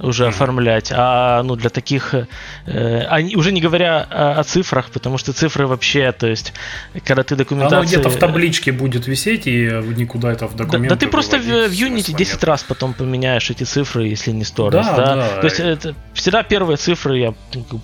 уже 0.01 0.25
mm-hmm. 0.25 0.29
оформлять, 0.29 0.93
а 0.95 1.43
ну 1.43 1.57
для 1.57 1.71
таких, 1.71 2.15
э, 2.15 3.05
они, 3.09 3.37
уже 3.37 3.53
не 3.53 3.61
говоря 3.61 4.07
о, 4.11 4.41
о 4.41 4.45
цифрах, 4.45 4.91
потому 4.91 5.19
что 5.19 5.33
цифры 5.33 5.67
вообще, 5.67 6.13
то 6.13 6.27
есть, 6.27 6.53
когда 7.05 7.23
ты 7.23 7.37
документацию... 7.37 7.81
Оно 7.81 7.87
где-то 7.87 8.11
в 8.11 8.17
табличке 8.17 8.73
будет 8.73 9.07
висеть, 9.07 9.47
и 9.47 9.65
никуда 9.97 10.33
это 10.33 10.47
в 10.47 10.55
документы 10.55 10.89
Да, 10.89 10.95
да 10.95 11.01
ты 11.01 11.09
просто 11.09 11.39
в, 11.39 11.43
в 11.43 11.73
Unity 11.73 12.15
10 12.15 12.45
раз 12.45 12.63
потом 12.63 12.95
поменяешь 12.95 13.51
эти 13.51 13.65
цифры, 13.65 14.07
если 14.07 14.31
не 14.31 14.45
100 14.45 14.71
да, 14.71 14.79
раз, 14.79 14.87
да? 14.87 15.17
да. 15.17 15.29
То 15.41 15.45
есть, 15.45 15.61
это, 15.61 15.95
всегда 16.15 16.43
первые 16.43 16.77
цифры, 16.77 17.19
я 17.19 17.35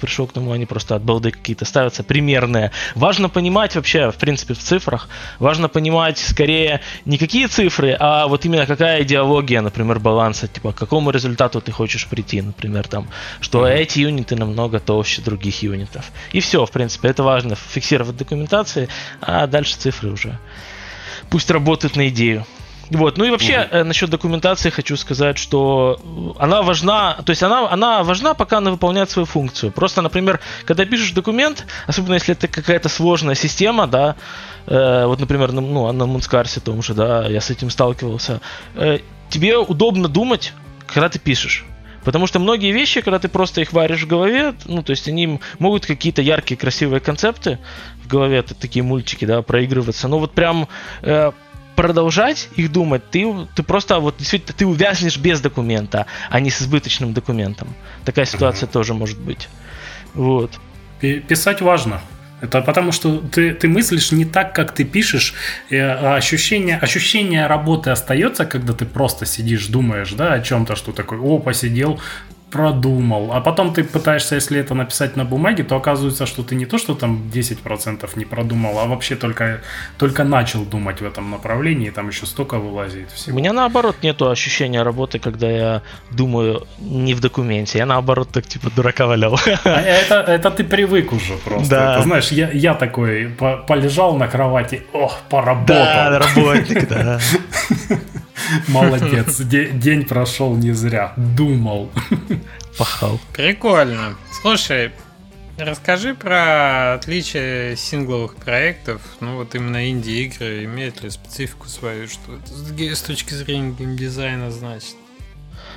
пришел 0.01 0.27
к 0.27 0.33
тому, 0.33 0.53
они 0.53 0.67
просто 0.67 0.95
от 0.95 1.03
балды 1.03 1.31
какие-то 1.31 1.65
ставятся, 1.65 2.05
примерные. 2.05 2.71
Важно 2.95 3.29
понимать 3.29 3.75
вообще, 3.77 4.11
в 4.11 4.17
принципе, 4.17 4.55
в 4.55 4.59
цифрах, 4.59 5.09
важно 5.39 5.69
понимать 5.69 6.19
скорее 6.19 6.81
не 7.05 7.19
какие 7.19 7.47
цифры, 7.47 7.97
а 7.99 8.29
вот 8.29 8.45
именно 8.45 8.67
какая 8.67 9.03
идеология, 9.03 9.61
например, 9.61 9.99
баланса, 9.99 10.49
типа, 10.49 10.73
к 10.73 10.77
какому 10.77 11.11
результату 11.11 11.61
ты 11.61 11.73
хочешь 11.73 12.04
можешь 12.05 12.09
прийти, 12.09 12.43
например, 12.43 12.87
там, 12.89 13.09
что 13.41 13.67
mm-hmm. 13.67 13.77
эти 13.77 14.01
юниты 14.01 14.37
намного 14.37 14.81
толще 14.81 15.23
других 15.23 15.63
юнитов. 15.63 16.11
И 16.35 16.41
все, 16.41 16.65
в 16.65 16.71
принципе, 16.71 17.09
это 17.09 17.23
важно 17.23 17.55
фиксировать 17.55 18.17
документации, 18.17 18.89
а 19.21 19.47
дальше 19.47 19.77
цифры 19.77 20.11
уже. 20.11 20.39
Пусть 21.31 21.51
работают 21.51 21.97
на 21.97 22.09
идею. 22.09 22.45
Вот, 22.91 23.17
ну 23.19 23.25
и 23.25 23.31
вообще 23.31 23.53
mm-hmm. 23.53 23.69
э, 23.71 23.85
насчет 23.85 24.11
документации 24.11 24.71
хочу 24.71 24.97
сказать, 24.97 25.39
что 25.39 25.99
она 26.39 26.61
важна, 26.61 27.15
то 27.25 27.31
есть 27.31 27.43
она, 27.43 27.71
она 27.73 28.03
важна, 28.03 28.35
пока 28.35 28.59
она 28.59 28.71
выполняет 28.71 29.11
свою 29.11 29.25
функцию. 29.27 29.73
Просто, 29.73 30.03
например, 30.03 30.39
когда 30.67 30.85
пишешь 30.85 31.13
документ, 31.13 31.67
особенно 31.87 32.15
если 32.15 32.35
это 32.35 32.47
какая-то 32.47 32.91
сложная 32.91 33.37
система, 33.37 33.87
да, 33.87 34.17
э, 34.67 35.07
вот, 35.07 35.19
например, 35.19 35.53
на, 35.53 35.63
ну, 35.63 35.93
на 35.93 36.07
Мунскарсе 36.07 36.61
том 36.61 36.83
же, 36.83 36.95
да, 36.95 37.27
я 37.27 37.41
с 37.41 37.51
этим 37.51 37.71
сталкивался, 37.71 38.41
э, 38.75 38.99
тебе 39.31 39.57
удобно 39.57 40.09
думать, 40.09 40.53
когда 40.87 41.09
ты 41.09 41.19
пишешь. 41.19 41.65
Потому 42.05 42.27
что 42.27 42.39
многие 42.39 42.73
вещи, 42.73 43.01
когда 43.01 43.19
ты 43.19 43.29
просто 43.29 43.61
их 43.61 43.73
варишь 43.73 44.03
в 44.03 44.07
голове, 44.07 44.55
ну, 44.67 44.83
то 44.83 44.91
есть 44.91 45.09
они 45.09 45.41
могут 45.59 45.87
какие-то 45.87 46.23
яркие, 46.23 46.59
красивые 46.59 47.01
концепты 47.01 47.59
в 48.03 48.07
голове, 48.07 48.39
это 48.39 48.55
такие 48.55 48.83
мультики, 48.83 49.25
да, 49.25 49.43
проигрываться, 49.43 50.09
но 50.09 50.19
вот 50.19 50.33
прям 50.33 50.69
э, 51.03 51.33
продолжать 51.75 52.49
их 52.57 52.71
думать, 52.71 53.11
ты, 53.11 53.27
ты 53.55 53.63
просто 53.63 53.99
вот 53.99 54.17
действительно 54.19 54.55
ты 54.57 54.67
увязнешь 54.67 55.17
без 55.17 55.41
документа, 55.41 56.07
а 56.31 56.41
не 56.41 56.51
с 56.51 56.63
избыточным 56.63 57.13
документом. 57.13 57.69
Такая 58.05 58.27
ситуация 58.27 58.67
mm-hmm. 58.69 58.73
тоже 58.73 58.95
может 58.95 59.19
быть. 59.19 59.49
Вот. 60.15 60.53
Писать 61.01 61.61
важно. 61.61 62.01
Это 62.41 62.61
потому, 62.61 62.93
что 62.93 63.19
ты, 63.19 63.55
ты 63.55 63.69
мыслишь 63.69 64.13
не 64.13 64.25
так, 64.25 64.55
как 64.55 64.75
ты 64.75 64.85
пишешь. 64.85 65.35
А 65.71 66.17
ощущение, 66.17 66.77
ощущение 66.79 67.47
работы 67.47 67.91
остается, 67.91 68.45
когда 68.45 68.73
ты 68.73 68.85
просто 68.85 69.25
сидишь, 69.25 69.67
думаешь, 69.69 70.13
да, 70.13 70.35
о 70.35 70.41
чем-то, 70.41 70.77
что 70.77 70.93
такое, 70.93 71.19
о, 71.19 71.39
посидел, 71.39 72.01
продумал. 72.55 73.33
А 73.33 73.41
потом 73.41 73.75
ты 73.75 73.83
пытаешься, 73.83 74.37
если 74.37 74.61
это 74.61 74.75
написать 74.75 75.17
на 75.17 75.25
бумаге, 75.25 75.65
то 75.65 75.75
оказывается, 75.77 76.25
что 76.25 76.45
ты 76.45 76.55
не 76.55 76.67
то, 76.67 76.79
что 76.79 76.95
там 76.95 77.29
10% 77.35 78.09
не 78.15 78.25
продумал, 78.25 78.79
а 78.79 78.85
вообще 78.85 79.17
только, 79.17 79.61
только 79.99 80.23
начал 80.25 80.65
думать 80.65 81.01
в 81.01 81.05
этом 81.05 81.31
направлении, 81.33 81.89
и 81.89 81.91
там 81.91 82.09
еще 82.09 82.27
столько 82.27 82.59
вылазит 82.59 83.11
всего. 83.11 83.37
У 83.37 83.39
меня 83.41 83.53
наоборот 83.53 83.97
нету 84.03 84.31
ощущения 84.31 84.85
работы, 84.85 85.19
когда 85.19 85.51
я 85.51 85.83
думаю 86.13 86.67
не 86.79 87.15
в 87.15 87.21
документе. 87.21 87.79
Я 87.79 87.87
наоборот 87.87 88.29
так 88.33 88.47
типа 88.47 88.71
дурака 88.77 89.07
валял. 89.07 89.37
А 89.65 89.81
это, 89.81 90.15
это 90.15 90.51
ты 90.51 90.63
привык 90.63 91.13
уже 91.13 91.37
просто. 91.45 91.71
Да. 91.71 91.95
Это, 91.95 92.03
знаешь, 92.05 92.33
я, 92.33 92.51
я 92.53 92.75
такой 92.75 93.31
полежал 93.67 94.17
на 94.17 94.29
кровати, 94.29 94.83
ох, 94.93 95.19
поработал. 95.29 95.75
Да, 95.75 96.19
работник, 96.21 96.89
да. 96.89 97.19
Молодец, 98.69 99.41
день 99.41 100.05
прошел 100.05 100.55
не 100.55 100.73
зря. 100.73 101.13
Думал. 101.17 101.91
Пахал. 102.79 103.21
Прикольно. 103.33 104.17
Слушай, 104.43 104.93
Расскажи 105.57 106.17
про 106.17 106.95
отличие 106.95 107.77
сингловых 107.77 108.35
проектов. 108.35 109.01
Ну 109.21 109.37
вот 109.37 109.55
именно 109.55 109.89
инди-игры 109.89 110.65
имеют 110.65 111.03
ли 111.03 111.11
специфику 111.11 111.69
свою, 111.69 112.09
что 112.09 112.41
с 112.45 113.01
точки 113.03 113.35
зрения 113.35 113.71
геймдизайна 113.71 114.51
значит? 114.51 114.97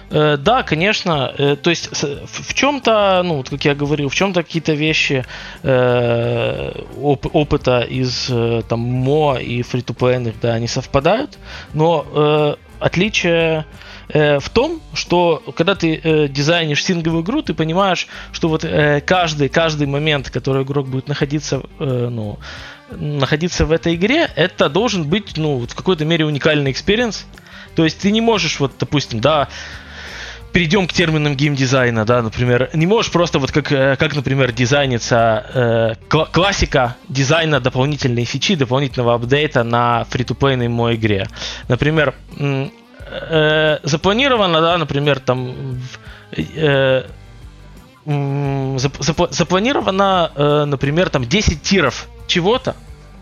Э, 0.09 0.37
да, 0.37 0.63
конечно. 0.63 1.33
Э, 1.37 1.55
то 1.55 1.69
есть 1.69 1.89
в 1.91 2.53
чем-то, 2.53 3.21
ну, 3.23 3.43
как 3.43 3.65
я 3.65 3.75
говорил, 3.75 4.09
в 4.09 4.15
чем-то 4.15 4.43
какие-то 4.43 4.73
вещи 4.73 5.25
э, 5.63 6.71
оп- 7.01 7.35
опыта 7.35 7.81
из 7.81 8.31
там 8.67 8.79
МО 8.79 9.37
и 9.37 9.61
фри 9.61 9.81
то 9.81 9.93
да, 10.41 10.53
они 10.53 10.67
совпадают, 10.67 11.37
но 11.73 12.57
отличие 12.79 13.65
в 14.09 14.49
том, 14.53 14.81
что 14.93 15.43
когда 15.55 15.75
ты 15.75 15.99
э, 16.01 16.27
дизайнишь 16.29 16.85
сингловую 16.85 17.23
игру, 17.23 17.41
ты 17.41 17.53
понимаешь, 17.53 18.07
что 18.31 18.47
вот 18.47 18.63
э, 18.63 19.01
каждый, 19.01 19.49
каждый 19.49 19.87
момент, 19.87 20.29
который 20.29 20.63
игрок 20.63 20.87
будет 20.87 21.09
находиться, 21.09 21.61
э, 21.79 22.07
ну, 22.09 22.39
находиться 22.89 23.65
в 23.65 23.71
этой 23.73 23.95
игре, 23.95 24.29
это 24.35 24.69
должен 24.69 25.03
быть, 25.03 25.35
ну, 25.35 25.67
в 25.67 25.75
какой-то 25.75 26.05
мере 26.05 26.25
уникальный 26.25 26.71
experience. 26.71 27.25
То 27.75 27.83
есть 27.83 27.99
ты 27.99 28.11
не 28.11 28.21
можешь, 28.21 28.61
вот, 28.61 28.71
допустим, 28.79 29.19
да, 29.19 29.49
перейдем 30.51 30.87
к 30.87 30.93
терминам 30.93 31.35
геймдизайна, 31.35 32.05
да, 32.05 32.21
например, 32.21 32.69
не 32.73 32.87
можешь 32.87 33.11
просто 33.11 33.39
вот 33.39 33.51
как, 33.51 33.71
э, 33.71 33.95
как 33.97 34.15
например, 34.15 34.51
дизайнится 34.51 35.45
э, 35.53 35.93
классика 36.31 36.95
дизайна 37.09 37.59
дополнительной 37.59 38.25
фичи, 38.25 38.55
дополнительного 38.55 39.15
апдейта 39.15 39.63
на 39.63 40.03
free-to-play 40.05 40.55
ной 40.55 40.67
мой 40.67 40.95
игре. 40.95 41.27
Например, 41.67 42.13
э, 42.39 43.79
запланировано, 43.83 44.61
да, 44.61 44.77
например, 44.77 45.19
там 45.19 45.79
э, 46.31 47.03
запланировано, 48.05 50.31
э, 50.35 50.65
например, 50.65 51.09
там 51.09 51.25
10 51.25 51.61
тиров 51.61 52.07
чего-то, 52.27 52.75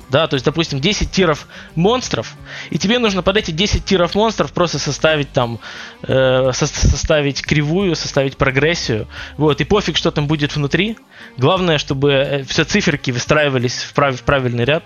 да, 0.10 0.28
то 0.28 0.36
есть, 0.36 0.45
допустим, 0.45 0.80
10 0.80 1.12
тиров 1.12 1.47
монстров, 1.76 2.36
и 2.70 2.78
тебе 2.78 2.99
нужно 2.99 3.24
под 3.24 3.38
эти 3.38 3.51
10 3.51 3.86
тиров 3.86 4.16
монстров 4.16 4.53
просто 4.53 4.80
составить 4.80 5.32
там, 5.32 5.60
э, 6.03 6.51
со 6.53 6.68
составить 6.68 7.41
кривую, 7.41 7.95
составить 7.95 8.38
прогрессию, 8.38 9.08
вот, 9.38 9.62
и 9.62 9.64
пофиг, 9.64 9.97
что 9.97 10.12
там 10.12 10.28
будет 10.28 10.56
внутри, 10.56 10.97
главное, 11.38 11.78
чтобы 11.78 12.12
э, 12.12 12.43
все 12.43 12.64
циферки 12.64 13.12
выстраивались 13.12 13.84
в, 13.84 13.93
прав 13.93 14.16
в 14.16 14.24
правильный 14.24 14.66
ряд, 14.66 14.86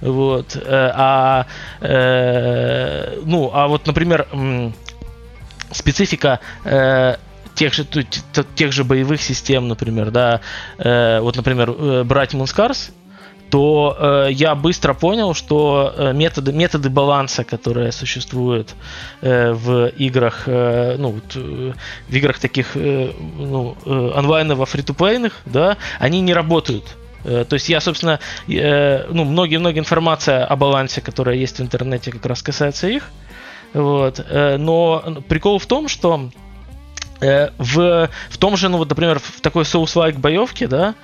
вот, 0.00 0.56
э, 0.56 0.60
а, 0.94 1.46
э, 1.80 3.20
ну, 3.24 3.50
а 3.52 3.66
вот, 3.66 3.86
например, 3.86 4.26
специфика 5.70 6.40
э, 6.64 7.16
тех 7.54 7.72
же, 7.72 7.84
тех 8.54 8.72
же 8.72 8.84
боевых 8.84 9.22
систем, 9.22 9.68
например, 9.68 10.10
да, 10.10 10.40
э, 10.78 11.20
вот, 11.20 11.36
например, 11.36 11.70
э, 11.70 12.04
брать 12.04 12.34
Moonscars, 12.34 12.92
то 13.50 13.96
э, 13.98 14.28
я 14.32 14.54
быстро 14.54 14.94
понял, 14.94 15.34
что 15.34 15.92
э, 15.96 16.12
методы, 16.12 16.52
методы 16.52 16.90
баланса, 16.90 17.44
которые 17.44 17.92
существуют 17.92 18.74
э, 19.20 19.52
в 19.52 19.86
играх, 19.86 20.44
э, 20.46 20.96
ну, 20.98 21.10
вот, 21.10 21.36
э, 21.36 21.72
в 22.08 22.14
играх 22.14 22.38
таких 22.38 22.76
э, 22.76 23.12
ну, 23.38 23.76
э, 23.84 24.10
онлайново 24.16 24.66
фри 24.66 24.84
да, 25.44 25.76
они 26.00 26.20
не 26.20 26.34
работают. 26.34 26.96
Э, 27.24 27.44
то 27.48 27.54
есть 27.54 27.68
я, 27.68 27.80
собственно, 27.80 28.18
э, 28.48 29.06
ну, 29.10 29.24
многие-многие 29.24 29.78
информация 29.78 30.44
о 30.44 30.56
балансе, 30.56 31.00
которая 31.00 31.36
есть 31.36 31.58
в 31.58 31.62
интернете, 31.62 32.10
как 32.10 32.26
раз 32.26 32.42
касается 32.42 32.88
их. 32.88 33.10
Вот. 33.74 34.24
Но 34.30 35.22
прикол 35.28 35.58
в 35.58 35.66
том, 35.66 35.88
что 35.88 36.30
в, 37.20 38.10
в 38.30 38.38
том 38.38 38.56
же, 38.56 38.68
ну 38.68 38.78
вот, 38.78 38.88
например, 38.88 39.18
в 39.18 39.40
такой 39.42 39.64
Souls-like 39.64 40.18
боевке, 40.18 40.66
да, 40.66 40.94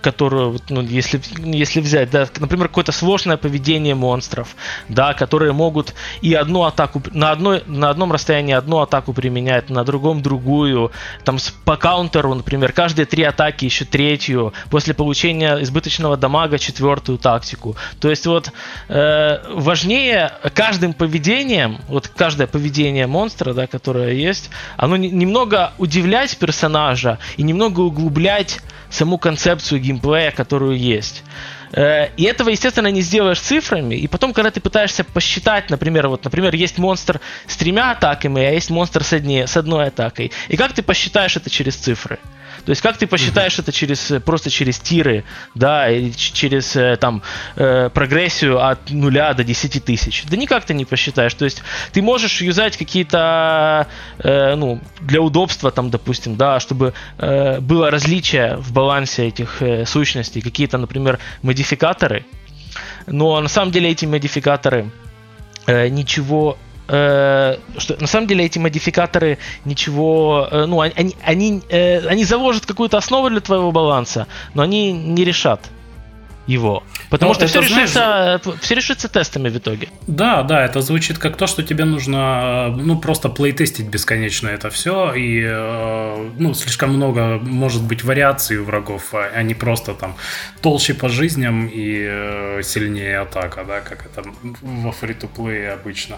которую, 0.00 0.58
ну, 0.68 0.80
если, 0.80 1.20
если 1.38 1.80
взять, 1.80 2.10
да, 2.10 2.26
например, 2.38 2.68
какое-то 2.68 2.92
сложное 2.92 3.36
поведение 3.36 3.94
монстров, 3.94 4.54
да, 4.88 5.14
которые 5.14 5.52
могут 5.52 5.94
и 6.22 6.34
одну 6.34 6.64
атаку, 6.64 7.02
на, 7.12 7.30
одной, 7.30 7.62
на 7.66 7.90
одном 7.90 8.12
расстоянии 8.12 8.54
одну 8.54 8.78
атаку 8.78 9.12
применять, 9.12 9.70
на 9.70 9.84
другом 9.84 10.22
другую, 10.22 10.92
там 11.24 11.38
по 11.64 11.76
каунтеру, 11.76 12.34
например, 12.34 12.72
каждые 12.72 13.06
три 13.06 13.22
атаки 13.24 13.64
еще 13.64 13.84
третью, 13.84 14.52
после 14.70 14.94
получения 14.94 15.62
избыточного 15.62 16.16
дамага 16.16 16.58
четвертую 16.58 17.18
тактику. 17.18 17.76
То 18.00 18.10
есть 18.10 18.26
вот 18.26 18.52
э, 18.88 19.38
важнее 19.52 20.32
каждым 20.54 20.92
поведением, 20.92 21.78
вот 21.88 22.08
каждое 22.08 22.46
поведение 22.46 23.06
монстра, 23.06 23.52
да, 23.52 23.66
которое 23.66 24.12
есть, 24.12 24.50
оно 24.76 24.96
немного 24.96 25.72
удивлять 25.78 26.36
персонажа 26.38 27.18
и 27.36 27.42
немного 27.42 27.80
углублять 27.80 28.60
саму 28.90 29.18
концепцию 29.18 29.80
геймплея, 29.88 30.30
которую 30.30 30.78
есть. 30.78 31.24
Э, 31.72 32.08
и 32.16 32.24
этого, 32.24 32.50
естественно, 32.50 32.88
не 32.88 33.02
сделаешь 33.02 33.40
цифрами. 33.40 33.94
И 33.94 34.06
потом, 34.06 34.32
когда 34.32 34.50
ты 34.50 34.60
пытаешься 34.60 35.04
посчитать, 35.04 35.70
например, 35.70 36.08
вот, 36.08 36.24
например, 36.24 36.54
есть 36.54 36.78
монстр 36.78 37.20
с 37.46 37.56
тремя 37.56 37.90
атаками, 37.92 38.42
а 38.42 38.50
есть 38.50 38.70
монстр 38.70 39.04
с, 39.04 39.12
одни, 39.12 39.46
с 39.46 39.56
одной 39.56 39.88
атакой. 39.88 40.32
И 40.48 40.56
как 40.56 40.72
ты 40.72 40.82
посчитаешь 40.82 41.36
это 41.36 41.50
через 41.50 41.76
цифры? 41.76 42.18
То 42.64 42.70
есть 42.70 42.82
как 42.82 42.96
ты 42.96 43.06
посчитаешь 43.06 43.58
mm-hmm. 43.58 43.62
это 43.62 43.72
через 43.72 44.12
просто 44.24 44.50
через 44.50 44.78
тиры, 44.78 45.24
да, 45.54 45.90
или 45.90 46.10
через 46.10 46.76
э, 46.76 46.96
там 46.96 47.22
э, 47.56 47.90
прогрессию 47.90 48.64
от 48.64 48.90
нуля 48.90 49.32
до 49.34 49.44
10 49.44 49.84
тысяч? 49.84 50.24
Да 50.28 50.36
никак 50.36 50.64
ты 50.64 50.74
не 50.74 50.84
посчитаешь. 50.84 51.34
То 51.34 51.44
есть 51.44 51.62
ты 51.92 52.02
можешь 52.02 52.40
юзать 52.40 52.76
какие-то, 52.76 53.86
э, 54.18 54.54
ну, 54.54 54.80
для 55.00 55.20
удобства 55.20 55.70
там, 55.70 55.90
допустим, 55.90 56.36
да, 56.36 56.60
чтобы 56.60 56.94
э, 57.18 57.60
было 57.60 57.90
различие 57.90 58.56
в 58.56 58.72
балансе 58.72 59.28
этих 59.28 59.62
э, 59.62 59.86
сущностей, 59.86 60.40
какие-то, 60.40 60.78
например, 60.78 61.18
модификаторы. 61.42 62.24
Но 63.06 63.40
на 63.40 63.48
самом 63.48 63.72
деле 63.72 63.90
эти 63.90 64.04
модификаторы 64.04 64.90
э, 65.66 65.88
ничего 65.88 66.58
э, 66.88 67.56
что 67.76 68.00
на 68.00 68.06
самом 68.06 68.26
деле 68.26 68.44
эти 68.44 68.58
модификаторы 68.58 69.38
ничего, 69.64 70.48
э, 70.50 70.66
ну 70.66 70.80
они 70.80 71.16
они 71.22 71.62
э, 71.68 72.06
они 72.06 72.24
заложат 72.24 72.66
какую-то 72.66 72.96
основу 72.96 73.30
для 73.30 73.40
твоего 73.40 73.72
баланса, 73.72 74.26
но 74.54 74.62
они 74.62 74.92
не 74.92 75.24
решат 75.24 75.60
его. 76.48 76.82
Потому 77.10 77.32
Но 77.32 77.38
ну, 77.40 77.46
что 77.46 77.46
все 77.46 77.60
решится, 77.60 78.40
знаешь, 78.42 78.60
все 78.60 78.74
решится 78.74 79.08
тестами 79.08 79.50
в 79.50 79.56
итоге. 79.56 79.88
Да, 80.06 80.42
да, 80.42 80.64
это 80.64 80.80
звучит 80.80 81.18
как 81.18 81.36
то, 81.36 81.46
что 81.46 81.62
тебе 81.62 81.84
нужно 81.84 82.68
ну 82.68 82.98
просто 82.98 83.28
playtest 83.28 83.70
ить 83.70 83.86
бесконечно 83.88 84.48
это 84.48 84.70
все. 84.70 85.12
И 85.14 85.42
э, 85.46 86.30
ну, 86.38 86.54
слишком 86.54 86.94
много 86.94 87.38
может 87.42 87.82
быть 87.82 88.02
вариаций 88.02 88.56
у 88.58 88.64
врагов, 88.64 89.14
а 89.14 89.42
не 89.42 89.54
просто 89.54 89.94
там 89.94 90.16
толще 90.62 90.94
по 90.94 91.08
жизням 91.08 91.68
и 91.68 92.06
э, 92.08 92.62
сильнее 92.62 93.20
атака, 93.20 93.64
да, 93.64 93.80
как 93.80 94.06
это 94.06 94.24
во 94.62 94.92
free-to-play 94.92 95.66
е 95.66 95.72
обычно. 95.72 96.16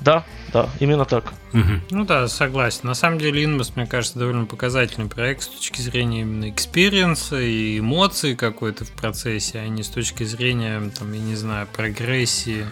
Да, 0.00 0.24
да, 0.52 0.68
именно 0.80 1.04
так. 1.04 1.32
Угу. 1.52 1.80
Ну 1.90 2.04
да, 2.04 2.28
согласен. 2.28 2.80
На 2.84 2.94
самом 2.94 3.18
деле 3.18 3.42
Inmost, 3.44 3.72
мне 3.74 3.86
кажется, 3.86 4.18
довольно 4.18 4.44
показательный 4.44 5.08
проект 5.08 5.42
с 5.42 5.48
точки 5.48 5.80
зрения 5.80 6.22
именно 6.22 6.50
experience 6.50 7.32
а 7.32 7.40
и 7.40 7.78
эмоций 7.78 8.36
какой-то 8.36 8.84
в 8.84 8.90
процессе, 8.92 9.58
а 9.58 9.68
не 9.68 9.82
с 9.82 9.88
точки 9.88 10.24
зрения, 10.24 10.90
там, 10.98 11.12
я 11.12 11.20
не 11.20 11.36
знаю, 11.36 11.66
прогрессии 11.72 12.66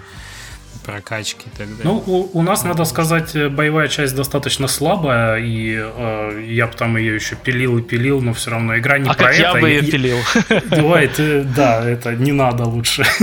прокачки 0.87 1.47
и 1.47 1.59
так 1.59 1.68
далее. 1.76 1.84
Ну, 1.84 2.03
у, 2.07 2.39
у 2.39 2.43
нас, 2.43 2.64
надо 2.64 2.84
сказать, 2.84 3.34
э, 3.34 3.49
боевая 3.49 3.89
часть 3.89 4.14
достаточно 4.14 4.68
слабая, 4.68 5.39
и 5.39 5.76
э, 5.76 6.45
я 6.49 6.68
бы 6.68 6.74
там 6.74 6.97
ее 6.97 7.16
еще 7.16 7.34
пилил 7.34 7.78
и 7.78 7.82
пилил, 7.82 8.20
но 8.20 8.32
все 8.32 8.53
равно 8.53 8.78
игра 8.78 8.99
не 8.99 9.11
а 9.11 9.14
про 9.14 9.24
как 9.24 9.34
это. 9.34 9.43
я 9.43 9.55
бы 9.55 9.68
ее 9.68 9.82
пилил. 9.82 10.18
Давай, 10.70 11.09
ты, 11.09 11.43
да, 11.43 11.84
это 11.89 12.14
не 12.14 12.32
надо 12.32 12.64
лучше. 12.64 13.05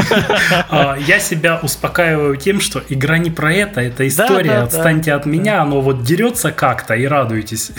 А, 0.70 0.98
я 0.98 1.20
себя 1.20 1.60
успокаиваю 1.62 2.36
тем, 2.36 2.60
что 2.60 2.82
игра 2.90 3.18
не 3.18 3.30
про 3.30 3.54
это, 3.54 3.82
это 3.82 4.08
история, 4.08 4.64
отстаньте 4.64 5.14
от 5.14 5.26
меня, 5.26 5.62
оно 5.62 5.82
вот 5.82 6.04
дерется 6.04 6.52
как-то 6.52 6.96
и 6.96 7.06
радуйтесь. 7.06 7.72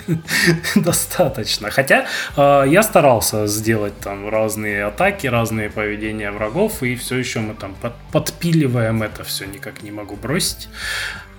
Достаточно. 0.74 1.70
Хотя 1.70 2.06
э, 2.36 2.64
я 2.68 2.82
старался 2.82 3.46
сделать 3.46 3.98
там 3.98 4.28
разные 4.28 4.84
атаки, 4.84 5.26
разные 5.26 5.70
поведения 5.70 6.30
врагов, 6.30 6.82
и 6.82 6.94
все 6.94 7.16
еще 7.16 7.40
мы 7.40 7.54
там 7.54 7.74
подпиливаем 8.12 9.02
это 9.02 9.24
все 9.24 9.44
никак 9.46 9.73
никак 9.74 9.82
не 9.82 9.90
могу 9.90 10.16
бросить. 10.16 10.68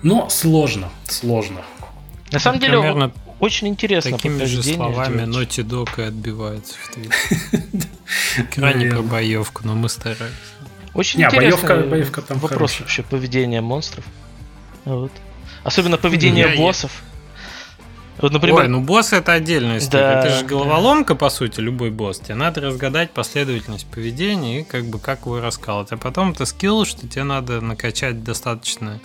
Но 0.02 0.28
сложно, 0.28 0.90
сложно. 1.08 1.62
На 2.32 2.38
самом 2.38 2.58
деле, 2.60 2.78
Примерно 2.78 3.12
очень 3.38 3.68
интересно. 3.68 4.12
Такими 4.12 4.44
же 4.44 4.62
словами 4.62 5.22
Naughty 5.22 5.64
Dog 5.64 5.90
и 5.98 6.02
отбивается 6.02 6.74
в 6.82 6.94
Твиттере. 6.94 7.64
Крайне 8.54 8.90
про 8.90 9.02
боевку, 9.02 9.62
но 9.64 9.74
мы 9.74 9.88
стараемся. 9.88 10.34
Очень 10.94 11.20
Не, 11.20 11.26
интересный 11.26 11.68
боевка, 11.68 11.88
боевка 11.88 12.22
там 12.22 12.38
вопрос 12.38 12.72
хорошая. 12.72 12.80
вообще 12.82 13.02
поведения 13.02 13.60
монстров. 13.60 14.04
Вот. 14.84 15.12
Особенно 15.62 15.98
поведение 15.98 16.56
боссов. 16.56 17.02
Вот, 18.18 18.32
например... 18.32 18.60
Ой, 18.60 18.68
ну 18.68 18.80
босс 18.80 19.12
это 19.12 19.32
отдельная 19.32 19.78
история. 19.78 20.02
Да, 20.02 20.20
это 20.24 20.38
же 20.38 20.44
головоломка, 20.44 21.14
по 21.14 21.28
сути, 21.28 21.60
любой 21.60 21.90
босс. 21.90 22.20
Тебе 22.20 22.34
надо 22.34 22.60
разгадать 22.60 23.10
последовательность 23.10 23.86
поведения 23.86 24.60
и 24.60 24.64
как 24.64 24.86
бы 24.86 24.98
как 24.98 25.26
его 25.26 25.40
раскалывать. 25.40 25.92
А 25.92 25.96
потом 25.96 26.32
это 26.32 26.46
скилл, 26.46 26.84
что 26.84 27.06
тебе 27.06 27.24
надо 27.24 27.60
накачать 27.60 28.24
достаточно 28.24 29.00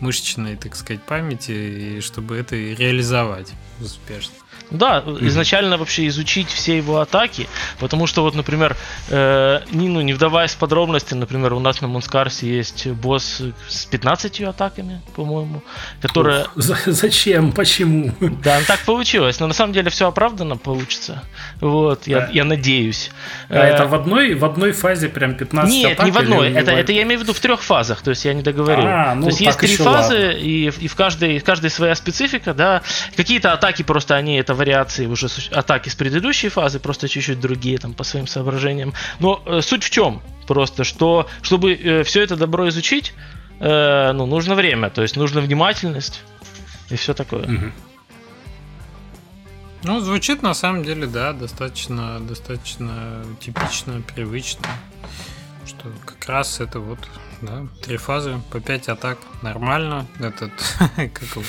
мышечной, 0.00 0.56
так 0.56 0.76
сказать, 0.76 1.02
памяти, 1.02 1.50
и 1.50 2.00
чтобы 2.00 2.36
это 2.36 2.56
реализовать 2.56 3.52
успешно. 3.80 4.34
Да, 4.70 4.98
mm-hmm. 4.98 5.28
изначально 5.28 5.78
вообще 5.78 6.08
изучить 6.08 6.48
все 6.48 6.76
его 6.76 6.98
атаки, 6.98 7.48
потому 7.78 8.06
что 8.06 8.22
вот, 8.22 8.34
например, 8.34 8.76
э, 9.10 9.60
не, 9.70 9.88
ну, 9.88 10.00
не 10.00 10.12
вдаваясь 10.12 10.52
в 10.52 10.56
подробности, 10.56 11.14
например, 11.14 11.52
у 11.52 11.60
нас 11.60 11.80
на 11.80 11.88
Монскарсе 11.88 12.48
есть 12.48 12.88
босс 12.88 13.42
с 13.68 13.86
15 13.86 14.40
атаками, 14.42 15.00
по-моему, 15.14 15.62
которая... 16.02 16.46
За- 16.56 16.76
зачем? 16.86 17.52
Почему? 17.52 18.12
Да, 18.20 18.58
ну, 18.58 18.64
так 18.66 18.80
получилось, 18.80 19.38
но 19.38 19.46
на 19.46 19.54
самом 19.54 19.72
деле 19.72 19.88
все 19.90 20.08
оправданно 20.08 20.56
получится. 20.56 21.22
Вот, 21.60 22.08
я, 22.08 22.20
да. 22.20 22.28
я 22.32 22.44
надеюсь. 22.44 23.10
А 23.48 23.54
э- 23.54 23.74
это 23.74 23.86
в 23.86 23.94
одной, 23.94 24.34
в 24.34 24.44
одной 24.44 24.72
фазе 24.72 25.08
прям 25.08 25.36
15 25.36 25.72
Нет, 25.72 25.92
атак? 25.92 26.06
Не 26.06 26.12
в 26.12 26.18
одной, 26.18 26.52
это, 26.52 26.72
это 26.72 26.92
я 26.92 27.04
имею 27.04 27.20
в 27.20 27.22
виду 27.22 27.34
в 27.34 27.40
трех 27.40 27.62
фазах, 27.62 28.02
то 28.02 28.10
есть 28.10 28.24
я 28.24 28.34
не 28.34 28.42
договорил. 28.42 28.84
А, 28.84 29.14
ну, 29.14 29.22
то 29.22 29.28
есть 29.28 29.40
есть 29.40 29.58
три 29.58 29.76
фазы, 29.76 30.32
и, 30.32 30.72
и 30.80 30.88
в 30.88 30.96
каждой, 30.96 31.38
в 31.38 31.44
каждой 31.44 31.70
своя 31.70 31.94
специфика, 31.94 32.52
да. 32.52 32.82
Какие-то 33.16 33.52
атаки 33.52 33.82
просто 33.82 34.16
они 34.16 34.36
это 34.36 34.55
вариации 34.56 35.06
уже 35.06 35.28
атаки 35.52 35.88
с 35.88 35.94
предыдущей 35.94 36.48
фазы, 36.48 36.80
просто 36.80 37.08
чуть-чуть 37.08 37.40
другие 37.40 37.78
там 37.78 37.94
по 37.94 38.04
своим 38.04 38.26
соображениям. 38.26 38.92
Но 39.20 39.42
э, 39.46 39.60
суть 39.60 39.84
в 39.84 39.90
чем? 39.90 40.22
Просто, 40.46 40.84
что 40.84 41.28
чтобы 41.42 41.74
э, 41.74 42.02
все 42.02 42.22
это 42.22 42.36
добро 42.36 42.68
изучить, 42.68 43.14
э, 43.60 44.12
ну, 44.12 44.26
нужно 44.26 44.54
время, 44.54 44.90
то 44.90 45.02
есть 45.02 45.16
нужна 45.16 45.40
внимательность 45.40 46.22
и 46.90 46.96
все 46.96 47.14
такое. 47.14 47.44
Угу. 47.44 47.72
Ну, 49.82 50.00
звучит 50.00 50.42
на 50.42 50.54
самом 50.54 50.82
деле, 50.82 51.06
да, 51.06 51.32
достаточно, 51.32 52.18
достаточно 52.20 53.24
типично, 53.40 54.02
привычно. 54.14 54.66
Что 55.64 55.92
как 56.04 56.28
раз 56.28 56.60
это 56.60 56.80
вот, 56.80 56.98
да, 57.40 57.66
три 57.82 57.96
фазы 57.96 58.40
по 58.50 58.60
пять 58.60 58.88
атак. 58.88 59.18
Нормально. 59.42 60.06
Этот, 60.18 60.52
как 60.96 61.22
его, 61.22 61.42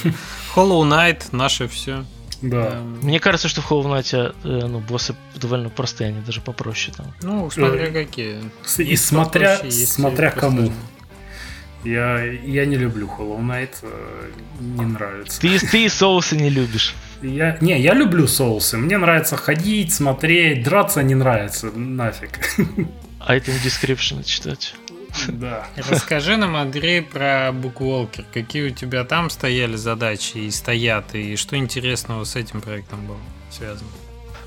Hollow 0.55 0.87
Knight, 0.87 1.29
наше 1.31 1.67
все. 1.67 2.05
Да. 2.41 2.77
Эм, 2.77 2.99
Мне 3.01 3.19
кажется, 3.19 3.47
что 3.47 3.61
в 3.61 3.71
Hollow 3.71 3.85
Knight 3.85 4.35
э, 4.43 4.67
ну, 4.67 4.79
боссы 4.79 5.15
довольно 5.35 5.69
простые, 5.69 6.09
они 6.09 6.21
даже 6.21 6.41
попроще 6.41 6.95
там. 6.95 7.13
Ну, 7.21 7.49
смотря 7.49 7.91
какие. 7.91 8.39
И 8.77 8.95
смотря, 8.95 9.59
смотря 9.69 10.31
кому. 10.31 10.71
Я, 11.83 12.21
я 12.23 12.65
не 12.65 12.75
люблю 12.75 13.07
Hollow 13.07 13.39
Knight, 13.39 13.71
э, 13.81 14.29
не 14.59 14.85
нравится. 14.85 15.39
Ты, 15.39 15.59
ты 15.59 15.89
соусы 15.89 16.35
не 16.35 16.49
любишь. 16.49 16.95
Я, 17.21 17.57
не, 17.61 17.79
я 17.79 17.93
люблю 17.93 18.27
соусы. 18.27 18.77
Мне 18.77 18.97
нравится 18.97 19.37
ходить, 19.37 19.93
смотреть, 19.93 20.63
драться 20.63 21.01
не 21.01 21.15
нравится, 21.15 21.71
нафиг. 21.71 22.39
А 23.19 23.35
в 23.35 23.47
description 23.47 24.23
читать. 24.23 24.75
Да. 25.27 25.67
Расскажи 25.75 26.37
нам, 26.37 26.55
Андрей, 26.55 27.01
про 27.01 27.49
Bookwalker. 27.49 28.25
Какие 28.33 28.67
у 28.67 28.69
тебя 28.69 29.03
там 29.03 29.29
стояли 29.29 29.75
задачи 29.75 30.37
и 30.37 30.51
стоят, 30.51 31.15
и 31.15 31.35
что 31.35 31.57
интересного 31.57 32.23
с 32.23 32.35
этим 32.35 32.61
проектом 32.61 33.05
было 33.05 33.17
связано? 33.51 33.89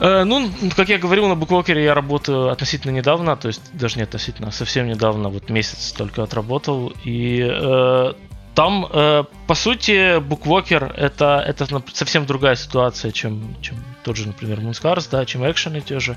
Э, 0.00 0.24
ну, 0.24 0.50
как 0.76 0.88
я 0.88 0.98
говорил, 0.98 1.28
на 1.28 1.34
Bookwalker 1.34 1.78
я 1.78 1.94
работаю 1.94 2.48
относительно 2.48 2.92
недавно, 2.92 3.36
то 3.36 3.48
есть 3.48 3.62
даже 3.72 3.96
не 3.96 4.02
относительно, 4.02 4.48
а 4.48 4.52
совсем 4.52 4.86
недавно, 4.88 5.28
вот 5.28 5.50
месяц 5.50 5.92
только 5.92 6.22
отработал. 6.22 6.92
И 7.04 7.40
э, 7.42 8.12
там, 8.54 8.86
э, 8.90 9.24
по 9.46 9.54
сути, 9.54 10.18
Bookwalker 10.18 10.92
это, 10.94 11.44
это 11.46 11.82
совсем 11.92 12.26
другая 12.26 12.56
ситуация, 12.56 13.12
чем, 13.12 13.56
чем 13.60 13.76
тот 14.02 14.16
же, 14.16 14.26
например, 14.26 14.60
Moonscars, 14.60 15.08
да, 15.10 15.24
чем 15.24 15.48
экшены 15.50 15.80
те 15.80 16.00
же. 16.00 16.16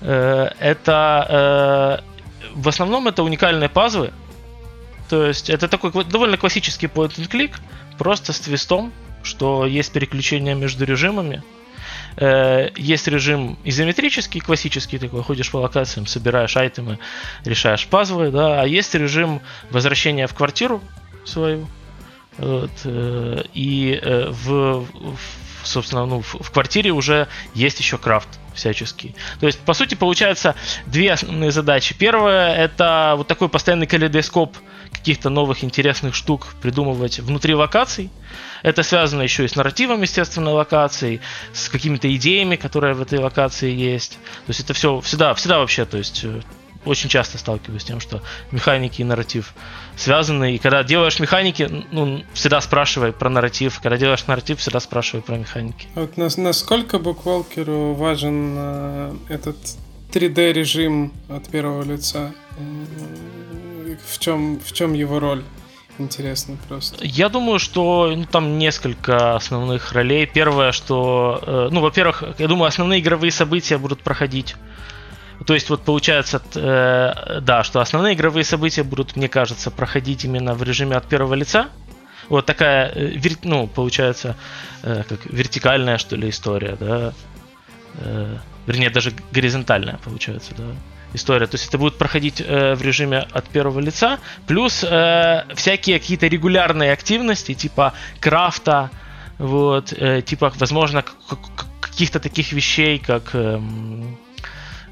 Э, 0.00 0.50
это 0.58 2.02
э, 2.02 2.13
в 2.54 2.68
основном 2.68 3.08
это 3.08 3.22
уникальные 3.22 3.68
пазлы. 3.68 4.12
То 5.08 5.26
есть 5.26 5.50
это 5.50 5.68
такой 5.68 6.04
довольно 6.04 6.36
классический 6.36 6.86
point 6.86 7.16
and 7.16 7.28
click, 7.28 7.54
просто 7.98 8.32
с 8.32 8.40
твистом, 8.40 8.92
что 9.22 9.66
есть 9.66 9.92
переключение 9.92 10.54
между 10.54 10.84
режимами. 10.84 11.42
Э, 12.16 12.70
есть 12.76 13.06
режим 13.08 13.58
изометрический, 13.64 14.40
классический 14.40 14.98
такой, 14.98 15.22
ходишь 15.22 15.50
по 15.50 15.58
локациям, 15.58 16.06
собираешь 16.06 16.56
айтемы, 16.56 16.98
решаешь 17.44 17.86
пазлы, 17.86 18.30
да, 18.30 18.62
а 18.62 18.66
есть 18.66 18.94
режим 18.94 19.40
возвращения 19.70 20.26
в 20.26 20.34
квартиру 20.34 20.80
свою. 21.24 21.66
Вот, 22.38 22.70
э, 22.84 23.44
и 23.52 23.98
э, 24.00 24.28
в, 24.30 24.86
собственно, 25.62 26.06
ну, 26.06 26.20
в 26.22 26.50
квартире 26.50 26.90
уже 26.90 27.28
есть 27.54 27.78
еще 27.78 27.98
крафт 27.98 28.28
всяческий. 28.54 29.14
То 29.40 29.46
есть, 29.46 29.58
по 29.60 29.74
сути, 29.74 29.94
получается 29.94 30.54
две 30.86 31.12
основные 31.12 31.50
задачи. 31.50 31.94
Первая 31.98 32.54
это 32.54 33.14
вот 33.16 33.26
такой 33.26 33.48
постоянный 33.48 33.86
калейдоскоп 33.86 34.56
каких-то 34.90 35.28
новых 35.28 35.64
интересных 35.64 36.14
штук 36.14 36.54
придумывать 36.62 37.18
внутри 37.18 37.54
локаций. 37.54 38.10
Это 38.62 38.82
связано 38.82 39.22
еще 39.22 39.44
и 39.44 39.48
с 39.48 39.56
нарративом, 39.56 40.02
естественно, 40.02 40.52
локаций, 40.52 41.20
с 41.52 41.68
какими-то 41.68 42.14
идеями, 42.16 42.56
которые 42.56 42.94
в 42.94 43.02
этой 43.02 43.18
локации 43.18 43.70
есть. 43.70 44.12
То 44.12 44.50
есть 44.50 44.60
это 44.60 44.72
все 44.72 45.00
всегда, 45.00 45.34
всегда 45.34 45.58
вообще, 45.58 45.84
то 45.84 45.98
есть 45.98 46.24
э, 46.24 46.40
очень 46.84 47.08
часто 47.08 47.38
сталкиваюсь 47.38 47.82
с 47.82 47.84
тем, 47.84 48.00
что 48.00 48.22
механики 48.50 49.00
и 49.00 49.04
нарратив 49.04 49.54
связаны. 49.96 50.54
И 50.54 50.58
когда 50.58 50.82
делаешь 50.82 51.18
механики, 51.20 51.84
ну, 51.90 52.22
всегда 52.32 52.60
спрашивай 52.60 53.12
про 53.12 53.28
нарратив. 53.30 53.80
Когда 53.80 53.96
делаешь 53.96 54.26
нарратив, 54.26 54.58
всегда 54.58 54.80
спрашивай 54.80 55.22
про 55.22 55.36
механики. 55.36 55.86
Вот 55.94 56.16
насколько 56.16 56.98
буквалкеру 56.98 57.94
важен 57.94 58.54
э, 58.56 59.16
этот 59.28 59.56
3D 60.12 60.52
режим 60.52 61.12
от 61.28 61.48
первого 61.48 61.82
лица? 61.82 62.32
В 64.06 64.18
чем, 64.18 64.60
в 64.60 64.72
чем 64.72 64.92
его 64.92 65.18
роль? 65.18 65.42
Интересно 65.98 66.56
просто. 66.68 67.04
Я 67.04 67.28
думаю, 67.28 67.60
что 67.60 68.12
ну, 68.16 68.24
там 68.24 68.58
несколько 68.58 69.36
основных 69.36 69.92
ролей. 69.92 70.26
Первое, 70.26 70.72
что, 70.72 71.40
э, 71.46 71.68
ну, 71.70 71.80
во-первых, 71.80 72.24
я 72.38 72.48
думаю, 72.48 72.68
основные 72.68 73.00
игровые 73.00 73.30
события 73.30 73.78
будут 73.78 74.02
проходить 74.02 74.56
то 75.46 75.54
есть 75.54 75.70
вот 75.70 75.82
получается, 75.82 76.42
э, 76.54 77.40
да, 77.40 77.64
что 77.64 77.80
основные 77.80 78.14
игровые 78.14 78.44
события 78.44 78.82
будут, 78.82 79.16
мне 79.16 79.28
кажется, 79.28 79.70
проходить 79.70 80.24
именно 80.24 80.54
в 80.54 80.62
режиме 80.62 80.96
от 80.96 81.06
первого 81.06 81.34
лица. 81.34 81.68
Вот 82.28 82.46
такая, 82.46 82.90
э, 82.94 83.18
ну, 83.42 83.66
получается, 83.66 84.36
э, 84.82 85.02
как 85.08 85.26
вертикальная, 85.26 85.98
что 85.98 86.16
ли, 86.16 86.30
история, 86.30 86.76
да. 86.78 87.12
Э, 87.98 88.36
вернее, 88.66 88.90
даже 88.90 89.12
горизонтальная, 89.32 89.98
получается, 90.02 90.52
да 90.56 90.64
история. 91.14 91.46
То 91.46 91.54
есть 91.54 91.68
это 91.68 91.78
будет 91.78 91.96
проходить 91.96 92.42
э, 92.44 92.74
в 92.74 92.82
режиме 92.82 93.18
от 93.18 93.48
первого 93.48 93.78
лица, 93.78 94.18
плюс 94.46 94.84
э, 94.84 95.44
всякие 95.54 96.00
какие-то 96.00 96.26
регулярные 96.26 96.92
активности, 96.92 97.54
типа 97.54 97.94
крафта, 98.20 98.90
вот, 99.38 99.92
э, 99.92 100.22
типа, 100.22 100.52
возможно, 100.56 101.04
каких-то 101.80 102.20
таких 102.20 102.52
вещей, 102.52 102.98
как 102.98 103.30
э, 103.34 103.60
э, 103.60 104.23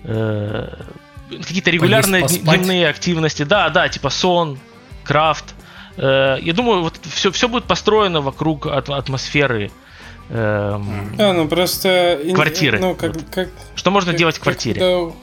какие-то 0.04 1.70
регулярные 1.70 2.22
Поесть, 2.22 2.44
дневные 2.44 2.88
активности. 2.88 3.42
Да, 3.44 3.68
да, 3.70 3.88
типа 3.88 4.10
сон, 4.10 4.58
крафт. 5.04 5.54
Э, 5.96 6.38
я 6.40 6.52
думаю, 6.52 6.82
вот 6.82 6.98
все, 7.02 7.30
все 7.30 7.48
будет 7.48 7.64
построено 7.64 8.20
вокруг 8.20 8.66
атмосферы. 8.66 9.70
Э, 10.28 10.78
а, 11.18 11.32
ну 11.32 11.48
просто... 11.48 12.20
Квартиры. 12.34 12.78
Ну, 12.78 12.94
как, 12.94 13.14
как, 13.30 13.48
Что 13.74 13.90
можно 13.90 14.12
как, 14.12 14.18
делать 14.18 14.36
в 14.36 14.40
квартире? 14.40 14.80
Когда, 14.80 15.16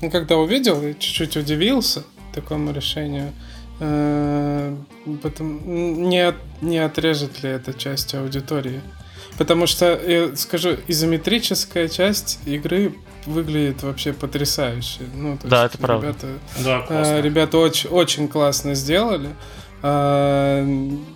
ну, 0.00 0.10
когда 0.10 0.36
увидел, 0.36 0.80
чуть-чуть 0.98 1.36
удивился 1.36 2.04
такому 2.34 2.72
решению. 2.72 3.32
Э, 3.80 4.74
потом, 5.22 6.08
не, 6.08 6.20
от, 6.20 6.36
не 6.60 6.78
отрежет 6.78 7.42
ли 7.42 7.50
это 7.50 7.74
часть 7.74 8.14
аудитории? 8.14 8.80
Потому 9.38 9.66
что, 9.66 10.00
я 10.06 10.34
скажу, 10.36 10.76
изометрическая 10.86 11.88
часть 11.88 12.38
игры 12.46 12.94
выглядит 13.26 13.82
вообще 13.82 14.12
потрясающе. 14.12 15.00
Ну, 15.14 15.38
да, 15.42 15.66
это 15.66 15.78
правда. 15.78 16.08
Ребята, 16.08 16.26
да, 16.64 16.86
э, 16.88 17.20
ребята 17.22 17.58
очень, 17.58 17.90
очень 17.90 18.28
классно 18.28 18.74
сделали. 18.74 19.30
А, 19.82 20.66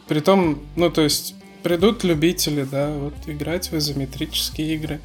притом, 0.08 0.60
ну, 0.76 0.90
то 0.90 1.02
есть, 1.02 1.34
придут 1.62 2.04
любители, 2.04 2.64
да, 2.64 2.90
вот 2.90 3.14
играть 3.26 3.70
в 3.70 3.76
изометрические 3.76 4.74
игры. 4.74 5.00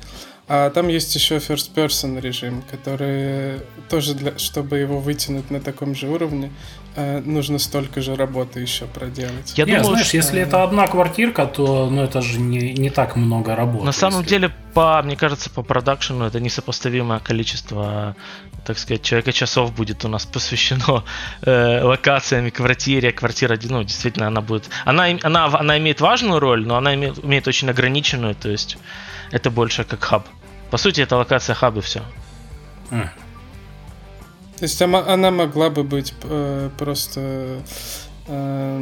А 0.47 0.69
там 0.69 0.89
есть 0.89 1.15
еще 1.15 1.37
first 1.37 1.73
person 1.73 2.19
режим, 2.19 2.63
который 2.69 3.61
тоже 3.89 4.13
для, 4.13 4.37
чтобы 4.37 4.77
его 4.77 4.99
вытянуть 4.99 5.49
на 5.49 5.61
таком 5.61 5.95
же 5.95 6.09
уровне, 6.09 6.51
э, 6.95 7.19
нужно 7.19 7.59
столько 7.59 8.01
же 8.01 8.15
работы 8.15 8.59
еще 8.59 8.85
проделать. 8.85 9.53
Я 9.57 9.65
не, 9.65 9.77
думаю, 9.77 9.91
знаешь, 9.91 10.07
что... 10.07 10.17
если 10.17 10.41
это 10.41 10.63
одна 10.63 10.87
квартирка, 10.87 11.45
то 11.45 11.89
ну, 11.89 12.03
это 12.03 12.21
же 12.21 12.39
не, 12.39 12.73
не 12.73 12.89
так 12.89 13.15
много 13.15 13.55
работы. 13.55 13.85
На 13.85 13.91
самом 13.91 14.21
если... 14.21 14.29
деле, 14.29 14.51
по, 14.73 15.01
мне 15.03 15.15
кажется, 15.15 15.49
по 15.49 15.63
продакшену 15.63 16.25
это 16.25 16.39
несопоставимое 16.39 17.19
количество, 17.19 18.15
так 18.65 18.77
сказать, 18.77 19.01
человека 19.01 19.31
часов 19.31 19.73
будет 19.73 20.05
у 20.05 20.07
нас 20.07 20.25
посвящено 20.25 21.03
э, 21.41 21.81
локациями, 21.83 22.49
квартире. 22.49 23.11
Квартира, 23.11 23.57
ну, 23.63 23.83
действительно, 23.83 24.27
она 24.27 24.41
будет... 24.41 24.69
Она, 24.85 25.07
она, 25.23 25.45
она 25.45 25.77
имеет 25.77 26.01
важную 26.01 26.39
роль, 26.39 26.65
но 26.65 26.77
она 26.77 26.95
имеет, 26.95 27.23
имеет 27.23 27.47
очень 27.47 27.69
ограниченную, 27.69 28.35
то 28.35 28.49
есть 28.49 28.77
это 29.31 29.49
больше 29.49 29.83
как 29.83 30.03
хаб. 30.03 30.27
По 30.69 30.77
сути, 30.77 31.01
это 31.01 31.17
локация 31.17 31.53
хаба 31.53 31.79
и 31.79 31.81
все. 31.81 32.01
То 34.57 34.63
есть 34.63 34.81
она 34.81 35.31
могла 35.31 35.69
бы 35.69 35.83
быть 35.83 36.13
э, 36.23 36.69
просто 36.77 37.61
э, 38.27 38.77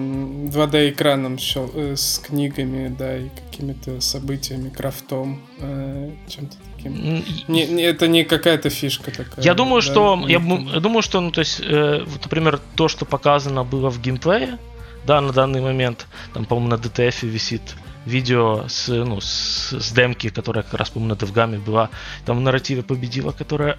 2D-экраном 0.54 1.38
э, 1.38 1.96
с 1.96 2.20
книгами, 2.20 2.94
да, 2.98 3.18
и 3.18 3.30
какими-то 3.30 4.02
событиями, 4.02 4.70
крафтом, 4.70 5.42
э, 5.60 6.12
чем-то 6.28 6.58
таким. 6.76 7.24
Не, 7.48 7.68
не, 7.68 7.84
это 7.84 8.08
не 8.08 8.24
какая-то 8.24 8.70
фишка 8.70 9.12
такая. 9.12 9.44
Я 9.44 9.54
думаю, 9.54 9.82
да, 9.82 9.88
что 9.88 10.24
я, 10.28 10.40
я 10.40 10.80
думаю, 10.80 11.02
что, 11.02 11.22
ну, 11.22 11.32
то 11.32 11.40
есть, 11.40 11.62
э, 11.62 12.04
вот, 12.06 12.24
например, 12.24 12.60
то, 12.76 12.88
что 12.88 13.06
показано 13.06 13.64
было 13.64 13.90
в 13.90 14.02
геймплее, 14.02 14.58
да, 15.06 15.22
на 15.22 15.34
данный 15.34 15.62
момент, 15.62 16.08
там, 16.34 16.46
по-моему, 16.46 16.70
на 16.70 16.76
DTF 16.76 17.26
висит 17.26 17.62
видео 18.06 18.66
с, 18.68 18.88
ну, 18.88 19.22
с, 19.22 19.74
с 19.74 19.92
демки, 19.92 20.30
которая 20.30 20.64
как 20.64 20.74
раз, 20.74 20.90
по-моему, 20.90 21.16
на 21.16 21.18
DevGAM 21.18 21.64
была, 21.64 21.90
там 22.26 22.38
в 22.38 22.42
нарративе 22.42 22.84
победила, 22.84 23.32
которая 23.32 23.78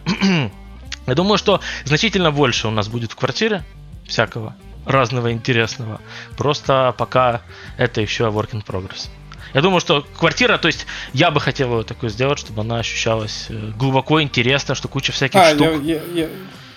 я 1.06 1.14
думаю, 1.14 1.38
что 1.38 1.60
значительно 1.84 2.30
больше 2.30 2.68
у 2.68 2.70
нас 2.70 2.88
будет 2.88 3.12
в 3.12 3.16
квартире 3.16 3.62
всякого 4.06 4.54
разного 4.86 5.32
интересного. 5.32 6.00
Просто 6.36 6.94
пока 6.98 7.42
это 7.76 8.00
еще 8.00 8.24
work 8.24 8.50
in 8.50 8.64
progress. 8.64 9.08
Я 9.54 9.60
думаю, 9.60 9.80
что 9.80 10.04
квартира, 10.18 10.56
то 10.56 10.68
есть 10.68 10.86
я 11.12 11.30
бы 11.30 11.40
хотел 11.40 11.78
ее 11.78 11.84
такой 11.84 12.08
сделать, 12.08 12.38
чтобы 12.38 12.62
она 12.62 12.78
ощущалась 12.78 13.46
э, 13.50 13.72
глубоко 13.76 14.22
интересно, 14.22 14.74
что 14.74 14.88
куча 14.88 15.12
всяких 15.12 15.38
а, 15.38 15.54
штук. 15.54 15.82
Я, 15.82 15.94
я, 15.94 16.00
я, 16.14 16.28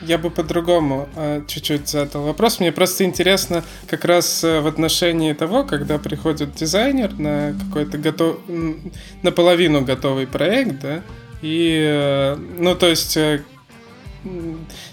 я 0.01 0.17
бы 0.17 0.29
по-другому 0.29 1.07
э, 1.15 1.43
чуть-чуть 1.47 1.87
задал 1.87 2.23
вопрос. 2.23 2.59
Мне 2.59 2.73
просто 2.73 3.05
интересно 3.05 3.63
как 3.87 4.03
раз 4.03 4.43
э, 4.43 4.59
в 4.59 4.67
отношении 4.67 5.31
того, 5.31 5.63
когда 5.63 5.97
приходит 5.97 6.53
дизайнер 6.55 7.13
на 7.13 7.55
какой-то 7.67 7.97
готов... 7.97 8.39
наполовину 9.21 9.81
готовый 9.81 10.27
проект, 10.27 10.79
да, 10.81 11.01
и, 11.41 12.35
ну, 12.57 12.75
то 12.75 12.87
есть 12.87 13.17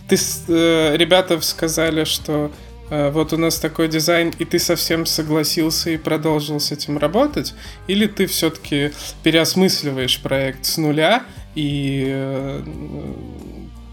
ты, 0.08 0.16
э, 0.48 0.96
ребята 0.96 1.40
сказали, 1.40 2.04
что 2.04 2.50
э, 2.90 3.10
вот 3.10 3.32
у 3.32 3.36
нас 3.36 3.58
такой 3.58 3.88
дизайн, 3.88 4.32
и 4.38 4.44
ты 4.44 4.58
совсем 4.58 5.06
согласился 5.06 5.90
и 5.90 5.96
продолжил 5.96 6.60
с 6.60 6.72
этим 6.72 6.98
работать, 6.98 7.54
или 7.86 8.06
ты 8.06 8.26
все-таки 8.26 8.92
переосмысливаешь 9.22 10.20
проект 10.20 10.64
с 10.64 10.76
нуля 10.76 11.22
и 11.54 12.04
э, 12.08 12.62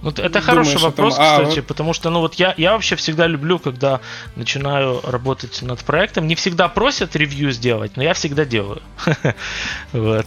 ну, 0.02 0.12
это 0.12 0.40
хороший 0.40 0.76
Думаешь, 0.76 0.84
вопрос, 0.84 1.16
там, 1.18 1.26
а, 1.26 1.40
кстати, 1.40 1.60
вот... 1.60 1.68
потому 1.68 1.94
что, 1.94 2.10
ну 2.10 2.22
вот 2.22 2.36
я, 2.36 2.54
я 2.58 2.72
вообще 2.72 2.96
всегда 2.96 3.28
люблю, 3.28 3.60
когда 3.60 4.00
начинаю 4.36 5.02
работать 5.04 5.62
над 5.62 5.80
проектом. 5.80 6.26
Не 6.28 6.36
всегда 6.36 6.70
просят 6.70 7.16
ревью 7.18 7.52
сделать, 7.52 7.98
но 7.98 8.04
я 8.04 8.14
всегда 8.14 8.46
делаю. 8.46 8.82
Вот. 9.92 10.26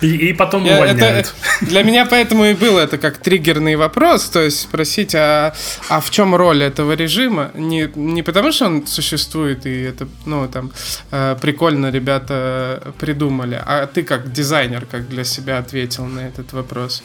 И, 0.00 0.28
и 0.28 0.32
потом 0.32 0.64
я, 0.64 0.76
увольняют. 0.76 1.34
Это, 1.60 1.66
для 1.66 1.82
меня 1.82 2.06
поэтому 2.06 2.44
и 2.44 2.54
был 2.54 2.78
это 2.78 2.98
как 2.98 3.18
триггерный 3.18 3.76
вопрос, 3.76 4.28
то 4.28 4.40
есть 4.40 4.60
спросить, 4.60 5.14
а, 5.14 5.54
а 5.88 6.00
в 6.00 6.10
чем 6.10 6.34
роль 6.34 6.62
этого 6.62 6.92
режима? 6.92 7.50
Не, 7.54 7.90
не 7.94 8.22
потому, 8.22 8.52
что 8.52 8.66
он 8.66 8.86
существует, 8.86 9.66
и 9.66 9.82
это, 9.82 10.08
ну, 10.24 10.46
там, 10.48 10.70
э, 11.10 11.36
прикольно 11.40 11.90
ребята 11.90 12.94
придумали, 13.00 13.60
а 13.64 13.86
ты 13.86 14.02
как 14.02 14.32
дизайнер, 14.32 14.86
как 14.86 15.08
для 15.08 15.24
себя 15.24 15.58
ответил 15.58 16.04
на 16.04 16.20
этот 16.20 16.52
вопрос? 16.52 17.02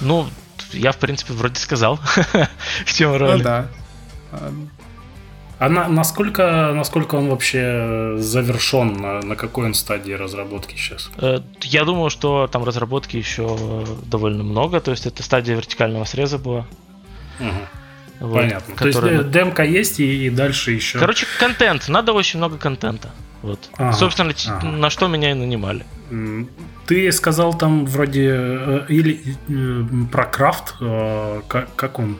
Ну, 0.00 0.26
я, 0.72 0.92
в 0.92 0.96
принципе, 0.96 1.34
вроде 1.34 1.60
сказал, 1.60 2.00
в 2.86 2.92
чем 2.94 3.14
роль. 3.14 3.38
Ну 3.38 3.42
да. 3.42 3.68
А 5.62 5.68
на, 5.68 5.86
насколько, 5.86 6.72
насколько 6.74 7.14
он 7.14 7.28
вообще 7.28 8.16
завершен, 8.16 8.94
на, 8.94 9.20
на 9.20 9.36
какой 9.36 9.66
он 9.66 9.74
стадии 9.74 10.10
разработки 10.10 10.74
сейчас? 10.74 11.08
Э, 11.18 11.38
я 11.60 11.84
думаю, 11.84 12.10
что 12.10 12.48
там 12.48 12.64
разработки 12.64 13.16
еще 13.16 13.86
довольно 14.06 14.42
много, 14.42 14.80
то 14.80 14.90
есть 14.90 15.06
это 15.06 15.22
стадия 15.22 15.54
вертикального 15.54 16.04
среза 16.04 16.38
была. 16.38 16.66
Угу. 17.38 18.26
Вот, 18.26 18.40
Понятно. 18.40 18.74
Которая... 18.74 19.18
То 19.18 19.22
есть 19.22 19.30
демка 19.30 19.62
есть 19.62 20.00
и, 20.00 20.26
и 20.26 20.30
дальше 20.30 20.72
еще. 20.72 20.98
Короче, 20.98 21.26
контент. 21.38 21.86
Надо 21.86 22.12
очень 22.12 22.38
много 22.38 22.58
контента. 22.58 23.10
Вот. 23.42 23.70
Ага, 23.76 23.92
Собственно, 23.92 24.34
ага. 24.48 24.66
на 24.66 24.90
что 24.90 25.06
меня 25.06 25.30
и 25.30 25.34
нанимали. 25.34 25.86
Ты 26.88 27.12
сказал 27.12 27.54
там 27.54 27.86
вроде 27.86 28.30
э, 28.34 28.86
или 28.88 29.36
э, 29.48 29.84
про 30.10 30.24
крафт, 30.24 30.74
как, 31.46 31.72
как 31.76 32.00
он 32.00 32.18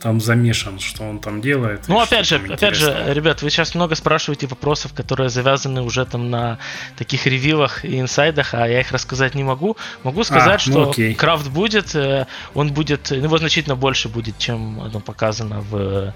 там 0.00 0.20
замешан, 0.20 0.78
что 0.78 1.04
он 1.04 1.18
там 1.18 1.40
делает. 1.40 1.88
Ну, 1.88 2.00
опять 2.00 2.26
же, 2.26 2.36
опять 2.36 2.74
же, 2.74 3.04
ребят, 3.08 3.42
вы 3.42 3.50
сейчас 3.50 3.74
много 3.74 3.94
спрашиваете 3.94 4.46
вопросов, 4.46 4.92
которые 4.94 5.28
завязаны 5.28 5.82
уже 5.82 6.04
там 6.06 6.30
на 6.30 6.58
таких 6.96 7.26
ревилах 7.26 7.84
и 7.84 8.00
инсайдах, 8.00 8.54
а 8.54 8.66
я 8.66 8.80
их 8.80 8.92
рассказать 8.92 9.34
не 9.34 9.44
могу. 9.44 9.76
Могу 10.02 10.24
сказать, 10.24 10.66
а, 10.66 10.70
ну, 10.70 10.82
что 10.82 10.90
окей. 10.90 11.14
крафт 11.14 11.48
будет, 11.48 11.94
э, 11.94 12.26
он 12.54 12.72
будет, 12.72 13.10
его 13.10 13.38
значительно 13.38 13.76
больше 13.76 14.08
будет, 14.08 14.38
чем 14.38 14.80
оно 14.80 15.00
показано 15.00 15.60
в 15.60 16.14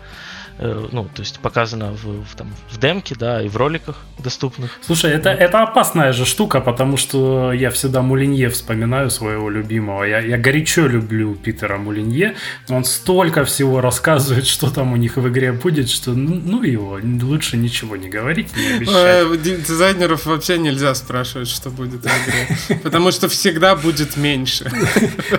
Э, 0.58 0.86
ну, 0.92 1.04
то 1.12 1.22
есть 1.22 1.40
показано 1.40 1.92
в, 1.92 2.22
в, 2.24 2.36
там, 2.36 2.46
в 2.70 2.78
демке, 2.78 3.16
да, 3.18 3.42
и 3.42 3.48
в 3.48 3.56
роликах 3.56 3.96
доступных. 4.18 4.78
Слушай, 4.82 5.10
это, 5.10 5.30
это 5.30 5.62
опасная 5.62 6.12
же 6.12 6.24
штука, 6.24 6.60
потому 6.60 6.96
что 6.96 7.52
я 7.52 7.70
всегда 7.70 8.02
Мулинье 8.02 8.48
вспоминаю 8.50 9.10
своего 9.10 9.50
любимого. 9.50 10.04
Я, 10.04 10.20
я 10.20 10.38
горячо 10.38 10.86
люблю 10.86 11.34
Питера 11.34 11.76
Мулинье, 11.76 12.36
он 12.68 12.84
столько 12.84 13.44
всего 13.44 13.80
рассказывает, 13.80 14.46
что 14.54 14.70
там 14.70 14.92
у 14.92 14.96
них 14.96 15.16
в 15.16 15.28
игре 15.28 15.52
будет, 15.52 15.90
что 15.90 16.12
ну, 16.12 16.40
ну 16.44 16.62
его, 16.62 17.00
лучше 17.02 17.56
ничего 17.56 17.96
не 17.96 18.08
говорить, 18.08 18.56
не 18.56 18.76
обещать. 18.76 18.96
Э, 18.96 19.36
дизайнеров 19.36 20.24
вообще 20.26 20.58
нельзя 20.58 20.94
спрашивать, 20.94 21.48
что 21.48 21.70
будет 21.70 22.02
в 22.02 22.06
игре, 22.06 22.78
потому 22.84 23.10
что 23.10 23.28
всегда 23.28 23.74
будет 23.74 24.16
меньше. 24.16 24.70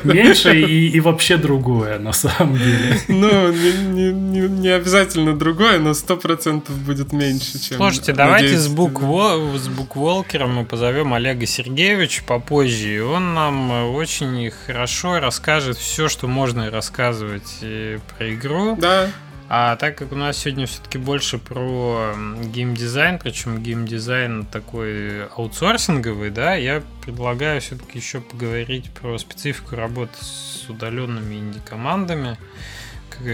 Меньше 0.03 0.59
и, 0.59 0.89
и 0.89 0.99
вообще 0.99 1.37
другое, 1.37 1.99
на 1.99 2.11
самом 2.11 2.57
деле. 2.57 2.99
Ну, 3.07 3.51
не, 3.53 3.71
не, 3.71 4.11
не, 4.11 4.49
не 4.49 4.69
обязательно 4.69 5.04
обязательно 5.05 5.37
другое, 5.37 5.79
но 5.79 5.93
сто 5.93 6.17
процентов 6.17 6.75
будет 6.79 7.13
меньше, 7.13 7.59
чем... 7.59 7.77
Слушайте, 7.77 8.13
давайте 8.13 8.57
с, 8.57 8.67
букво... 8.67 9.57
с 9.57 9.67
букволкером 9.67 10.55
мы 10.55 10.65
позовем 10.65 11.13
Олега 11.13 11.45
Сергеевича 11.45 12.23
попозже, 12.23 12.95
и 12.95 12.99
он 12.99 13.33
нам 13.33 13.93
очень 13.93 14.51
хорошо 14.65 15.19
расскажет 15.19 15.77
все, 15.77 16.09
что 16.09 16.27
можно 16.27 16.69
рассказывать 16.71 17.59
э, 17.61 17.99
про 18.17 18.33
игру. 18.33 18.75
Да. 18.79 19.09
А 19.47 19.75
так 19.75 19.95
как 19.95 20.11
у 20.11 20.15
нас 20.15 20.39
сегодня 20.39 20.65
все-таки 20.65 20.97
больше 20.97 21.37
про 21.37 22.15
геймдизайн, 22.45 23.19
причем 23.19 23.61
геймдизайн 23.61 24.47
такой 24.47 25.27
аутсорсинговый, 25.27 26.31
да, 26.31 26.55
я 26.55 26.81
предлагаю 27.03 27.61
все-таки 27.61 27.99
еще 27.99 28.21
поговорить 28.21 28.89
про 28.89 29.19
специфику 29.19 29.75
работы 29.75 30.13
с 30.19 30.65
удаленными 30.67 31.35
инди-командами 31.35 32.39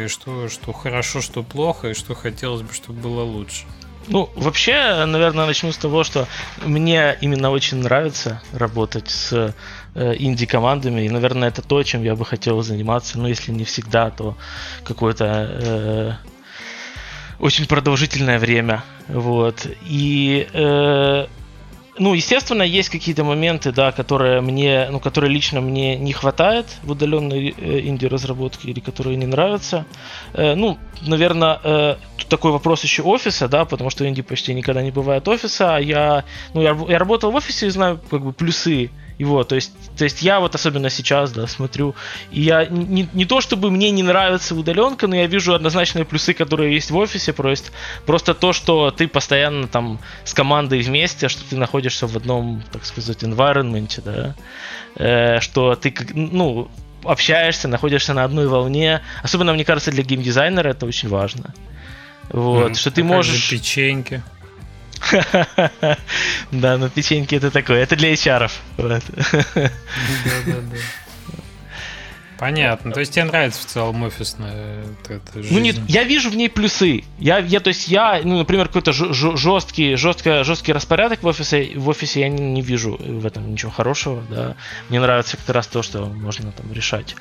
что, 0.07 0.49
что 0.49 0.73
хорошо, 0.73 1.21
что 1.21 1.43
плохо, 1.43 1.89
и 1.89 1.93
что 1.93 2.15
хотелось 2.15 2.61
бы, 2.61 2.73
чтобы 2.73 2.99
было 2.99 3.23
лучше. 3.23 3.65
Ну, 4.07 4.29
вообще, 4.35 5.05
наверное, 5.05 5.45
начну 5.45 5.71
с 5.71 5.77
того, 5.77 6.03
что 6.03 6.27
мне 6.65 7.17
именно 7.21 7.51
очень 7.51 7.77
нравится 7.77 8.41
работать 8.51 9.09
с 9.09 9.53
э, 9.93 10.15
инди-командами, 10.17 11.01
и, 11.01 11.09
наверное, 11.09 11.49
это 11.49 11.61
то, 11.61 11.83
чем 11.83 12.03
я 12.03 12.15
бы 12.15 12.25
хотел 12.25 12.61
заниматься, 12.63 13.19
но 13.19 13.27
если 13.27 13.51
не 13.51 13.63
всегда, 13.63 14.09
то 14.09 14.35
какое-то 14.83 15.25
э, 15.25 16.13
очень 17.39 17.67
продолжительное 17.67 18.39
время, 18.39 18.83
вот. 19.07 19.67
И 19.83 20.47
э, 20.51 21.27
ну, 21.97 22.13
естественно, 22.13 22.63
есть 22.63 22.89
какие-то 22.89 23.23
моменты, 23.23 23.71
да, 23.71 23.91
которые 23.91 24.41
мне, 24.41 24.87
ну, 24.89 24.99
которые 24.99 25.31
лично 25.31 25.61
мне 25.61 25.97
не 25.97 26.13
хватает 26.13 26.65
в 26.83 26.91
удаленной 26.91 27.53
э, 27.57 27.79
инди-разработке 27.81 28.69
или 28.69 28.79
которые 28.79 29.17
не 29.17 29.25
нравятся. 29.25 29.85
Э, 30.33 30.55
ну, 30.55 30.77
наверное, 31.01 31.59
э, 31.63 31.95
такой 32.29 32.51
вопрос 32.51 32.83
еще 32.83 33.03
офиса, 33.03 33.47
да, 33.47 33.65
потому 33.65 33.89
что 33.89 34.07
инди 34.07 34.21
почти 34.21 34.53
никогда 34.53 34.81
не 34.81 34.91
бывает 34.91 35.27
офиса. 35.27 35.75
А 35.75 35.79
я, 35.79 36.23
ну, 36.53 36.61
я, 36.61 36.77
я 36.87 36.97
работал 36.97 37.31
в 37.31 37.35
офисе 37.35 37.67
и 37.67 37.69
знаю 37.69 37.99
как 38.09 38.23
бы 38.23 38.31
плюсы 38.31 38.89
его. 39.21 39.43
То 39.43 39.55
есть, 39.55 39.71
то 39.97 40.03
есть 40.03 40.21
я 40.21 40.39
вот 40.39 40.55
особенно 40.55 40.89
сейчас, 40.89 41.31
да, 41.31 41.47
смотрю, 41.47 41.95
и 42.31 42.41
я 42.41 42.65
не, 42.65 43.07
не 43.13 43.25
то 43.25 43.39
чтобы 43.41 43.71
мне 43.71 43.91
не 43.91 44.03
нравится 44.03 44.55
удаленка, 44.55 45.07
но 45.07 45.15
я 45.15 45.27
вижу 45.27 45.53
однозначные 45.53 46.05
плюсы, 46.05 46.33
которые 46.33 46.73
есть 46.73 46.91
в 46.91 46.97
офисе, 46.97 47.33
просто, 47.33 47.71
просто 48.05 48.33
то, 48.33 48.51
что 48.53 48.91
ты 48.91 49.07
постоянно 49.07 49.67
там 49.67 49.99
с 50.23 50.33
командой 50.33 50.81
вместе, 50.81 51.29
что 51.29 51.43
ты 51.49 51.55
находишься 51.55 52.07
в 52.07 52.17
одном, 52.17 52.63
так 52.71 52.85
сказать, 52.85 53.23
environment, 53.23 54.01
да, 54.03 54.35
э, 54.95 55.39
что 55.39 55.75
ты, 55.75 55.93
ну, 56.13 56.69
общаешься, 57.03 57.67
находишься 57.67 58.13
на 58.13 58.23
одной 58.23 58.47
волне. 58.47 59.01
Особенно, 59.23 59.53
мне 59.53 59.65
кажется, 59.65 59.91
для 59.91 60.03
геймдизайнера 60.03 60.69
это 60.69 60.85
очень 60.85 61.09
важно. 61.09 61.53
Вот, 62.29 62.71
mm, 62.71 62.75
что 62.75 62.91
ты 62.91 63.03
можешь... 63.03 63.49
Печеньки. 63.49 64.21
Да, 66.51 66.77
но 66.77 66.89
печеньки 66.89 67.35
это 67.35 67.51
такое. 67.51 67.83
Это 67.83 67.95
для 67.95 68.13
HR. 68.13 68.51
Да, 68.77 68.87
да, 68.87 69.01
да. 70.45 70.77
Понятно. 72.41 72.91
То 72.91 73.01
есть 73.01 73.13
тебе 73.13 73.25
нравится 73.25 73.61
в 73.61 73.65
целом 73.67 74.01
офисная 74.01 74.83
эта 75.07 75.43
жизнь? 75.43 75.53
Ну 75.53 75.59
нет, 75.59 75.75
я 75.87 76.03
вижу 76.03 76.31
в 76.31 76.35
ней 76.35 76.49
плюсы. 76.49 77.03
Я, 77.19 77.37
я 77.37 77.59
то 77.59 77.67
есть 77.67 77.87
я, 77.87 78.19
ну, 78.23 78.39
например, 78.39 78.65
какой-то 78.65 78.93
жесткий, 78.93 79.93
жестко, 79.93 80.43
жесткий 80.43 80.73
распорядок 80.73 81.21
в 81.21 81.27
офисе, 81.27 81.73
в 81.75 81.87
офисе 81.87 82.21
я 82.21 82.29
не, 82.29 82.41
не 82.41 82.63
вижу 82.63 82.97
в 82.99 83.27
этом 83.27 83.51
ничего 83.51 83.69
хорошего, 83.69 84.23
да. 84.27 84.55
Мне 84.89 84.99
нравится 84.99 85.37
как 85.37 85.53
раз 85.53 85.67
то, 85.67 85.83
что 85.83 86.07
можно 86.07 86.51
там 86.51 86.73
решать, 86.73 87.15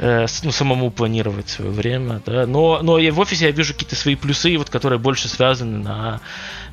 э, 0.00 0.26
ну, 0.42 0.52
самому 0.52 0.90
планировать 0.90 1.48
свое 1.48 1.70
время, 1.70 2.20
да. 2.26 2.46
Но, 2.46 2.80
но 2.82 2.98
я 2.98 3.10
в 3.10 3.18
офисе 3.20 3.46
я 3.46 3.52
вижу 3.52 3.72
какие-то 3.72 3.96
свои 3.96 4.16
плюсы, 4.16 4.54
вот, 4.58 4.68
которые 4.68 4.98
больше 4.98 5.28
связаны 5.28 5.78
на, 5.78 6.20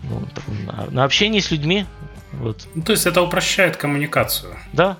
ну, 0.03 0.27
на, 0.65 0.91
на 0.91 1.03
общении 1.05 1.39
с 1.39 1.49
людьми, 1.49 1.85
вот. 2.33 2.67
Ну, 2.75 2.81
то 2.81 2.91
есть 2.91 3.05
это 3.05 3.21
упрощает 3.21 3.77
коммуникацию. 3.77 4.57
Да. 4.73 4.97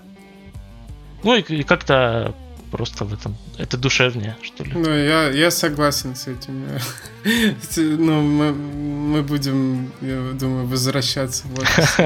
Ну 1.24 1.36
и, 1.36 1.42
и 1.42 1.64
как-то 1.64 2.34
просто 2.76 3.06
в 3.06 3.14
этом. 3.14 3.38
Это 3.58 3.78
душевнее, 3.78 4.36
что 4.42 4.66
ли. 4.66 4.74
Ну, 4.74 4.90
я, 4.90 5.30
я 5.30 5.50
согласен 5.50 6.14
с 6.14 6.28
этим. 6.28 6.68
ну, 7.78 8.22
мы, 8.22 8.52
мы 8.52 9.24
будем, 9.24 9.94
я 10.02 10.34
думаю, 10.34 10.66
возвращаться 10.68 11.46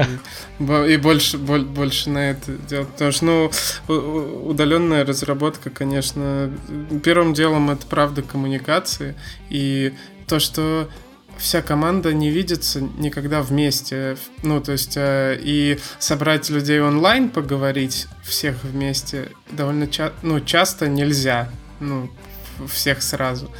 и, 0.60 0.96
больше, 0.96 1.38
больше 1.38 2.10
на 2.10 2.30
это 2.30 2.52
делать. 2.52 2.88
Потому 2.88 3.10
что, 3.10 3.24
ну, 3.24 3.50
удаленная 4.46 5.04
разработка, 5.04 5.70
конечно, 5.70 6.52
первым 7.02 7.34
делом 7.34 7.70
это 7.70 7.84
правда 7.88 8.22
коммуникации. 8.22 9.16
И 9.48 9.92
то, 10.28 10.38
что 10.38 10.88
вся 11.40 11.62
команда 11.62 12.12
не 12.12 12.30
видится 12.30 12.80
никогда 12.80 13.42
вместе. 13.42 14.16
Ну, 14.42 14.60
то 14.60 14.72
есть, 14.72 14.96
э, 14.96 15.38
и 15.40 15.78
собрать 15.98 16.50
людей 16.50 16.80
онлайн, 16.80 17.30
поговорить 17.30 18.06
всех 18.22 18.62
вместе 18.62 19.32
довольно 19.50 19.86
ча- 19.86 20.12
ну, 20.22 20.40
часто 20.40 20.88
нельзя. 20.88 21.48
Ну, 21.80 22.10
всех 22.68 23.02
сразу. 23.02 23.50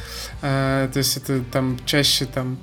Э, 0.41 0.89
то 0.93 0.97
есть, 0.97 1.17
это 1.17 1.41
там 1.51 1.79
чаще 1.85 2.25
там 2.25 2.59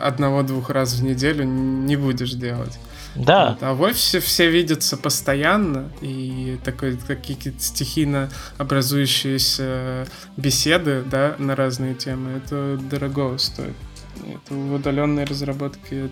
одного-двух 0.00 0.70
раз 0.70 0.94
в 0.94 1.02
неделю 1.02 1.44
не 1.44 1.96
будешь 1.96 2.32
делать. 2.32 2.78
Да. 3.14 3.50
Вот. 3.50 3.62
А 3.62 3.74
в 3.74 3.82
офисе 3.82 4.20
все 4.20 4.50
видятся 4.50 4.96
постоянно, 4.96 5.90
и 6.00 6.58
такой, 6.64 6.96
какие-то 6.96 7.52
стихийно 7.58 8.30
образующиеся 8.58 10.06
беседы 10.36 11.02
да, 11.10 11.34
на 11.38 11.54
разные 11.56 11.94
темы, 11.94 12.40
это 12.44 12.78
дорого 12.90 13.36
стоит. 13.38 13.74
Это 14.16 14.54
в 14.54 14.74
удаленной 14.74 15.24
разработке 15.24 16.08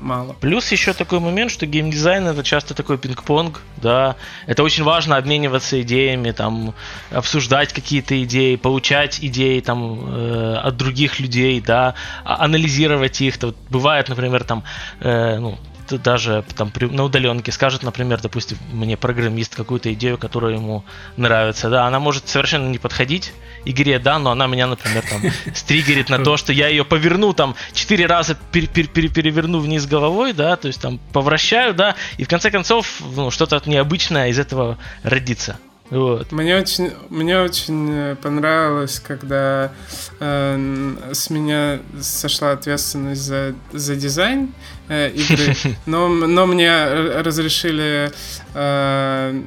мало. 0.00 0.34
Плюс 0.40 0.70
еще 0.72 0.92
такой 0.92 1.20
момент, 1.20 1.50
что 1.50 1.66
геймдизайн 1.66 2.26
это 2.26 2.42
часто 2.42 2.74
такой 2.74 2.98
пинг-понг, 2.98 3.60
да. 3.76 4.16
Это 4.46 4.62
очень 4.62 4.84
важно 4.84 5.16
обмениваться 5.16 5.80
идеями, 5.82 6.30
там, 6.32 6.74
обсуждать 7.10 7.72
какие-то 7.72 8.22
идеи, 8.24 8.56
получать 8.56 9.18
идеи 9.22 9.60
там 9.60 10.00
э, 10.08 10.56
от 10.56 10.76
других 10.76 11.20
людей, 11.20 11.60
да, 11.60 11.94
а, 12.24 12.44
анализировать 12.44 13.20
их. 13.20 13.38
То, 13.38 13.48
вот, 13.48 13.56
бывает, 13.70 14.08
например, 14.08 14.44
там, 14.44 14.64
э, 15.00 15.38
ну, 15.38 15.58
даже 15.92 16.44
там 16.56 16.70
при, 16.70 16.86
на 16.86 17.04
удаленке 17.04 17.52
скажет, 17.52 17.82
например, 17.82 18.20
допустим, 18.20 18.58
мне 18.72 18.96
программист 18.96 19.54
какую-то 19.54 19.92
идею, 19.94 20.18
которая 20.18 20.54
ему 20.54 20.84
нравится, 21.16 21.70
да, 21.70 21.86
она 21.86 22.00
может 22.00 22.28
совершенно 22.28 22.68
не 22.68 22.78
подходить 22.78 23.32
игре, 23.64 23.98
да, 23.98 24.18
но 24.18 24.30
она 24.30 24.46
меня, 24.46 24.66
например, 24.66 25.04
там 25.08 25.22
стригерит 25.54 26.08
на 26.08 26.22
то, 26.22 26.36
что 26.36 26.52
я 26.52 26.68
ее 26.68 26.84
поверну 26.84 27.32
там 27.32 27.54
четыре 27.72 28.06
раза 28.06 28.36
пер 28.52 28.66
пер 28.66 28.88
пер 28.88 29.08
переверну 29.08 29.60
вниз 29.60 29.86
головой, 29.86 30.32
да, 30.32 30.56
то 30.56 30.68
есть 30.68 30.80
там 30.80 30.98
повращаю, 31.12 31.74
да, 31.74 31.94
и 32.16 32.24
в 32.24 32.28
конце 32.28 32.50
концов 32.50 33.00
ну, 33.16 33.30
что-то 33.30 33.62
необычное 33.66 34.28
из 34.28 34.38
этого 34.38 34.78
родится. 35.02 35.58
Вот. 35.90 36.32
Мне 36.32 36.58
очень, 36.58 36.92
мне 37.08 37.40
очень 37.40 37.90
э, 37.90 38.16
понравилось, 38.16 39.00
когда 39.00 39.72
э, 40.20 40.94
с 41.12 41.30
меня 41.30 41.78
сошла 42.00 42.52
ответственность 42.52 43.22
за, 43.22 43.54
за 43.72 43.96
дизайн 43.96 44.52
э, 44.88 45.10
игры, 45.10 45.54
но, 45.86 46.08
но 46.08 46.46
мне 46.46 46.84
разрешили 47.20 48.10
э, 48.54 49.42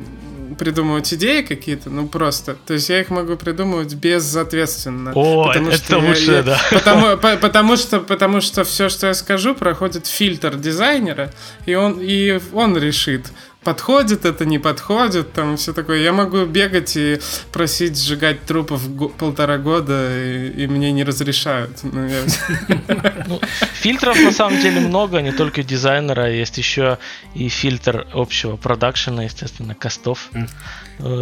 придумывать 0.58 1.14
идеи 1.14 1.42
какие-то, 1.42 1.90
ну 1.90 2.08
просто. 2.08 2.56
То 2.66 2.74
есть 2.74 2.90
я 2.90 3.02
их 3.02 3.10
могу 3.10 3.36
придумывать 3.36 3.94
безответственно. 3.96 5.12
О, 5.16 5.48
потому 5.48 5.70
это 5.70 5.78
что 5.78 6.00
лучше, 6.00 6.32
я, 6.32 6.44
да. 6.44 6.60
Потому, 6.72 7.18
по, 7.18 7.38
потому, 7.38 7.78
что, 7.78 8.00
потому 8.00 8.42
что 8.42 8.64
все, 8.64 8.90
что 8.90 9.08
я 9.08 9.14
скажу, 9.14 9.56
проходит 9.56 10.08
фильтр 10.08 10.56
дизайнера, 10.56 11.34
и 11.66 11.76
он, 11.76 12.00
и 12.02 12.40
он 12.54 12.78
решит, 12.78 13.28
подходит 13.64 14.26
это, 14.26 14.46
не 14.46 14.60
подходит, 14.60 15.34
там 15.34 15.58
все 15.58 15.74
такое. 15.74 16.00
Я 16.00 16.14
могу 16.14 16.46
бегать 16.46 16.98
и 16.98 17.20
просить 17.52 17.98
сжигать 17.98 18.44
трупов 18.46 18.82
полтора 19.18 19.58
года, 19.58 20.10
и, 20.20 20.64
и 20.64 20.68
мне 20.68 20.92
не 20.92 21.04
разрешают. 21.04 21.80
Ну, 21.84 22.08
я... 22.08 22.22
ну, 23.28 23.40
фильтров 23.74 24.20
на 24.20 24.32
самом 24.32 24.60
деле 24.60 24.80
много, 24.82 25.22
не 25.22 25.32
только 25.32 25.64
дизайнера, 25.64 26.32
есть 26.32 26.58
еще 26.58 26.98
и 27.36 27.50
фильтр 27.50 28.08
общего 28.14 28.56
продакшена, 28.56 29.24
естественно, 29.24 29.76
костов. 29.76 30.30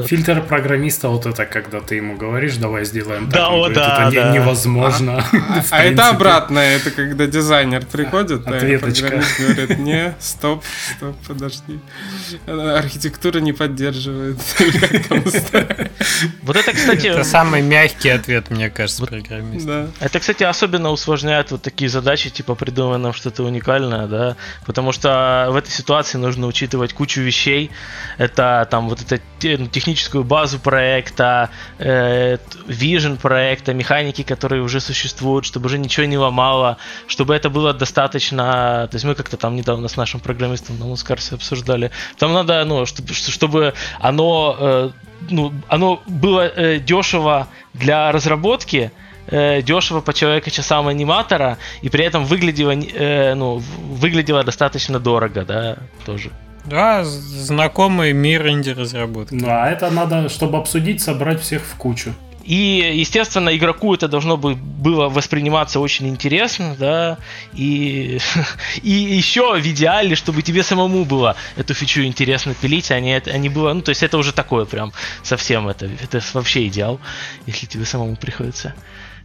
Фильтр 0.08 0.42
программиста 0.42 1.08
вот 1.08 1.26
это, 1.26 1.46
когда 1.46 1.80
ты 1.80 1.96
ему 1.96 2.18
говоришь, 2.18 2.58
давай 2.58 2.84
сделаем 2.84 3.30
так, 3.30 3.34
да, 3.34 3.48
о, 3.48 3.58
говорит, 3.58 3.78
да, 3.78 4.08
это 4.10 4.16
да. 4.16 4.34
невозможно. 4.34 5.26
А, 5.32 5.64
а 5.72 5.84
это 5.84 6.10
обратно, 6.10 6.60
это 6.60 6.92
когда 6.92 7.28
дизайнер 7.28 7.86
приходит, 7.86 8.46
а 8.46 8.60
программист 8.60 9.40
говорит, 9.40 9.78
не, 9.80 10.16
стоп, 10.20 10.64
стоп, 10.98 11.16
подожди 11.26 11.80
архитектура 12.48 13.40
не 13.40 13.54
поддерживает. 13.54 14.38
Вот 16.44 16.56
это, 16.56 16.74
кстати... 16.74 17.08
Это 17.08 17.24
самый 17.24 17.62
мягкий 17.62 18.10
ответ, 18.10 18.50
мне 18.50 18.70
кажется, 18.70 19.06
программист. 19.06 19.68
Это, 20.00 20.20
кстати, 20.20 20.44
особенно 20.44 20.90
усложняет 20.92 21.52
вот 21.52 21.62
такие 21.62 21.90
задачи, 21.90 22.30
типа 22.30 22.56
придумай 22.56 22.98
нам 22.98 23.14
что-то 23.14 23.44
уникальное, 23.44 24.08
да, 24.08 24.36
потому 24.66 24.92
что 24.92 25.48
в 25.52 25.56
этой 25.56 25.70
ситуации 25.70 26.18
нужно 26.18 26.48
учитывать 26.48 26.94
кучу 26.94 27.22
вещей. 27.22 27.72
Это 28.18 28.68
там 28.70 28.90
вот 28.90 29.02
это 29.02 29.22
ну, 29.44 29.68
техническую 29.68 30.24
базу 30.24 30.60
проекта, 30.60 31.50
э, 31.78 32.38
vision 32.68 33.18
проекта, 33.18 33.74
механики, 33.74 34.24
которые 34.24 34.62
уже 34.62 34.80
существуют, 34.80 35.46
чтобы 35.46 35.68
уже 35.68 35.78
ничего 35.78 36.06
не 36.06 36.18
ломало, 36.18 36.78
чтобы 37.08 37.36
это 37.36 37.50
было 37.50 37.74
достаточно... 37.74 38.88
То 38.92 38.96
есть 38.96 39.06
мы 39.06 39.16
как-то 39.16 39.38
там 39.38 39.56
недавно 39.56 39.88
с 39.88 39.98
нашим 39.98 40.20
программистом 40.20 40.80
на 40.80 40.86
Мускарсе 40.86 41.36
обсуждали, 41.36 41.92
там 42.20 42.34
надо, 42.34 42.66
ну, 42.66 42.86
чтобы, 42.86 43.14
чтобы 43.14 43.74
оно, 44.00 44.56
э, 44.60 44.90
ну, 45.30 45.54
оно 45.70 46.02
было 46.06 46.48
э, 46.48 46.80
дешево 46.80 47.48
для 47.74 48.12
разработки, 48.12 48.92
э, 49.28 49.62
дешево 49.62 50.02
по 50.02 50.14
человека 50.14 50.52
часам 50.52 50.88
аниматора, 50.88 51.58
и 51.82 51.90
при 51.90 52.04
этом 52.04 52.26
выглядело, 52.26 52.72
э, 52.72 53.34
ну, 53.36 53.62
выглядело 53.80 54.44
достаточно 54.44 55.00
дорого, 55.00 55.46
да, 55.46 55.78
тоже. 56.06 56.30
Да, 56.66 57.04
знакомый 57.04 58.14
мир 58.14 58.48
инди-разработки. 58.48 59.34
Ну, 59.34 59.48
а 59.50 59.70
это 59.70 59.90
надо, 59.90 60.30
чтобы 60.30 60.58
обсудить, 60.58 61.02
собрать 61.02 61.42
всех 61.42 61.64
в 61.64 61.76
кучу. 61.76 62.14
И, 62.50 62.56
естественно, 62.96 63.56
игроку 63.56 63.94
это 63.94 64.08
должно 64.08 64.36
бы 64.36 64.56
было 64.56 65.08
восприниматься 65.08 65.80
очень 65.80 66.08
интересно, 66.08 66.76
да, 66.80 67.20
и, 67.54 68.18
и 68.82 68.90
еще 68.90 69.54
в 69.54 69.68
идеале, 69.68 70.16
чтобы 70.16 70.42
тебе 70.42 70.64
самому 70.64 71.06
было 71.06 71.36
эту 71.58 71.76
фичу 71.76 72.02
интересно 72.02 72.56
пилить, 72.56 72.90
а 72.90 73.00
не, 73.00 73.16
а 73.16 73.38
не 73.38 73.50
было, 73.50 73.72
ну, 73.74 73.82
то 73.82 73.90
есть 73.90 74.02
это 74.02 74.18
уже 74.18 74.34
такое 74.34 74.66
прям 74.66 74.94
совсем, 75.22 75.68
это, 75.68 75.88
это 76.02 76.24
вообще 76.34 76.66
идеал, 76.66 77.00
если 77.46 77.68
тебе 77.68 77.86
самому 77.86 78.16
приходится 78.16 78.74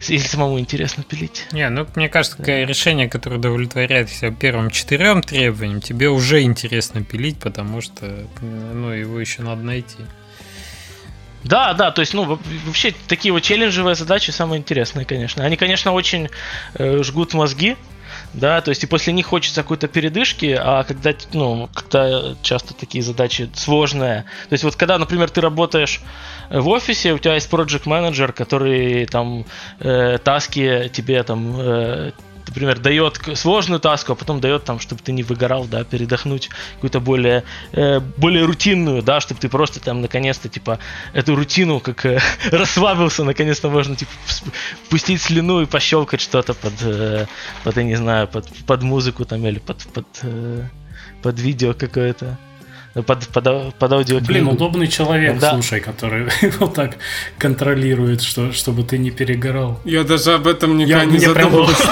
если 0.01 0.27
самому 0.27 0.59
интересно 0.59 1.03
пилить. 1.03 1.47
Не, 1.53 1.70
ну, 1.70 1.87
мне 1.95 2.11
кажется, 2.11 2.37
такое 2.37 2.66
решение, 2.66 3.09
которое 3.09 3.37
удовлетворяет 3.37 4.11
себя 4.11 4.33
первым 4.33 4.68
четырем 4.68 5.22
требованиям, 5.22 5.81
тебе 5.81 6.11
уже 6.11 6.43
интересно 6.43 7.03
пилить, 7.03 7.39
потому 7.39 7.81
что, 7.81 8.27
ну, 8.43 8.91
его 8.91 9.18
еще 9.18 9.41
надо 9.41 9.62
найти. 9.62 9.97
Да, 11.45 11.74
да, 11.74 11.90
то 11.90 12.01
есть, 12.01 12.14
ну, 12.14 12.38
вообще 12.66 12.95
такие 13.07 13.32
вот 13.32 13.42
челленджевые 13.42 13.95
задачи 13.95 14.30
самые 14.30 14.61
интересные, 14.61 15.05
конечно. 15.05 15.45
Они, 15.45 15.57
конечно, 15.57 15.92
очень 15.92 16.30
э, 16.74 17.03
жгут 17.03 17.34
мозги, 17.34 17.76
да, 18.32 18.61
то 18.61 18.70
есть 18.70 18.82
и 18.82 18.86
после 18.86 19.12
них 19.12 19.26
хочется 19.26 19.62
какой-то 19.62 19.86
передышки, 19.86 20.59
а 20.59 20.84
когда, 20.84 21.12
ну, 21.32 21.68
когда 21.72 22.34
часто 22.42 22.74
такие 22.74 23.03
задачи 23.03 23.51
сложные, 23.55 24.24
то 24.49 24.53
есть 24.53 24.64
вот 24.64 24.74
когда, 24.76 24.99
например, 24.99 25.30
ты 25.30 25.40
работаешь 25.40 26.01
в 26.51 26.68
офисе, 26.68 27.12
у 27.12 27.18
тебя 27.18 27.34
есть 27.34 27.51
project 27.51 27.82
менеджер, 27.84 28.32
который 28.32 29.07
там 29.07 29.45
э, 29.80 30.18
таски 30.22 30.90
тебе 30.92 31.22
там 31.22 31.55
э, 31.61 32.12
например, 32.47 32.78
дает 32.78 33.20
сложную 33.34 33.80
таску, 33.80 34.12
а 34.12 34.14
потом 34.14 34.40
дает 34.40 34.64
там, 34.64 34.80
чтобы 34.80 35.03
ты 35.03 35.12
не 35.12 35.22
выгорал, 35.22 35.64
да, 35.64 35.84
передохнуть 35.84 36.51
какую-то 36.74 37.01
более, 37.01 37.45
э, 37.72 38.01
более 38.01 38.45
рутинную, 38.45 39.03
да, 39.03 39.20
чтобы 39.20 39.40
ты 39.40 39.49
просто 39.49 39.80
там 39.80 40.01
наконец-то, 40.01 40.49
типа, 40.49 40.78
эту 41.12 41.34
рутину 41.34 41.80
как 41.80 42.05
э, 42.07 42.20
расслабился, 42.51 43.24
наконец-то 43.24 43.70
можно, 43.70 43.97
типа, 43.97 44.12
пустить 44.90 45.22
слюну 45.22 45.62
и 45.62 45.66
пощелкать 45.66 46.20
что-то 46.20 46.55
под, 46.55 46.74
э, 46.82 47.26
под, 47.62 47.76
я 47.76 47.82
не 47.82 47.97
знаю, 47.97 48.28
под, 48.28 48.49
под 48.66 48.82
музыку 48.82 49.24
там 49.24 49.47
или 49.47 49.59
под, 49.59 49.78
под, 49.92 50.07
э, 50.22 50.68
под 51.22 51.40
видео 51.40 51.74
какое-то 51.74 52.38
под, 53.03 53.26
под, 53.28 53.74
под 53.74 53.92
аудиокнигу. 53.92 54.26
Блин, 54.32 54.49
удобный 54.49 54.86
человек, 54.86 55.38
да. 55.38 55.53
слушай, 55.53 55.80
который 55.80 56.28
вот 56.61 56.74
так 56.74 56.97
контролирует, 57.38 58.22
что, 58.22 58.53
чтобы 58.53 58.84
ты 58.84 58.99
не 58.99 59.11
перегорал. 59.11 59.80
Я 59.84 60.05
даже 60.05 60.34
об 60.34 60.47
этом 60.47 60.76
никогда 60.76 61.03
я, 61.03 61.05
не 61.05 61.18
задумывался. 61.18 61.82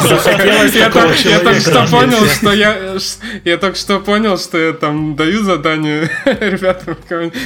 Я 0.79 1.41
только 1.41 1.61
что 1.61 1.87
понял, 1.91 2.27
что 2.27 2.53
я... 2.53 2.97
Я 3.45 3.57
только 3.57 3.77
что 3.77 3.99
понял, 3.99 4.39
что 4.39 4.59
я 4.59 4.73
там 4.73 5.17
даю 5.17 5.43
задание 5.43 6.09
ребятам, 6.25 6.97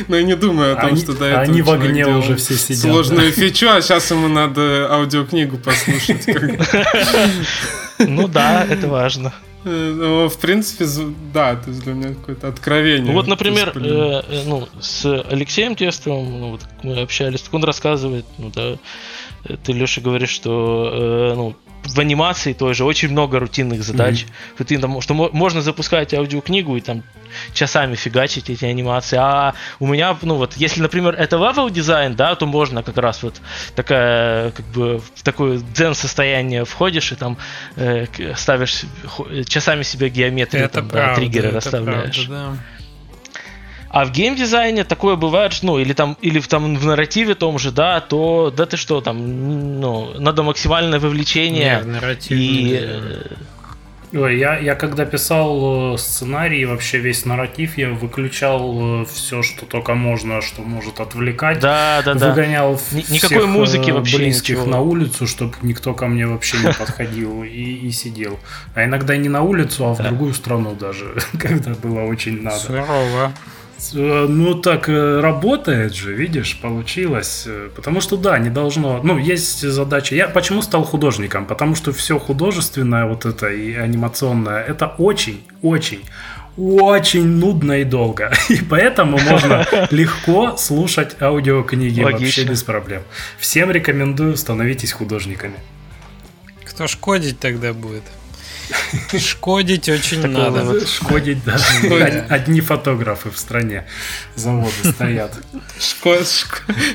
но 0.08 0.16
я 0.16 0.22
не 0.22 0.36
думаю 0.36 0.76
о 0.76 0.80
том, 0.80 0.96
что 0.96 1.14
до 1.14 1.24
этого 1.24 1.42
Они 1.42 1.62
в 1.62 1.70
огне 1.70 2.06
уже 2.06 2.36
все 2.36 2.54
сидят. 2.54 2.80
Сложную 2.80 3.32
фичу, 3.32 3.68
а 3.70 3.80
сейчас 3.80 4.10
ему 4.10 4.28
надо 4.28 4.88
аудиокнигу 4.90 5.58
послушать. 5.58 6.26
Ну 7.98 8.28
да, 8.28 8.66
это 8.68 8.88
важно. 8.88 9.32
Ну, 9.64 10.28
в 10.28 10.38
принципе, 10.38 10.86
да, 11.32 11.56
то 11.56 11.70
есть 11.70 11.82
для 11.82 11.94
меня 11.94 12.14
какое-то 12.14 12.48
откровение. 12.48 13.12
Вот, 13.12 13.26
например, 13.26 13.72
э, 13.74 14.22
э, 14.28 14.42
ну, 14.46 14.68
с 14.80 15.04
Алексеем 15.22 15.74
Тестовым, 15.74 16.40
ну, 16.40 16.50
вот 16.52 16.60
мы 16.82 17.00
общались, 17.00 17.44
он 17.50 17.64
рассказывает, 17.64 18.24
ну 18.38 18.52
да, 18.54 18.76
э, 19.44 19.56
ты, 19.62 19.72
Леша, 19.72 20.00
говоришь, 20.00 20.30
что 20.30 20.90
э, 20.92 21.34
ну, 21.34 21.56
в 21.86 21.98
анимации 22.00 22.52
тоже 22.52 22.84
очень 22.84 23.10
много 23.10 23.38
рутинных 23.38 23.82
задач. 23.82 24.22
Mm-hmm. 24.22 24.54
Что, 24.54 24.64
ты, 24.64 24.78
там, 24.78 25.00
что 25.00 25.14
можно 25.14 25.62
запускать 25.62 26.14
аудиокнигу 26.14 26.76
и 26.76 26.80
там 26.80 27.02
часами 27.52 27.94
фигачить 27.94 28.50
эти 28.50 28.64
анимации. 28.64 29.18
А 29.20 29.54
у 29.78 29.86
меня, 29.86 30.16
ну 30.22 30.36
вот, 30.36 30.54
если, 30.56 30.80
например, 30.80 31.14
это 31.14 31.36
level 31.36 31.70
design, 31.70 32.14
да, 32.14 32.34
то 32.34 32.46
можно 32.46 32.82
как 32.82 32.96
раз 32.98 33.22
вот 33.22 33.40
такая, 33.74 34.50
как 34.52 34.66
бы 34.66 34.98
в 34.98 35.22
такое 35.22 35.58
дзен 35.58 35.94
состояние 35.94 36.64
входишь 36.64 37.12
и 37.12 37.14
там 37.14 37.36
э, 37.76 38.06
ставишь 38.36 38.82
часами 39.46 39.82
себе 39.82 40.08
геометрию, 40.08 40.64
это 40.64 40.74
там, 40.74 40.88
правда, 40.88 41.08
да, 41.08 41.14
триггеры 41.14 41.48
это 41.48 41.56
расставляешь. 41.56 42.26
Правда, 42.26 42.56
да. 42.56 42.75
А 43.96 44.04
в 44.04 44.10
геймдизайне 44.10 44.84
такое 44.84 45.16
бывает, 45.16 45.58
ну, 45.62 45.78
или 45.78 45.94
там, 45.94 46.18
или 46.20 46.38
в, 46.38 46.48
там 46.48 46.76
в 46.76 46.84
нарративе 46.84 47.34
том 47.34 47.58
же, 47.58 47.70
да, 47.70 48.02
то, 48.02 48.52
да 48.54 48.66
ты 48.66 48.76
что, 48.76 49.00
там, 49.00 49.80
ну, 49.80 50.20
надо 50.20 50.42
максимальное 50.42 51.00
вовлечение. 51.00 51.76
Нет, 51.76 51.86
нарратив, 51.86 52.38
и... 52.38 52.78
Э, 52.78 53.22
Ой, 54.12 54.38
я, 54.38 54.58
я 54.58 54.74
когда 54.74 55.06
писал 55.06 55.94
э, 55.94 55.96
сценарий, 55.98 56.66
вообще 56.66 56.98
весь 56.98 57.24
нарратив, 57.24 57.78
я 57.78 57.88
выключал 57.88 59.02
э, 59.02 59.06
все, 59.06 59.42
что 59.42 59.64
только 59.64 59.94
можно, 59.94 60.42
что 60.42 60.60
может 60.60 61.00
отвлекать. 61.00 61.60
Да, 61.60 62.02
да, 62.04 62.12
да. 62.12 62.28
Выгонял 62.28 62.78
Никакой 62.92 63.38
всех 63.38 63.46
музыки 63.46 63.92
вообще 63.92 64.18
близких 64.18 64.58
ничего. 64.58 64.70
на 64.70 64.80
улицу, 64.82 65.26
чтобы 65.26 65.54
никто 65.62 65.94
ко 65.94 66.06
мне 66.06 66.26
вообще 66.26 66.58
не 66.58 66.70
подходил 66.74 67.44
и, 67.44 67.48
и 67.48 67.90
сидел. 67.92 68.38
А 68.74 68.84
иногда 68.84 69.16
не 69.16 69.30
на 69.30 69.40
улицу, 69.40 69.86
а 69.86 69.94
в 69.94 69.96
да. 69.96 70.08
другую 70.10 70.34
страну 70.34 70.74
даже, 70.74 71.16
когда 71.38 71.70
было 71.70 72.02
очень 72.02 72.42
надо. 72.42 72.58
Здорово. 72.58 73.32
Э, 73.94 74.26
ну, 74.28 74.54
так 74.54 74.88
э, 74.88 75.20
работает 75.20 75.94
же, 75.94 76.14
видишь, 76.14 76.58
получилось. 76.60 77.44
Э, 77.46 77.70
потому 77.74 78.00
что, 78.00 78.16
да, 78.16 78.38
не 78.38 78.50
должно... 78.50 79.02
Ну, 79.02 79.18
есть 79.18 79.60
задача. 79.60 80.14
Я 80.14 80.28
почему 80.28 80.62
стал 80.62 80.84
художником? 80.84 81.46
Потому 81.46 81.74
что 81.74 81.92
все 81.92 82.18
художественное 82.18 83.06
вот 83.06 83.26
это 83.26 83.48
и 83.48 83.74
анимационное, 83.74 84.62
это 84.62 84.86
очень, 84.98 85.42
очень, 85.62 86.00
очень 86.56 87.26
нудно 87.26 87.80
и 87.80 87.84
долго. 87.84 88.32
И 88.48 88.62
поэтому 88.62 89.18
можно 89.18 89.66
легко 89.90 90.56
слушать 90.56 91.20
аудиокниги 91.20 92.00
Логично. 92.00 92.26
вообще 92.26 92.44
без 92.44 92.62
проблем. 92.62 93.02
Всем 93.38 93.70
рекомендую, 93.70 94.36
становитесь 94.36 94.92
художниками. 94.92 95.56
Кто 96.64 96.86
шкодить 96.86 97.38
тогда 97.38 97.72
будет? 97.72 98.02
Шкодить 99.18 99.88
очень 99.88 100.26
надо. 100.26 100.86
Шкодить, 100.86 101.44
да. 101.44 101.56
Одни 102.28 102.60
фотографы 102.60 103.30
в 103.30 103.38
стране. 103.38 103.86
Заводы 104.34 104.92
стоят. 104.92 105.32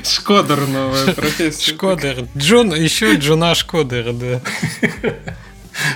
Шкодер 0.04 0.66
новая 0.66 1.12
профессия. 1.14 1.72
Шкодер. 1.72 2.26
Джон, 2.36 2.74
еще 2.74 3.14
Джона 3.16 3.54
Шкодер, 3.54 4.12
да. 4.12 4.40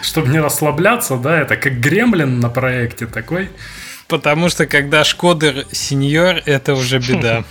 Чтобы 0.02 0.28
не 0.28 0.40
расслабляться, 0.40 1.16
да, 1.16 1.40
это 1.40 1.56
как 1.56 1.80
гремлин 1.80 2.40
на 2.40 2.48
проекте 2.48 3.06
такой. 3.06 3.50
Потому 4.08 4.48
что 4.48 4.66
когда 4.66 5.02
Шкодер 5.02 5.66
сеньор, 5.72 6.36
это 6.46 6.74
уже 6.74 6.98
беда. 6.98 7.44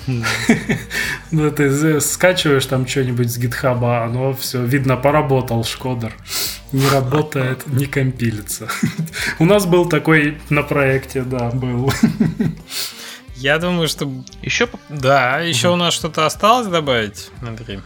Ну, 1.32 1.52
ты 1.52 2.00
скачиваешь 2.00 2.66
там 2.66 2.88
что-нибудь 2.88 3.30
с 3.30 3.38
гитхаба, 3.38 4.04
оно 4.06 4.34
все, 4.34 4.64
видно, 4.64 4.96
поработал 4.96 5.66
Шкодер. 5.66 6.14
Не 6.76 6.90
работает, 6.90 7.68
не 7.68 7.86
компилится. 7.86 8.68
У 9.40 9.46
нас 9.46 9.66
был 9.66 9.88
такой 9.88 10.38
на 10.50 10.62
проекте, 10.62 11.22
да, 11.22 11.50
был. 11.50 11.90
Я 13.38 13.60
думаю, 13.60 13.88
что... 13.88 14.12
Еще? 14.42 14.68
Да, 14.90 15.40
еще 15.40 15.70
у 15.70 15.78
нас 15.78 15.94
что-то 15.94 16.26
осталось 16.26 16.68
добавить, 16.68 17.32
Андрей? 17.42 17.80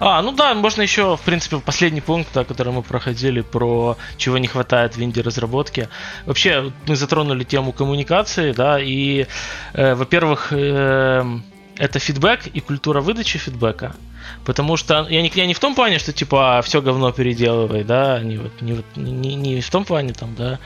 А, 0.00 0.22
ну 0.22 0.32
да, 0.32 0.54
можно 0.54 0.80
еще, 0.80 1.18
в 1.18 1.20
принципе, 1.20 1.58
последний 1.58 2.00
пункт, 2.00 2.30
да, 2.32 2.44
который 2.44 2.72
мы 2.72 2.82
проходили 2.82 3.42
про 3.42 3.98
чего 4.16 4.38
не 4.38 4.46
хватает 4.46 4.96
в 4.96 5.02
инди-разработке. 5.02 5.90
Вообще, 6.24 6.72
мы 6.86 6.96
затронули 6.96 7.44
тему 7.44 7.72
коммуникации, 7.72 8.52
да, 8.52 8.80
и, 8.80 9.26
э, 9.74 9.94
во-первых, 9.94 10.52
э, 10.52 11.22
это 11.78 11.98
фидбэк 11.98 12.48
и 12.48 12.60
культура 12.60 13.00
выдачи 13.00 13.38
фидбэка. 13.38 13.94
Потому 14.44 14.76
что 14.76 15.06
я 15.08 15.22
не, 15.22 15.30
я 15.34 15.46
не 15.46 15.54
в 15.54 15.58
том 15.58 15.74
плане, 15.74 15.98
что 15.98 16.12
типа 16.12 16.60
все 16.62 16.82
говно 16.82 17.12
переделывай, 17.12 17.84
да, 17.84 18.20
не, 18.20 18.36
вот, 18.36 18.52
не, 18.60 18.82
не, 18.96 19.34
не 19.34 19.60
в 19.60 19.70
том 19.70 19.84
плане 19.84 20.12
там, 20.12 20.34
да, 20.34 20.58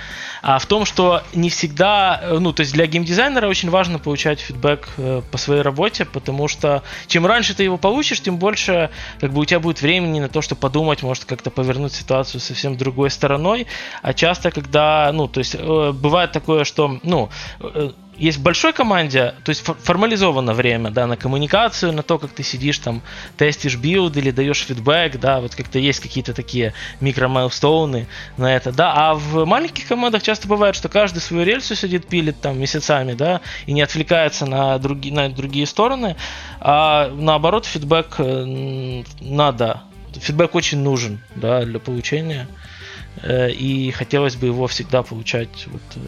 а 0.43 0.59
в 0.59 0.67
том, 0.67 0.85
что 0.85 1.23
не 1.33 1.49
всегда, 1.49 2.21
ну, 2.41 2.53
то 2.53 2.61
есть 2.61 2.73
для 2.73 2.87
геймдизайнера 2.87 3.47
очень 3.47 3.71
важно 3.71 3.99
получать 3.99 4.41
фидбэк 4.41 4.89
э, 4.97 5.23
по 5.31 5.39
своей 5.39 5.63
работе, 5.63 6.05
потому 6.05 6.49
что 6.49 6.83
чем 7.07 7.27
раньше 7.27 7.55
ты 7.55 7.63
его 7.63 7.77
получишь, 7.77 8.21
тем 8.21 8.39
больше 8.39 8.91
как 9.21 9.33
бы 9.33 9.41
у 9.41 9.45
тебя 9.45 9.61
будет 9.61 9.81
времени 9.83 10.19
на 10.19 10.29
то, 10.29 10.43
чтобы 10.43 10.61
подумать, 10.61 11.03
может 11.03 11.25
как-то 11.25 11.51
повернуть 11.51 11.93
ситуацию 11.93 12.41
совсем 12.41 12.77
другой 12.77 13.11
стороной, 13.11 13.67
а 14.03 14.13
часто, 14.13 14.51
когда, 14.51 15.11
ну, 15.13 15.29
то 15.29 15.39
есть 15.39 15.55
э, 15.59 15.93
бывает 15.93 16.33
такое, 16.33 16.65
что, 16.65 16.99
ну, 17.03 17.31
э, 17.61 17.91
есть 18.23 18.39
в 18.39 18.43
большой 18.43 18.73
команде, 18.73 19.35
то 19.43 19.51
есть 19.51 19.63
формализовано 19.63 20.55
время, 20.55 20.91
да, 20.91 21.09
на 21.09 21.17
коммуникацию, 21.17 21.93
на 21.93 22.05
то, 22.05 22.21
как 22.21 22.31
ты 22.31 22.45
сидишь 22.45 22.79
там, 22.79 23.03
тестишь 23.37 23.77
билд 23.77 24.17
или 24.17 24.31
даешь 24.31 24.63
фидбэк, 24.63 25.19
да, 25.19 25.41
вот 25.41 25.57
как-то 25.57 25.81
есть 25.81 25.99
какие-то 25.99 26.33
такие 26.33 26.73
микро- 27.01 27.40
milestone 27.41 28.00
ы 28.00 28.07
на 28.37 28.55
это, 28.55 28.71
да, 28.71 28.93
а 28.95 29.15
в 29.15 29.45
маленьких 29.45 29.89
командах 29.89 30.23
часто 30.23 30.47
бывает, 30.47 30.77
что 30.77 30.89
каждый 30.89 31.19
свою 31.19 31.45
рельсу 31.45 31.75
сидит, 31.75 32.07
пилит 32.07 32.41
там 32.41 32.61
месяцами, 32.61 33.15
да, 33.15 33.41
и 33.67 33.73
не 33.73 33.83
отвлекается 33.83 34.47
на, 34.47 34.79
други, 34.79 35.11
на 35.11 35.29
другие 35.29 35.67
стороны, 35.67 36.15
а 36.61 37.11
наоборот 37.11 37.67
фидбэк 37.67 38.15
э, 38.19 39.03
надо, 39.21 39.83
фидбэк 40.13 40.55
очень 40.55 40.79
нужен, 40.79 41.21
да, 41.35 41.65
для 41.65 41.81
получения, 41.81 42.47
э, 43.21 43.51
и 43.51 43.91
хотелось 43.91 44.37
бы 44.37 44.47
его 44.47 44.69
всегда 44.69 45.03
получать 45.03 45.67
вот 45.67 45.83
э, 45.97 46.01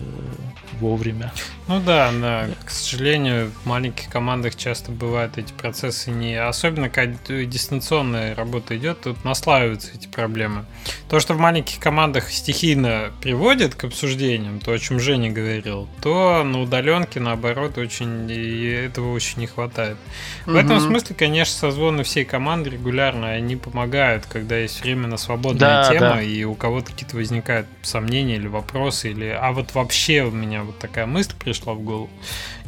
вовремя. 0.74 1.32
Ну 1.66 1.80
да, 1.80 2.10
да. 2.12 2.48
К 2.64 2.70
сожалению, 2.70 3.50
в 3.62 3.66
маленьких 3.66 4.08
командах 4.10 4.56
часто 4.56 4.92
бывают 4.92 5.38
эти 5.38 5.52
процессы 5.52 6.10
не... 6.10 6.36
Особенно, 6.36 6.90
когда 6.90 7.16
дистанционная 7.44 8.34
работа 8.34 8.76
идет, 8.76 9.00
тут 9.02 9.24
наслаиваются 9.24 9.92
эти 9.94 10.06
проблемы. 10.06 10.64
То, 11.08 11.20
что 11.20 11.34
в 11.34 11.38
маленьких 11.38 11.78
командах 11.78 12.30
стихийно 12.30 13.12
приводит 13.22 13.74
к 13.74 13.84
обсуждениям, 13.84 14.60
то, 14.60 14.72
о 14.72 14.78
чем 14.78 15.00
Женя 15.00 15.30
говорил, 15.30 15.88
то 16.02 16.42
на 16.44 16.60
удаленке, 16.60 17.20
наоборот, 17.20 17.78
очень 17.78 18.30
этого 18.30 19.12
очень 19.12 19.40
не 19.40 19.46
хватает. 19.46 19.96
В 20.44 20.50
угу. 20.50 20.58
этом 20.58 20.80
смысле, 20.80 21.14
конечно, 21.16 21.54
созвоны 21.54 22.02
всей 22.04 22.24
команды 22.24 22.70
регулярно, 22.70 23.30
они 23.30 23.56
помогают, 23.56 24.26
когда 24.26 24.58
есть 24.58 24.82
время 24.82 25.06
на 25.06 25.16
свободную 25.16 25.60
да, 25.60 25.88
тему, 25.88 26.14
да. 26.14 26.22
и 26.22 26.44
у 26.44 26.54
кого-то 26.54 26.92
какие-то 26.92 27.16
возникают 27.16 27.66
сомнения 27.82 28.36
или 28.36 28.48
вопросы, 28.48 29.10
или 29.10 29.26
а 29.26 29.52
вот 29.52 29.74
вообще 29.74 30.22
у 30.22 30.30
меня 30.30 30.63
вот 30.64 30.78
такая 30.78 31.06
мысль 31.06 31.32
пришла 31.38 31.74
в 31.74 31.80
голову. 31.80 32.10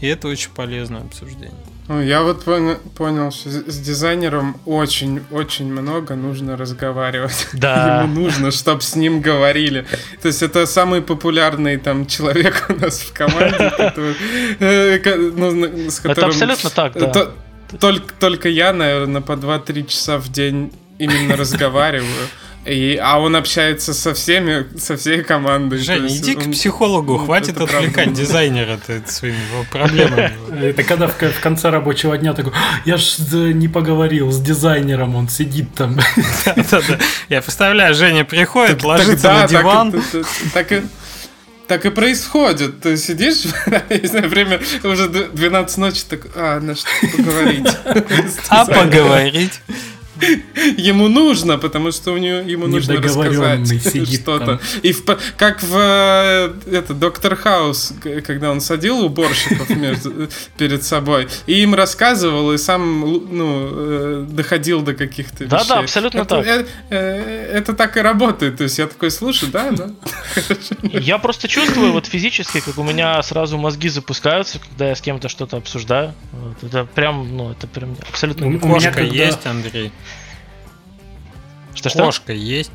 И 0.00 0.06
это 0.06 0.28
очень 0.28 0.50
полезное 0.50 1.02
обсуждение. 1.02 1.52
Ну, 1.88 2.02
я 2.02 2.22
вот 2.22 2.44
понял, 2.44 2.78
понял, 2.96 3.30
что 3.30 3.48
с 3.48 3.78
дизайнером 3.78 4.56
очень-очень 4.66 5.72
много 5.72 6.16
нужно 6.16 6.56
разговаривать. 6.56 7.48
Да. 7.52 8.02
Ему 8.04 8.22
нужно, 8.22 8.50
чтобы 8.50 8.82
с 8.82 8.96
ним 8.96 9.20
говорили. 9.20 9.86
То 10.20 10.28
есть 10.28 10.42
это 10.42 10.66
самый 10.66 11.00
популярный 11.00 11.76
там 11.76 12.06
человек 12.06 12.66
у 12.68 12.74
нас 12.74 13.00
в 13.00 13.12
команде, 13.12 13.70
который, 13.76 14.16
э, 14.58 15.16
ну, 15.36 15.90
с 15.90 16.00
которым... 16.00 16.30
Это 16.30 16.44
абсолютно 16.44 16.70
так, 16.70 16.92
да. 16.94 17.30
Только, 17.80 18.14
только 18.14 18.48
я, 18.48 18.72
наверное, 18.72 19.20
по 19.20 19.32
2-3 19.32 19.86
часа 19.86 20.18
в 20.18 20.28
день 20.28 20.72
именно 20.98 21.36
разговариваю. 21.36 22.28
И, 22.66 22.98
а 23.00 23.20
он 23.20 23.36
общается 23.36 23.94
со 23.94 24.12
всеми, 24.12 24.66
со 24.78 24.96
всей 24.96 25.22
командой. 25.22 25.78
Женя, 25.78 26.08
иди 26.08 26.34
он, 26.34 26.42
к 26.42 26.52
психологу, 26.52 27.12
ну, 27.12 27.24
хватит 27.24 27.60
отвлекать 27.60 28.12
дизайнера 28.12 28.80
своими 29.06 29.38
проблемами. 29.70 30.32
Это 30.62 30.82
когда 30.82 31.06
в, 31.06 31.16
в 31.16 31.40
конце 31.40 31.70
рабочего 31.70 32.18
дня 32.18 32.34
такой, 32.34 32.52
«А, 32.54 32.80
я 32.84 32.96
ж 32.96 33.18
не 33.32 33.68
поговорил 33.68 34.32
с 34.32 34.40
дизайнером, 34.40 35.14
он 35.14 35.28
сидит 35.28 35.74
там. 35.74 35.98
Я 37.28 37.40
представляю, 37.40 37.94
Женя 37.94 38.24
приходит, 38.24 38.82
ложится 38.82 39.32
на 39.32 39.46
диван. 39.46 39.94
Так 40.52 40.72
и 40.72 40.82
так 41.68 41.84
и 41.84 41.90
происходит. 41.90 42.80
Ты 42.80 42.96
сидишь, 42.96 43.44
не 43.90 44.06
знаю, 44.06 44.28
время 44.28 44.60
уже 44.84 45.08
12 45.08 45.78
ночи, 45.78 46.02
так, 46.08 46.20
а, 46.34 46.60
на 46.60 46.76
что 46.76 46.88
поговорить. 47.16 47.68
А 48.48 48.64
поговорить? 48.66 49.60
Ему 50.76 51.08
нужно, 51.08 51.58
потому 51.58 51.92
что 51.92 52.12
у 52.12 52.16
него 52.16 52.38
ему 52.38 52.66
нужно 52.66 53.00
рассказать 53.00 53.68
что-то. 54.12 54.60
И 54.82 54.92
в, 54.92 55.04
как 55.36 55.62
в 55.62 55.76
э, 55.76 56.52
это 56.70 56.94
Доктор 56.94 57.36
Хаус, 57.36 57.92
когда 58.24 58.50
он 58.50 58.60
садил 58.60 59.04
уборщиков 59.04 59.68
между, 59.70 60.28
перед 60.56 60.82
собой 60.82 61.28
и 61.46 61.62
им 61.62 61.74
рассказывал 61.74 62.52
и 62.52 62.58
сам 62.58 63.00
ну 63.00 63.68
э, 63.70 64.26
доходил 64.28 64.82
до 64.82 64.94
каких-то 64.94 65.44
вещей. 65.44 65.58
Да, 65.58 65.64
да, 65.64 65.78
абсолютно 65.80 66.20
это, 66.20 66.28
так. 66.28 66.46
Это, 66.46 66.68
э, 66.90 67.50
это 67.54 67.72
так 67.74 67.96
и 67.96 68.00
работает. 68.00 68.56
То 68.56 68.64
есть 68.64 68.78
я 68.78 68.86
такой 68.86 69.10
слушаю, 69.10 69.50
да, 69.52 69.70
да. 69.70 69.90
Я 70.82 71.18
просто 71.18 71.48
чувствую 71.48 71.92
вот 71.92 72.06
физически, 72.06 72.60
как 72.60 72.78
у 72.78 72.82
меня 72.82 73.22
сразу 73.22 73.58
мозги 73.58 73.88
запускаются, 73.88 74.58
когда 74.58 74.88
я 74.88 74.94
с 74.94 75.00
кем-то 75.00 75.28
что-то 75.28 75.56
обсуждаю. 75.56 76.14
Вот, 76.32 76.64
это 76.64 76.84
прям, 76.84 77.36
ну, 77.36 77.52
это 77.52 77.66
прям 77.66 77.96
абсолютно. 78.08 78.46
У, 78.46 78.50
у 78.50 78.52
меня 78.52 78.92
когда... 78.92 79.14
есть, 79.14 79.46
Андрей. 79.46 79.92
Что-что? 81.90 82.04
Кошка 82.04 82.32
есть? 82.32 82.72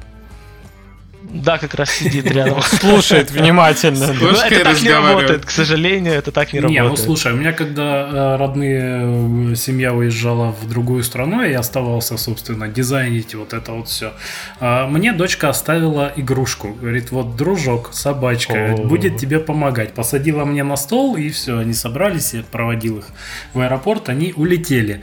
Да, 1.30 1.58
как 1.58 1.76
раз 1.76 1.92
сидит 1.92 2.26
рядом. 2.32 2.62
Слушает 2.62 3.32
внимательно. 3.32 4.14
Ну, 4.14 4.30
это 4.32 4.64
так 4.64 4.82
не 4.82 4.90
работает, 4.90 5.46
к 5.46 5.50
сожалению, 5.50 6.14
это 6.14 6.32
так 6.32 6.52
не 6.52 6.60
работает. 6.60 6.84
Не, 6.84 6.90
ну 6.90 6.96
слушай, 6.96 7.32
у 7.32 7.36
меня 7.36 7.54
когда 7.54 8.10
э, 8.12 8.36
родные 8.38 9.52
э, 9.52 9.56
семья 9.56 9.94
уезжала 9.94 10.52
в 10.52 10.68
другую 10.68 11.04
страну, 11.04 11.44
я 11.44 11.60
оставался, 11.60 12.18
собственно, 12.18 12.68
дизайнить 12.68 13.36
вот 13.36 13.54
это 13.54 13.72
вот 13.72 13.88
все. 13.88 14.14
А, 14.60 14.88
мне 14.88 15.14
дочка 15.14 15.50
оставила 15.50 16.12
игрушку. 16.16 16.74
Говорит, 16.74 17.12
вот 17.12 17.36
дружок, 17.36 17.90
собачка, 17.94 18.76
будет 18.78 19.18
тебе 19.18 19.40
помогать. 19.40 19.94
Посадила 19.94 20.44
мне 20.44 20.64
на 20.64 20.76
стол, 20.76 21.16
и 21.16 21.30
все, 21.30 21.60
они 21.60 21.74
собрались, 21.74 22.34
я 22.34 22.44
проводил 22.44 23.00
их 23.00 23.06
в 23.54 23.60
аэропорт, 23.60 24.10
они 24.10 24.34
улетели. 24.36 25.02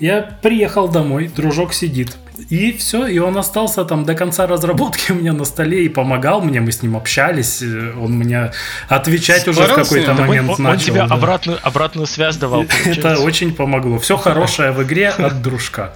Я 0.00 0.22
приехал 0.42 0.88
домой, 0.88 1.28
дружок 1.28 1.74
сидит. 1.74 2.16
И 2.48 2.72
все, 2.72 3.06
и 3.06 3.18
он 3.18 3.36
остался 3.36 3.84
там 3.84 4.06
до 4.06 4.14
конца 4.14 4.46
разработки 4.46 5.12
у 5.12 5.14
меня 5.14 5.34
на 5.34 5.44
столе 5.44 5.84
и 5.84 5.88
помогал 5.90 6.40
мне, 6.40 6.60
мы 6.60 6.72
с 6.72 6.82
ним 6.82 6.96
общались, 6.96 7.60
э, 7.60 7.92
он 8.00 8.12
мне 8.12 8.50
отвечать 8.88 9.42
Спорил 9.42 9.60
уже 9.60 9.72
в 9.72 9.74
какой-то 9.74 10.14
момент 10.14 10.50
он, 10.50 10.62
начал. 10.62 10.72
Он 10.72 10.78
тебе 10.78 11.06
да. 11.06 11.14
обратную, 11.14 11.58
обратную 11.62 12.06
связь 12.06 12.36
давал. 12.36 12.64
Это 12.86 13.18
очень 13.18 13.54
помогло. 13.54 13.98
Все 13.98 14.16
хорошее 14.16 14.72
в 14.72 14.82
игре 14.82 15.10
от 15.10 15.42
дружка. 15.42 15.92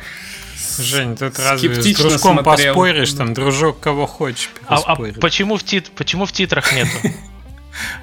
Жень, 0.78 1.16
тут 1.16 1.38
разве 1.38 1.74
с 1.74 1.96
дружком 1.96 2.38
смотрел. 2.40 2.74
поспоришь, 2.74 3.12
там, 3.12 3.32
дружок 3.32 3.80
кого 3.80 4.06
хочешь 4.06 4.50
а, 4.66 4.80
а 4.84 4.96
почему, 5.20 5.56
в 5.56 5.62
тит, 5.62 5.90
почему 5.94 6.26
в 6.26 6.32
титрах 6.32 6.74
нету? 6.74 6.90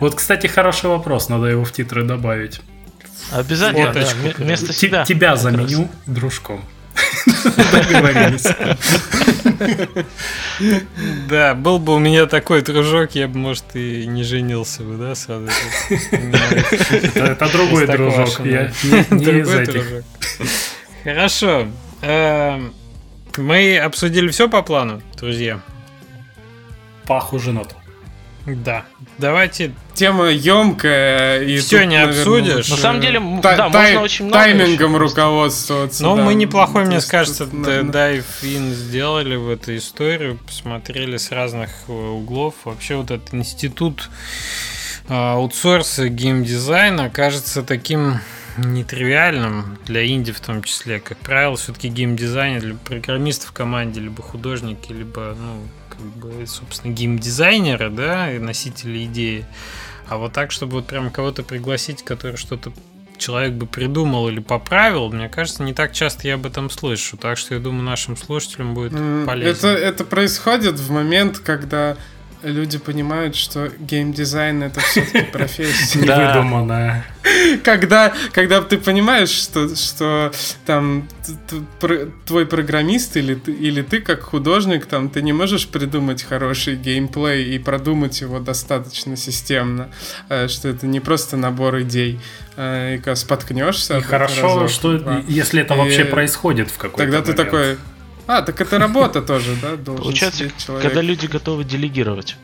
Вот, 0.01 0.15
кстати, 0.15 0.47
хороший 0.47 0.89
вопрос, 0.89 1.29
надо 1.29 1.45
его 1.45 1.63
в 1.63 1.71
титры 1.71 2.03
добавить. 2.03 2.59
Обязательно, 3.31 3.93
да, 3.93 4.07
вместо 4.37 4.73
себя. 4.73 5.05
Тебя 5.05 5.35
заменю 5.35 5.89
дружком. 6.05 6.63
Договорились. 7.71 8.47
Да, 11.29 11.55
был 11.55 11.79
бы 11.79 11.95
у 11.95 11.99
меня 11.99 12.25
такой 12.25 12.61
дружок, 12.61 13.11
я 13.15 13.27
бы, 13.27 13.37
может, 13.37 13.75
и 13.75 14.05
не 14.05 14.23
женился 14.23 14.83
бы, 14.83 14.97
да, 14.97 15.15
сразу. 15.15 15.47
Это 17.15 17.49
другой 17.51 17.87
дружок, 17.87 18.45
я 18.45 18.71
не 19.11 19.41
из 19.41 19.53
этих. 19.53 20.03
Хорошо. 21.03 21.67
Эм, 22.01 22.73
мы 23.37 23.77
обсудили 23.77 24.29
все 24.29 24.49
по 24.49 24.61
плану, 24.61 25.01
друзья. 25.17 25.61
Похоже 27.05 27.51
на 27.51 27.65
то. 27.65 27.75
Да. 28.45 28.85
Давайте. 29.17 29.73
Тема 29.93 30.29
емкая 30.29 31.43
и 31.43 31.57
все 31.57 31.83
не 31.83 32.01
обсудишь. 32.01 32.69
На 32.69 32.77
самом 32.77 33.01
деле, 33.01 33.21
та- 33.41 33.55
да, 33.55 33.69
тай- 33.69 33.91
можно 33.91 34.01
очень 34.01 34.25
много. 34.25 34.43
Таймингом 34.43 34.91
еще. 34.91 34.99
руководствоваться. 34.99 36.03
Но 36.03 36.15
да. 36.15 36.23
мы 36.23 36.33
неплохой, 36.33 36.85
мне 36.85 36.99
кажется, 37.01 37.45
дайв 37.45 38.25
ин 38.41 38.73
сделали 38.73 39.35
в 39.35 39.49
эту 39.49 39.75
историю, 39.77 40.39
посмотрели 40.45 41.17
с 41.17 41.31
разных 41.31 41.69
э, 41.87 41.91
углов. 41.91 42.55
Вообще 42.65 42.95
вот 42.95 43.11
этот 43.11 43.33
институт 43.33 44.09
а, 45.07 45.33
аутсорса 45.33 46.09
геймдизайна 46.09 47.09
кажется 47.09 47.63
таким 47.63 48.21
нетривиальным 48.57 49.77
для 49.85 50.07
инди 50.07 50.31
в 50.31 50.39
том 50.39 50.63
числе. 50.63 50.99
Как 50.99 51.17
правило, 51.17 51.55
все-таки 51.57 51.89
геймдизайнер 51.89 52.65
либо 52.65 52.79
программист 52.79 53.45
в 53.45 53.51
команде, 53.51 54.01
либо 54.01 54.21
художники, 54.21 54.91
либо 54.91 55.35
ну, 55.37 55.61
бы, 56.03 56.45
собственно, 56.47 56.93
геймдизайнеры, 56.93 57.89
да, 57.89 58.31
и 58.33 58.39
носители 58.39 59.05
идеи. 59.05 59.45
А 60.07 60.17
вот 60.17 60.33
так, 60.33 60.51
чтобы 60.51 60.73
вот 60.73 60.87
прям 60.87 61.09
кого-то 61.09 61.43
пригласить, 61.43 62.03
который 62.03 62.37
что-то 62.37 62.73
человек 63.17 63.53
бы 63.53 63.67
придумал 63.67 64.27
или 64.27 64.39
поправил, 64.39 65.09
мне 65.11 65.29
кажется, 65.29 65.63
не 65.63 65.73
так 65.73 65.93
часто 65.93 66.27
я 66.27 66.35
об 66.35 66.45
этом 66.45 66.69
слышу. 66.69 67.17
Так 67.17 67.37
что 67.37 67.53
я 67.53 67.59
думаю, 67.59 67.83
нашим 67.83 68.17
слушателям 68.17 68.73
будет 68.73 68.93
полезно. 69.25 69.67
Это, 69.67 69.77
это 69.77 70.03
происходит 70.03 70.79
в 70.79 70.91
момент, 70.91 71.39
когда 71.39 71.97
люди 72.43 72.77
понимают, 72.77 73.35
что 73.35 73.71
геймдизайн 73.79 74.63
это 74.63 74.79
все-таки 74.79 75.21
профессия. 75.31 75.99
Невыдуманная. 75.99 77.05
Когда, 77.63 78.13
когда 78.31 78.61
ты 78.61 78.77
понимаешь, 78.77 79.29
что, 79.29 79.75
что 79.75 80.31
там 80.65 81.07
твой 82.25 82.45
программист 82.45 83.15
или 83.17 83.35
ты, 83.35 83.51
или 83.51 83.81
ты 83.81 84.01
как 84.01 84.21
художник, 84.21 84.85
там 84.85 85.09
ты 85.09 85.21
не 85.21 85.33
можешь 85.33 85.67
придумать 85.67 86.23
хороший 86.23 86.75
геймплей 86.75 87.55
и 87.55 87.59
продумать 87.59 88.21
его 88.21 88.39
достаточно 88.39 89.15
системно, 89.15 89.89
э, 90.29 90.47
что 90.47 90.69
это 90.69 90.87
не 90.87 90.99
просто 90.99 91.37
набор 91.37 91.81
идей. 91.81 92.19
Э, 92.57 92.95
и 92.95 92.97
когда 92.97 93.15
споткнешься. 93.15 93.97
И 93.97 94.01
хорошо, 94.01 94.59
разок, 94.59 94.69
что 94.69 94.97
два, 94.97 95.23
если 95.27 95.61
это 95.61 95.75
вообще 95.75 96.05
происходит 96.05 96.69
в 96.69 96.77
какой-то 96.77 96.97
Тогда 96.97 97.21
ты 97.21 97.33
такой, 97.33 97.77
а, 98.37 98.41
так 98.41 98.61
это 98.61 98.77
работа 98.79 99.21
тоже, 99.21 99.55
да? 99.61 99.77
Получается, 99.77 100.49
когда 100.81 101.01
люди 101.01 101.25
готовы 101.25 101.63
делегировать. 101.63 102.37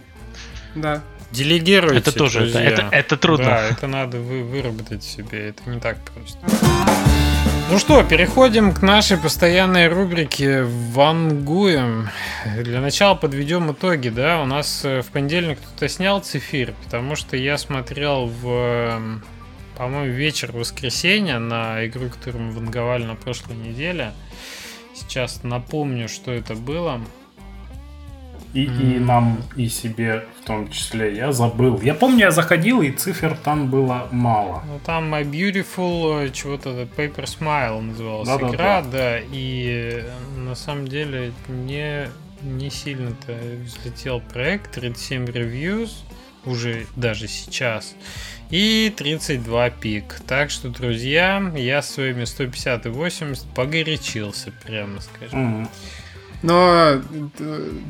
Да. 0.76 1.02
Делегируйте, 1.32 1.98
Это 1.98 2.12
тоже, 2.14 2.48
это, 2.48 2.60
это, 2.60 2.88
это 2.90 3.18
трудно. 3.18 3.46
Да, 3.46 3.68
это 3.68 3.88
надо 3.88 4.18
вы, 4.18 4.44
выработать 4.44 5.04
себе, 5.04 5.50
это 5.50 5.70
не 5.70 5.80
так 5.80 5.98
просто. 6.02 6.40
Ну 7.70 7.80
что, 7.80 8.02
переходим 8.02 8.74
к 8.74 8.82
нашей 8.82 9.18
постоянной 9.18 9.90
рубрике 9.90 10.64
«Вангуем». 10.64 12.08
Для 12.64 12.80
начала 12.80 13.14
подведем 13.16 13.74
итоги, 13.74 14.08
да. 14.08 14.42
У 14.42 14.46
нас 14.46 14.86
э, 14.86 15.02
в 15.02 15.08
понедельник 15.08 15.60
кто-то 15.60 15.90
снял 15.90 16.22
цифир, 16.22 16.74
потому 16.86 17.18
что 17.18 17.36
я 17.36 17.58
смотрел 17.58 18.28
в, 18.28 19.22
по-моему, 19.78 20.14
вечер 20.14 20.54
воскресенья 20.54 21.40
на 21.40 21.86
игру, 21.88 22.08
которую 22.08 22.46
мы 22.46 22.52
ванговали 22.54 23.04
на 23.04 23.16
прошлой 23.16 23.58
неделе. 23.58 24.14
Сейчас 24.98 25.44
напомню, 25.44 26.10
что 26.10 26.32
это 26.32 26.56
было. 26.56 27.00
И, 28.54 28.66
mm. 28.66 28.96
и 28.96 29.00
нам, 29.00 29.44
и 29.56 29.68
себе 29.68 30.26
в 30.42 30.46
том 30.46 30.72
числе. 30.72 31.16
Я 31.16 31.32
забыл. 31.32 31.80
Я 31.82 31.94
помню, 31.94 32.20
я 32.20 32.32
заходил, 32.32 32.82
и 32.82 32.92
цифр 32.92 33.38
там 33.44 33.70
было 33.70 34.08
мало. 34.12 34.64
Ну, 34.66 34.80
там 34.84 35.14
My 35.14 35.24
Beautiful, 35.24 36.26
э, 36.26 36.32
чего-то, 36.32 36.70
Paper 36.70 37.26
Smile 37.26 37.82
называлась 37.82 38.28
да, 38.28 38.36
игра, 38.36 38.48
да, 38.48 38.82
да. 38.82 38.90
да. 38.92 39.20
И 39.32 40.02
э, 40.02 40.12
на 40.38 40.56
самом 40.56 40.88
деле 40.88 41.34
не, 41.48 42.10
не 42.42 42.70
сильно-то 42.72 43.38
взлетел 43.64 44.22
проект. 44.22 44.72
37 44.72 45.26
reviews 45.26 45.92
уже 46.46 46.88
даже 46.96 47.28
сейчас 47.28 47.96
и 48.50 48.94
32 48.96 49.70
пик. 49.72 50.20
Так 50.28 50.50
что, 50.50 50.70
друзья, 50.70 51.52
я 51.56 51.82
своими 51.82 52.26
150 52.26 52.86
и 52.86 52.90
80 52.90 53.46
погорячился, 53.54 54.52
прямо 54.64 55.02
скажем. 55.02 55.64
Mm-hmm. 55.64 55.70
Но 56.44 57.02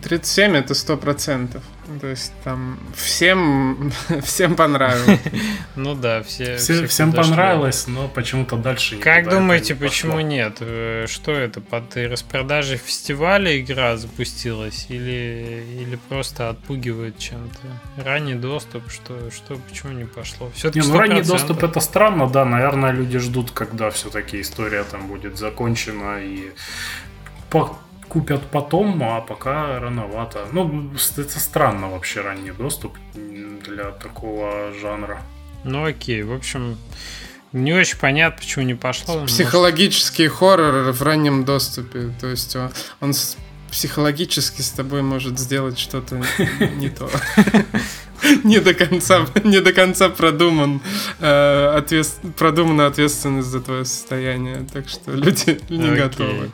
37 0.03 0.55
это 0.55 0.73
сто 0.73 0.95
процентов. 0.97 1.63
То 2.01 2.07
есть 2.07 2.33
там 2.43 2.79
всем, 2.95 3.91
всем 4.23 4.55
понравилось. 4.55 5.19
Ну 5.75 5.93
да, 5.93 6.23
все. 6.23 6.57
все 6.57 6.87
всем 6.87 7.13
понравилось, 7.13 7.85
но 7.87 8.07
почему-то 8.07 8.57
дальше 8.57 8.97
Как 8.97 9.29
думаете, 9.29 9.73
не 9.73 9.79
почему 9.79 10.19
нет? 10.21 10.57
Э, 10.59 11.05
что 11.07 11.31
это? 11.33 11.61
Под 11.61 11.95
распродажи 11.95 12.77
фестиваля 12.77 13.59
игра 13.59 13.95
запустилась? 13.95 14.87
Или, 14.89 15.63
или 15.79 15.99
просто 16.09 16.49
отпугивает 16.49 17.19
чем-то? 17.19 18.03
Ранний 18.03 18.33
доступ, 18.33 18.89
что, 18.89 19.29
что 19.29 19.57
почему 19.69 19.93
не 19.93 20.05
пошло? 20.05 20.49
Все-таки 20.55 20.85
не, 20.85 20.91
ну, 20.91 20.97
ранний 20.97 21.21
доступ 21.21 21.63
это 21.63 21.79
странно, 21.79 22.27
да. 22.27 22.43
Наверное, 22.43 22.91
люди 22.91 23.19
ждут, 23.19 23.51
когда 23.51 23.91
все-таки 23.91 24.41
история 24.41 24.83
там 24.83 25.07
будет 25.07 25.37
закончена 25.37 26.21
и 26.23 26.51
по 27.49 27.77
купят 28.07 28.41
потом, 28.51 29.01
а 29.03 29.21
пока 29.21 29.79
рановато. 29.79 30.47
Ну, 30.51 30.91
это 31.17 31.39
странно 31.39 31.89
вообще 31.89 32.21
ранний 32.21 32.51
доступ 32.51 32.97
для 33.13 33.91
такого 33.91 34.71
жанра. 34.81 35.21
Ну 35.63 35.85
окей, 35.85 36.23
в 36.23 36.33
общем, 36.33 36.77
не 37.53 37.73
очень 37.73 37.97
понятно, 37.97 38.39
почему 38.39 38.65
не 38.65 38.75
пошло. 38.75 39.25
Психологический 39.25 40.27
может... 40.27 40.39
хоррор 40.39 40.91
в 40.91 41.01
раннем 41.03 41.45
доступе. 41.45 42.13
То 42.19 42.27
есть 42.27 42.55
он, 42.55 42.71
он 43.01 43.13
психологически 43.71 44.61
с 44.61 44.69
тобой 44.71 45.01
может 45.01 45.39
сделать 45.39 45.77
что-то 45.77 46.21
не 46.77 46.89
то. 46.89 47.09
Не 48.43 48.59
до 48.59 48.73
конца, 48.73 49.27
не 49.43 49.61
до 49.61 49.73
конца 49.73 50.09
продуман, 50.09 50.81
э, 51.19 51.73
ответ, 51.77 52.07
продумана 52.35 52.87
ответственность 52.87 53.47
за 53.47 53.61
твое 53.61 53.85
состояние, 53.85 54.65
так 54.73 54.89
что 54.89 55.11
люди 55.11 55.59
не 55.69 55.95
готовы. 55.95 56.49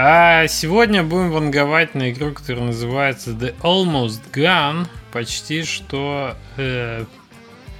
А 0.00 0.46
сегодня 0.46 1.02
будем 1.02 1.32
ванговать 1.32 1.96
на 1.96 2.12
игру, 2.12 2.30
которая 2.30 2.66
называется 2.66 3.32
The 3.32 3.52
Almost 3.62 4.20
Gone. 4.32 4.86
Почти 5.10 5.64
что... 5.64 6.36
Э, 6.56 7.04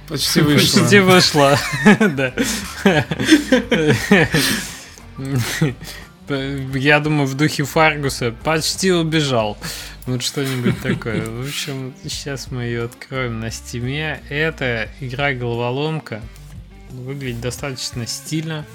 почти 0.09 0.41
вышла. 0.41 0.81
Почти 0.81 0.99
вышла, 0.99 1.57
да. 2.17 2.33
Я 6.77 6.99
думаю, 6.99 7.25
в 7.25 7.35
духе 7.35 7.63
Фаргуса 7.63 8.35
почти 8.43 8.91
убежал. 8.91 9.57
Вот 10.05 10.21
что-нибудь 10.21 10.81
такое. 10.81 11.21
В 11.21 11.47
общем, 11.47 11.93
сейчас 12.03 12.51
мы 12.51 12.63
ее 12.63 12.83
откроем 12.83 13.39
на 13.39 13.49
стиме. 13.49 14.21
Это 14.27 14.89
игра-головоломка. 14.99 16.19
Выглядит 16.89 17.39
достаточно 17.39 18.05
стильно. 18.05 18.65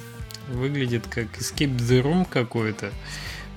Выглядит 0.49 1.07
как 1.09 1.27
Escape 1.39 1.77
the 1.77 2.01
Room 2.01 2.27
какой-то. 2.27 2.91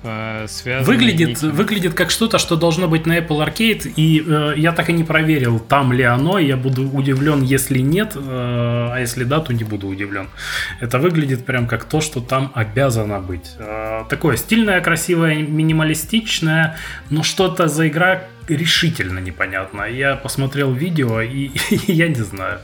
Э, 0.02 0.46
выглядит, 0.82 1.42
выглядит 1.42 1.94
как 1.94 2.10
что-то, 2.10 2.38
что 2.38 2.56
должно 2.56 2.86
быть 2.86 3.06
на 3.06 3.18
Apple 3.18 3.44
Arcade, 3.44 3.92
и 3.96 4.24
э, 4.26 4.54
я 4.56 4.72
так 4.72 4.90
и 4.90 4.92
не 4.92 5.02
проверил, 5.04 5.58
там 5.58 5.92
ли 5.92 6.04
оно, 6.04 6.38
я 6.38 6.56
буду 6.56 6.88
удивлен, 6.88 7.42
если 7.42 7.80
нет, 7.80 8.12
э, 8.14 8.20
а 8.20 8.96
если 8.98 9.24
да, 9.24 9.40
то 9.40 9.52
не 9.52 9.64
буду 9.64 9.88
удивлен. 9.88 10.28
Это 10.80 10.98
выглядит 10.98 11.44
прям 11.44 11.66
как 11.66 11.84
то, 11.84 12.00
что 12.00 12.20
там 12.20 12.52
обязано 12.54 13.20
быть. 13.20 13.50
Э, 13.58 14.04
такое 14.08 14.36
стильное, 14.36 14.80
красивое, 14.80 15.36
минималистичное, 15.36 16.76
но 17.10 17.22
что-то 17.22 17.66
за 17.66 17.88
игра 17.88 18.22
решительно 18.54 19.18
непонятно. 19.18 19.82
Я 19.82 20.16
посмотрел 20.16 20.72
видео, 20.72 21.20
и, 21.20 21.50
и 21.70 21.92
я 21.92 22.08
не 22.08 22.22
знаю, 22.22 22.60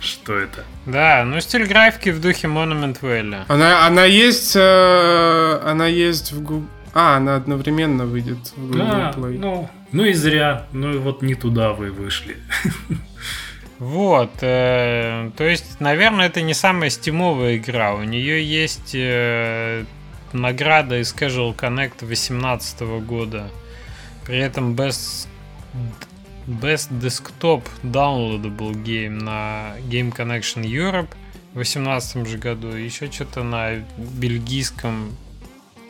что 0.00 0.36
это. 0.36 0.64
Да, 0.86 1.24
ну 1.24 1.40
стиль 1.40 1.66
графики 1.66 2.10
в 2.10 2.20
духе 2.20 2.48
Monument 2.48 3.00
Valley. 3.00 3.44
Она, 3.48 3.86
она 3.86 4.04
есть, 4.04 4.54
э, 4.56 5.60
она 5.64 5.86
есть 5.86 6.32
в 6.32 6.42
Google. 6.42 6.68
А, 6.94 7.16
она 7.16 7.34
одновременно 7.34 8.06
выйдет 8.06 8.38
в 8.56 8.68
Google 8.68 8.86
да, 8.86 9.12
Play. 9.16 9.38
Ну, 9.38 9.68
ну 9.90 10.04
и 10.04 10.12
зря. 10.12 10.66
Ну 10.72 10.94
и 10.94 10.98
вот 10.98 11.22
не 11.22 11.34
туда 11.34 11.72
вы 11.72 11.90
вышли. 11.90 12.36
Вот, 13.80 14.30
э, 14.40 15.30
то 15.36 15.44
есть, 15.44 15.80
наверное, 15.80 16.26
это 16.26 16.40
не 16.40 16.54
самая 16.54 16.90
стимовая 16.90 17.56
игра. 17.56 17.94
У 17.94 18.04
нее 18.04 18.42
есть 18.42 18.92
э, 18.94 19.84
награда 20.32 21.00
из 21.00 21.12
Casual 21.12 21.56
Connect 21.56 21.98
2018 21.98 22.80
года. 23.04 23.50
При 24.26 24.38
этом 24.38 24.74
Best, 24.74 25.28
Best 26.46 26.90
Desktop 26.90 27.62
Downloadable 27.82 28.72
Game 28.72 29.22
на 29.22 29.76
Game 29.88 30.14
Connection 30.14 30.62
Europe 30.62 31.10
в 31.52 31.54
2018 31.54 32.26
же 32.26 32.38
году. 32.38 32.68
Еще 32.68 33.10
что-то 33.10 33.42
на 33.42 33.84
бельгийском 33.96 35.16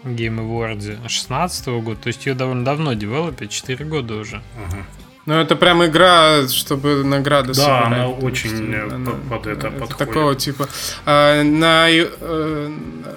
Game 0.05 0.39
Awards 0.39 0.81
2016 0.81 1.67
года. 1.67 2.01
То 2.01 2.09
есть 2.09 2.27
ее 2.27 2.35
довольно 2.35 2.65
давно 2.65 2.95
девелопят, 2.95 3.51
4 3.51 3.85
года 3.85 4.17
уже. 4.17 4.37
Uh-huh. 4.37 4.85
Ну, 5.27 5.35
это 5.35 5.57
прям 5.57 5.85
игра, 5.85 6.47
чтобы 6.49 7.03
награды 7.03 7.49
да, 7.49 7.55
собирать. 7.55 7.81
Да, 7.81 7.87
она 7.87 8.09
очень 8.09 8.75
э, 8.75 8.89
она, 8.93 9.13
под 9.31 9.47
это, 9.47 9.69
это 9.69 9.71
подходит. 9.71 9.97
Такого 9.97 10.35
типа. 10.35 10.69
А, 11.07 11.43
на 11.43 11.89
э, 11.89 12.71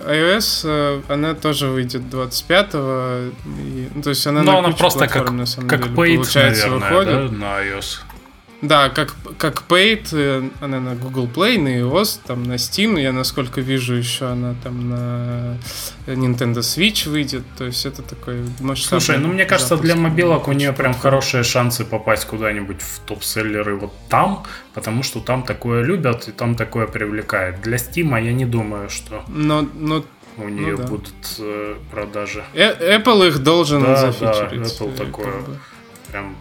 iOS 0.05 0.61
э, 0.63 1.01
она 1.09 1.33
тоже 1.33 1.67
выйдет 1.67 2.03
25-го. 2.03 3.33
И, 3.59 3.89
ну, 3.93 4.01
то 4.01 4.09
есть 4.09 4.25
она 4.25 4.41
Но 4.41 4.53
на 4.53 4.59
она 4.59 4.71
просто 4.71 5.07
как, 5.07 5.31
на 5.31 5.45
самом 5.45 5.67
как 5.67 5.83
деле, 5.83 5.95
paid, 5.95 6.15
получается, 6.15 6.67
наверное, 6.67 6.89
выходит. 6.89 7.31
Да, 7.31 7.37
на 7.37 7.61
iOS. 7.61 7.99
Да, 8.61 8.89
как, 8.89 9.15
как 9.37 9.65
Paid, 9.69 10.07
э, 10.13 10.49
она 10.61 10.79
на 10.79 10.95
Google 10.95 11.27
Play, 11.27 11.59
на 11.61 11.79
iOS, 11.79 12.21
там 12.25 12.43
на 12.43 12.53
Steam, 12.53 12.99
я 12.99 13.11
насколько 13.11 13.61
вижу, 13.61 13.93
еще 13.93 14.25
она 14.25 14.55
там 14.63 14.89
на 14.89 15.57
Nintendo 16.07 16.59
Switch 16.59 17.07
выйдет, 17.07 17.43
то 17.55 17.65
есть 17.65 17.85
это 17.85 18.01
такой 18.01 18.41
масштабный 18.59 19.01
Слушай, 19.01 19.19
ну 19.19 19.27
мне 19.27 19.45
кажется, 19.45 19.75
запуск. 19.75 19.83
для 19.83 19.95
мобилок 19.95 20.47
у 20.47 20.53
нее 20.53 20.73
прям 20.73 20.95
хорошие 20.95 21.43
шансы 21.43 21.85
попасть 21.85 22.25
куда-нибудь 22.25 22.81
в 22.81 22.99
топ-селлеры 23.01 23.75
вот 23.75 23.93
там, 24.09 24.43
потому 24.73 25.03
что 25.03 25.19
там 25.19 25.43
такое 25.43 25.83
любят 25.83 26.27
и 26.27 26.31
там 26.31 26.55
такое 26.55 26.87
привлекает. 26.87 27.61
Для 27.61 27.77
Steam 27.77 28.19
я 28.23 28.33
не 28.33 28.45
думаю, 28.45 28.89
что... 28.89 29.23
Но, 29.27 29.67
но 29.75 30.03
у 30.37 30.49
нее 30.49 30.71
ну, 30.71 30.77
да. 30.77 30.87
будут 30.87 31.15
э, 31.39 31.75
продажи. 31.91 32.43
Э 32.55 32.97
Apple 32.97 33.27
их 33.27 33.43
должен 33.43 33.83
да, 33.83 33.97
зафичерить. 33.97 34.61
Да, 34.61 34.85
Apple 34.85 34.97
такое 34.97 35.33
прям 36.09 36.35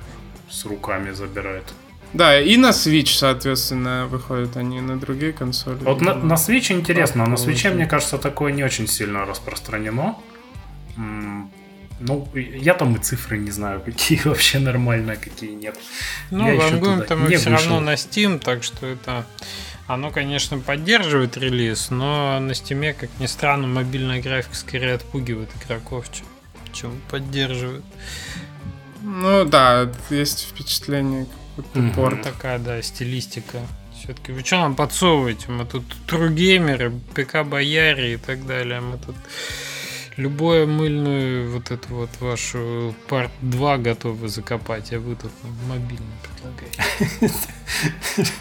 с 0.49 0.65
руками 0.65 1.13
забирает. 1.13 1.65
Да, 2.13 2.41
и 2.41 2.57
на 2.57 2.71
Switch, 2.71 3.17
соответственно, 3.17 4.07
выходят 4.07 4.57
они 4.57 4.81
на 4.81 4.99
другие 4.99 5.33
консоли. 5.33 5.79
Вот 5.83 6.01
на, 6.01 6.15
на 6.15 6.35
Switch 6.35 6.73
интересно, 6.73 7.25
а, 7.25 7.27
на 7.27 7.35
Switch, 7.35 7.73
мне 7.73 7.87
кажется, 7.87 8.19
такое 8.19 8.53
не 8.53 8.65
очень 8.65 8.87
сильно 8.87 9.27
распространено. 9.27 10.17
Ну, 11.99 12.29
я 12.35 12.75
там 12.75 12.95
и 12.95 12.99
цифры 12.99 13.39
не 13.39 13.51
знаю, 13.51 13.81
какие 13.85 14.21
вообще 14.25 14.59
нормальные, 14.59 15.17
какие 15.17 15.55
нет. 15.55 15.79
Ну, 16.31 16.47
я 16.47 16.55
Вангуем 16.55 17.03
там 17.03 17.27
и 17.27 17.37
все 17.37 17.51
равно 17.51 17.81
на 17.81 17.95
Steam, 17.95 18.39
так 18.39 18.63
что 18.63 18.87
это... 18.87 19.27
Оно, 19.87 20.11
конечно, 20.11 20.59
поддерживает 20.59 21.37
релиз, 21.37 21.91
но 21.91 22.41
на 22.41 22.51
Steam, 22.51 22.93
как 22.93 23.09
ни 23.21 23.27
странно, 23.27 23.69
мобильная 23.69 24.21
графика 24.21 24.57
скорее 24.57 24.95
отпугивает 24.95 25.49
игроков, 25.63 26.07
чем 26.73 27.01
поддерживает. 27.09 27.85
Ну 29.03 29.45
да, 29.45 29.89
есть 30.11 30.49
впечатление, 30.49 31.27
упор. 31.59 32.15
Mm-hmm. 32.15 32.23
Такая, 32.23 32.59
да, 32.59 32.83
стилистика. 32.83 33.59
Все-таки 33.95 34.33
вы 34.33 34.45
что 34.45 34.57
нам 34.57 34.77
подсовываете? 34.77 35.51
Мы 35.51 35.65
тут 35.65 35.85
тругеймеры, 36.07 36.93
ПК-бояре 37.15 38.15
и 38.15 38.17
так 38.17 38.47
далее. 38.47 38.81
Мы 38.81 38.99
тут 38.99 39.17
любую 40.17 40.67
мыльную 40.67 41.51
вот 41.51 41.71
эту 41.71 41.95
вот 41.95 42.11
вашу 42.21 42.95
парт 43.09 43.31
2 43.43 43.79
готовы 43.79 44.29
закопать, 44.29 44.93
а 44.93 44.99
вы 44.99 45.17
тут 45.17 45.33
мобильный 45.69 46.07
предлагаете. 46.23 47.35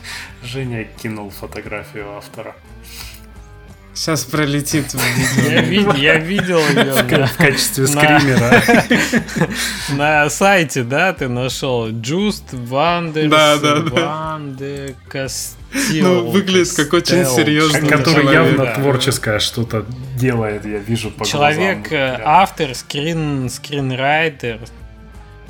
Женя 0.43 0.85
кинул 0.85 1.29
фотографию 1.29 2.11
автора. 2.17 2.55
Сейчас 3.95 4.25
пролетит 4.25 4.93
Я, 5.49 5.61
вид, 5.61 5.95
я 5.95 6.17
видел 6.17 6.59
ее 6.59 7.27
в 7.27 7.37
качестве 7.37 7.87
скримера. 7.87 8.61
На 9.97 10.29
сайте, 10.29 10.83
да, 10.83 11.13
ты 11.13 11.29
нашел 11.29 11.89
Just 11.89 12.51
Wonders 12.51 13.29
да, 13.29 13.57
да, 13.57 14.39
Castile. 15.09 16.01
Ну, 16.01 16.29
выглядит 16.29 16.73
как 16.73 16.93
очень 16.93 17.25
серьезный 17.25 17.87
Который 17.87 18.31
явно 18.31 18.65
творческое 18.75 19.39
что-то 19.39 19.85
делает, 20.17 20.65
я 20.65 20.79
вижу 20.79 21.09
по 21.09 21.25
Человек, 21.25 21.91
э, 21.91 22.19
автор, 22.23 22.75
скрин, 22.75 23.49
скринрайтер, 23.49 24.59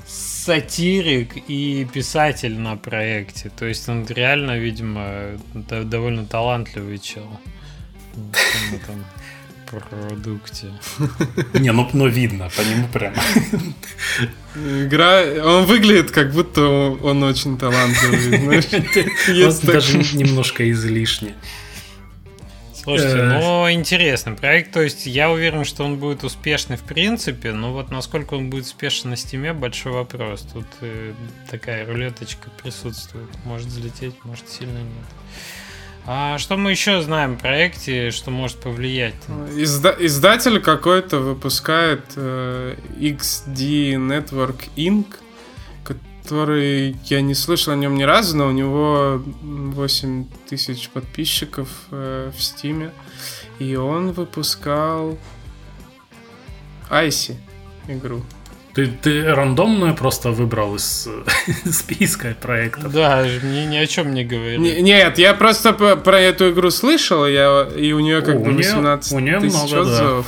сатирик 0.07 1.35
и 1.47 1.87
писатель 1.91 2.57
на 2.59 2.77
проекте. 2.77 3.51
То 3.57 3.65
есть 3.65 3.89
он 3.89 4.05
реально, 4.07 4.57
видимо, 4.59 5.31
довольно 5.53 6.25
талантливый 6.25 6.99
чел 6.99 7.27
этом 8.73 9.05
продукте. 9.65 10.67
Не, 11.53 11.71
ну, 11.71 11.89
но 11.93 12.07
видно, 12.07 12.49
по 12.55 12.61
нему 12.61 12.87
прямо. 12.87 13.15
Игра, 14.55 15.21
он 15.43 15.65
выглядит 15.65 16.11
как 16.11 16.31
будто 16.31 16.61
он 16.61 17.23
очень 17.23 17.57
талантливый, 17.57 18.37
знаешь. 18.37 19.61
Даже 19.63 19.97
немножко 19.97 20.69
излишне. 20.71 21.35
Слушайте, 22.85 23.23
ну 23.23 23.71
интересный 23.71 24.33
проект. 24.33 24.71
То 24.71 24.81
есть 24.83 25.07
я 25.07 25.31
уверен, 25.31 25.65
что 25.65 25.83
он 25.83 25.97
будет 25.97 26.23
успешный 26.23 26.77
в 26.77 26.83
принципе, 26.83 27.51
но 27.51 27.73
вот 27.73 27.89
насколько 27.89 28.35
он 28.35 28.51
будет 28.51 28.65
успешен 28.65 29.09
на 29.09 29.15
стиме, 29.15 29.53
большой 29.53 29.91
вопрос. 29.91 30.47
Тут 30.53 30.67
э, 30.81 31.13
такая 31.49 31.87
рулеточка 31.87 32.51
присутствует. 32.61 33.29
Может 33.43 33.69
взлететь, 33.69 34.13
может 34.23 34.47
сильно 34.49 34.77
нет. 34.77 35.07
А 36.07 36.37
что 36.37 36.55
мы 36.55 36.71
еще 36.71 37.01
знаем 37.01 37.33
о 37.33 37.37
проекте, 37.37 38.11
что 38.11 38.29
может 38.29 38.57
повлиять? 38.57 39.15
Изда- 39.55 39.95
издатель 39.99 40.61
какой-то 40.61 41.17
выпускает 41.19 42.03
э, 42.15 42.75
XD 42.99 43.93
Network 43.95 44.69
Inc., 44.75 45.05
который 45.83 46.95
я 47.05 47.21
не 47.21 47.33
слышал 47.33 47.73
о 47.73 47.75
нем 47.75 47.95
ни 47.95 48.03
разу, 48.03 48.37
но 48.37 48.47
у 48.47 48.51
него 48.51 49.21
8 49.25 50.27
тысяч 50.47 50.89
подписчиков 50.89 51.69
э, 51.91 52.31
в 52.35 52.41
Стиме. 52.41 52.91
И 53.57 53.75
он 53.75 54.11
выпускал 54.11 55.17
Айси 56.89 57.37
игру. 57.87 58.23
Ты, 58.75 58.87
ты 58.87 59.23
рандомную 59.23 59.95
просто 59.95 60.31
выбрал 60.31 60.75
из 60.75 61.07
списка 61.71 62.35
проектов. 62.39 62.91
Да, 62.91 63.25
ни, 63.25 63.65
ни 63.67 63.77
о 63.77 63.87
чем 63.87 64.13
не 64.13 64.25
говорит. 64.25 64.59
Не, 64.59 64.81
нет, 64.81 65.17
я 65.17 65.33
просто 65.33 65.71
по, 65.71 65.95
про 65.95 66.19
эту 66.19 66.51
игру 66.51 66.69
слышал, 66.71 67.25
я, 67.25 67.69
и 67.75 67.93
у 67.93 68.01
нее 68.01 68.21
как 68.21 68.35
о, 68.35 68.39
бы 68.39 68.51
18 68.51 69.13
у 69.13 69.19
нее, 69.19 69.37
у 69.37 69.39
нее 69.39 69.49
тысяч 69.49 69.71
много, 69.71 69.81
отзывов. 69.81 70.25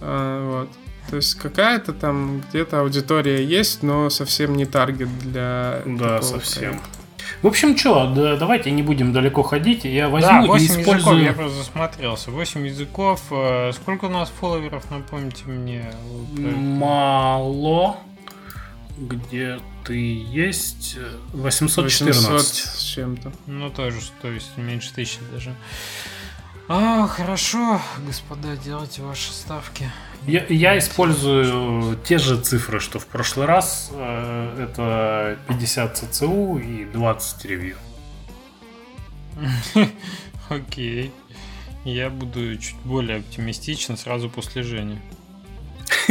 Да. 0.00 0.06
А, 0.06 0.50
вот. 0.50 0.70
То 1.10 1.16
есть 1.16 1.34
какая-то 1.34 1.92
там 1.92 2.42
где-то 2.48 2.80
аудитория 2.80 3.44
есть, 3.44 3.82
но 3.82 4.08
совсем 4.08 4.56
не 4.56 4.64
таргет 4.64 5.08
для 5.18 5.82
Да, 5.84 6.22
совсем. 6.22 6.78
Проекта. 6.78 6.99
В 7.42 7.46
общем, 7.46 7.76
что, 7.76 8.12
да, 8.14 8.36
давайте 8.36 8.70
не 8.70 8.82
будем 8.82 9.12
далеко 9.12 9.42
ходить. 9.42 9.84
Я 9.84 10.10
возьму 10.10 10.42
да, 10.42 10.46
8 10.46 10.64
и 10.64 10.66
использую... 10.66 10.94
языков, 10.96 11.20
я 11.22 11.32
просто 11.32 11.58
засмотрелся. 11.58 12.30
8 12.30 12.66
языков. 12.66 13.22
Э, 13.30 13.72
сколько 13.72 14.06
у 14.06 14.08
нас 14.10 14.28
фолловеров, 14.28 14.90
напомните 14.90 15.44
мне? 15.46 15.90
Мало. 16.36 17.96
Где 18.98 19.58
ты 19.84 19.94
есть? 19.94 20.98
814. 21.32 22.28
800 22.28 22.46
с 22.46 22.82
чем-то. 22.82 23.32
Ну, 23.46 23.70
тоже, 23.70 24.00
то 24.20 24.28
есть 24.28 24.56
меньше 24.58 24.92
тысячи 24.92 25.20
даже. 25.32 25.54
А, 26.68 27.08
хорошо, 27.08 27.80
господа, 28.06 28.56
делайте 28.56 29.02
ваши 29.02 29.32
ставки. 29.32 29.90
Я, 30.26 30.44
я 30.48 30.78
использую 30.78 31.96
те 32.04 32.18
же 32.18 32.40
цифры, 32.40 32.80
что 32.80 32.98
в 32.98 33.06
прошлый 33.06 33.46
раз. 33.46 33.90
Э, 33.92 34.64
это 34.64 35.38
50 35.48 35.96
ЦЦУ 35.96 36.58
и 36.58 36.84
20 36.84 37.44
ревью. 37.46 37.76
Окей. 40.48 41.12
Я 41.84 42.10
буду 42.10 42.56
чуть 42.58 42.76
более 42.84 43.18
оптимистичен 43.18 43.96
сразу 43.96 44.28
после 44.28 44.62
Жени. 44.62 44.98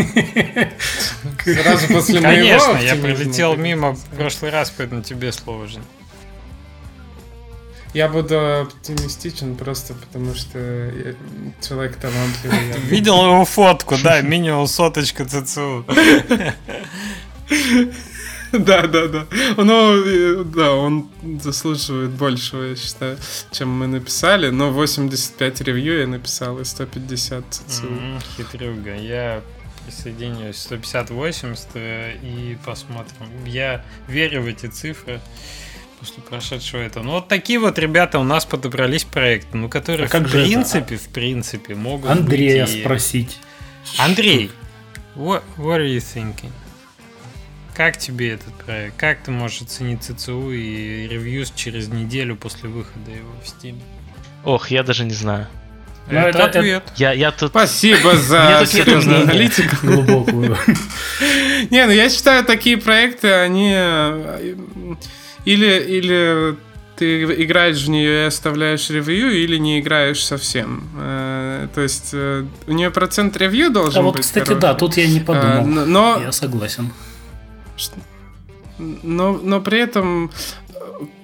Сразу 1.44 1.88
после 1.94 2.22
Конечно, 2.22 2.78
я 2.78 2.96
прилетел 2.96 3.56
мимо 3.56 3.94
в 3.94 4.06
прошлый 4.16 4.52
раз, 4.52 4.74
поэтому 4.76 5.04
тебе 5.04 5.32
слово, 5.32 5.68
Жень. 5.68 5.84
Я 7.94 8.08
буду 8.08 8.62
оптимистичен 8.62 9.56
просто 9.56 9.94
потому, 9.96 10.36
что 10.36 10.60
я 10.60 11.16
человек 11.62 11.96
талантливый. 11.98 12.80
Видел 12.90 13.24
его 13.26 13.46
фотку, 13.46 13.96
да, 14.04 14.22
минимум 14.22 14.68
соточка 14.68 15.26
ЦЦУ. 15.26 15.86
Да, 18.52 18.88
да, 18.88 19.08
да. 19.08 19.28
Ну, 19.58 20.44
да, 20.44 20.72
он 20.72 21.08
заслуживает 21.40 22.10
большего, 22.10 22.64
я 22.64 22.76
считаю, 22.76 23.18
чем 23.52 23.70
мы 23.70 23.86
написали. 23.86 24.50
Но 24.50 24.72
85 24.72 25.62
ревью 25.62 26.00
я 26.00 26.08
написал 26.08 26.60
и 26.60 26.66
150 26.66 27.44
ЦЦУ. 27.48 27.88
Хитрюга. 28.38 28.96
Я 28.96 29.44
присоединюсь 29.86 30.68
150-80 30.70 31.60
э, 31.76 32.18
и 32.24 32.58
посмотрим. 32.66 33.28
Я 33.46 33.86
верю 34.08 34.42
в 34.42 34.48
эти 34.48 34.66
цифры 34.66 35.22
после 36.00 36.24
прошедшего 36.24 36.82
этого. 36.82 37.04
Ну 37.04 37.12
вот 37.12 37.28
такие 37.28 37.60
вот 37.60 37.78
ребята 37.78 38.20
у 38.20 38.24
нас 38.24 38.46
подобрались 38.46 39.04
проекты, 39.04 39.58
ну 39.58 39.70
которые 39.70 40.08
а 40.08 40.10
как 40.10 40.24
в 40.24 40.32
принципе, 40.32 40.96
это? 40.96 41.04
в 41.04 41.10
принципе 41.10 41.76
могут 41.76 42.10
Андрея 42.10 42.66
быть 42.66 42.76
и... 42.76 42.82
спросить. 42.82 43.40
Андрей, 43.98 44.52
what, 45.16 45.44
what 45.58 45.80
are 45.80 45.88
you 45.88 45.98
thinking? 45.98 46.52
Как 47.74 47.98
тебе 47.98 48.32
этот 48.32 48.54
проект? 48.56 48.98
Как 48.98 49.24
ты 49.24 49.32
можешь 49.32 49.62
оценить 49.62 50.04
ЦЦУ 50.04 50.52
и 50.52 51.08
ревьюс 51.08 51.52
через 51.56 51.88
неделю 51.88 52.36
после 52.36 52.70
выхода 52.70 53.12
его 53.12 53.32
в 53.44 53.48
Steam? 53.48 53.80
Ох, 54.44 54.70
я 54.72 54.84
даже 54.84 55.06
не 55.06 55.14
знаю. 55.14 55.48
Ну, 56.08 56.18
это, 56.18 56.40
это 56.40 56.60
ответ. 56.60 56.84
Я, 56.96 57.12
я 57.14 57.32
тут... 57.32 57.52
Спасибо 57.52 58.16
за 58.18 58.64
серьезную 58.66 59.22
аналитику. 59.22 59.76
Глубокую. 59.84 60.58
Не, 61.70 61.86
ну 61.86 61.92
я 61.92 62.10
считаю, 62.10 62.44
такие 62.44 62.78
проекты, 62.78 63.32
они 63.32 63.76
или, 65.46 65.80
или 65.88 66.56
ты 67.00 67.24
играешь 67.24 67.82
в 67.84 67.90
нее 67.90 68.24
и 68.24 68.28
оставляешь 68.28 68.90
ревью, 68.90 69.32
или 69.32 69.58
не 69.58 69.80
играешь 69.80 70.24
совсем. 70.24 70.84
Э, 70.98 71.68
то 71.74 71.82
есть 71.82 72.10
э, 72.12 72.46
у 72.68 72.72
нее 72.72 72.92
процент 72.92 73.38
ревью 73.38 73.72
должен 73.72 74.02
а 74.02 74.04
быть. 74.04 74.18
Вот, 74.18 74.22
кстати, 74.22 74.46
хороший. 74.46 74.62
да, 74.62 74.74
тут 74.74 74.98
я 74.98 75.08
не 75.08 75.22
подумал. 75.22 75.84
Э, 75.84 75.86
но... 75.86 76.20
Я 76.22 76.32
согласен. 76.34 76.92
Но, 78.78 79.34
но 79.34 79.62
при 79.62 79.80
этом 79.80 80.30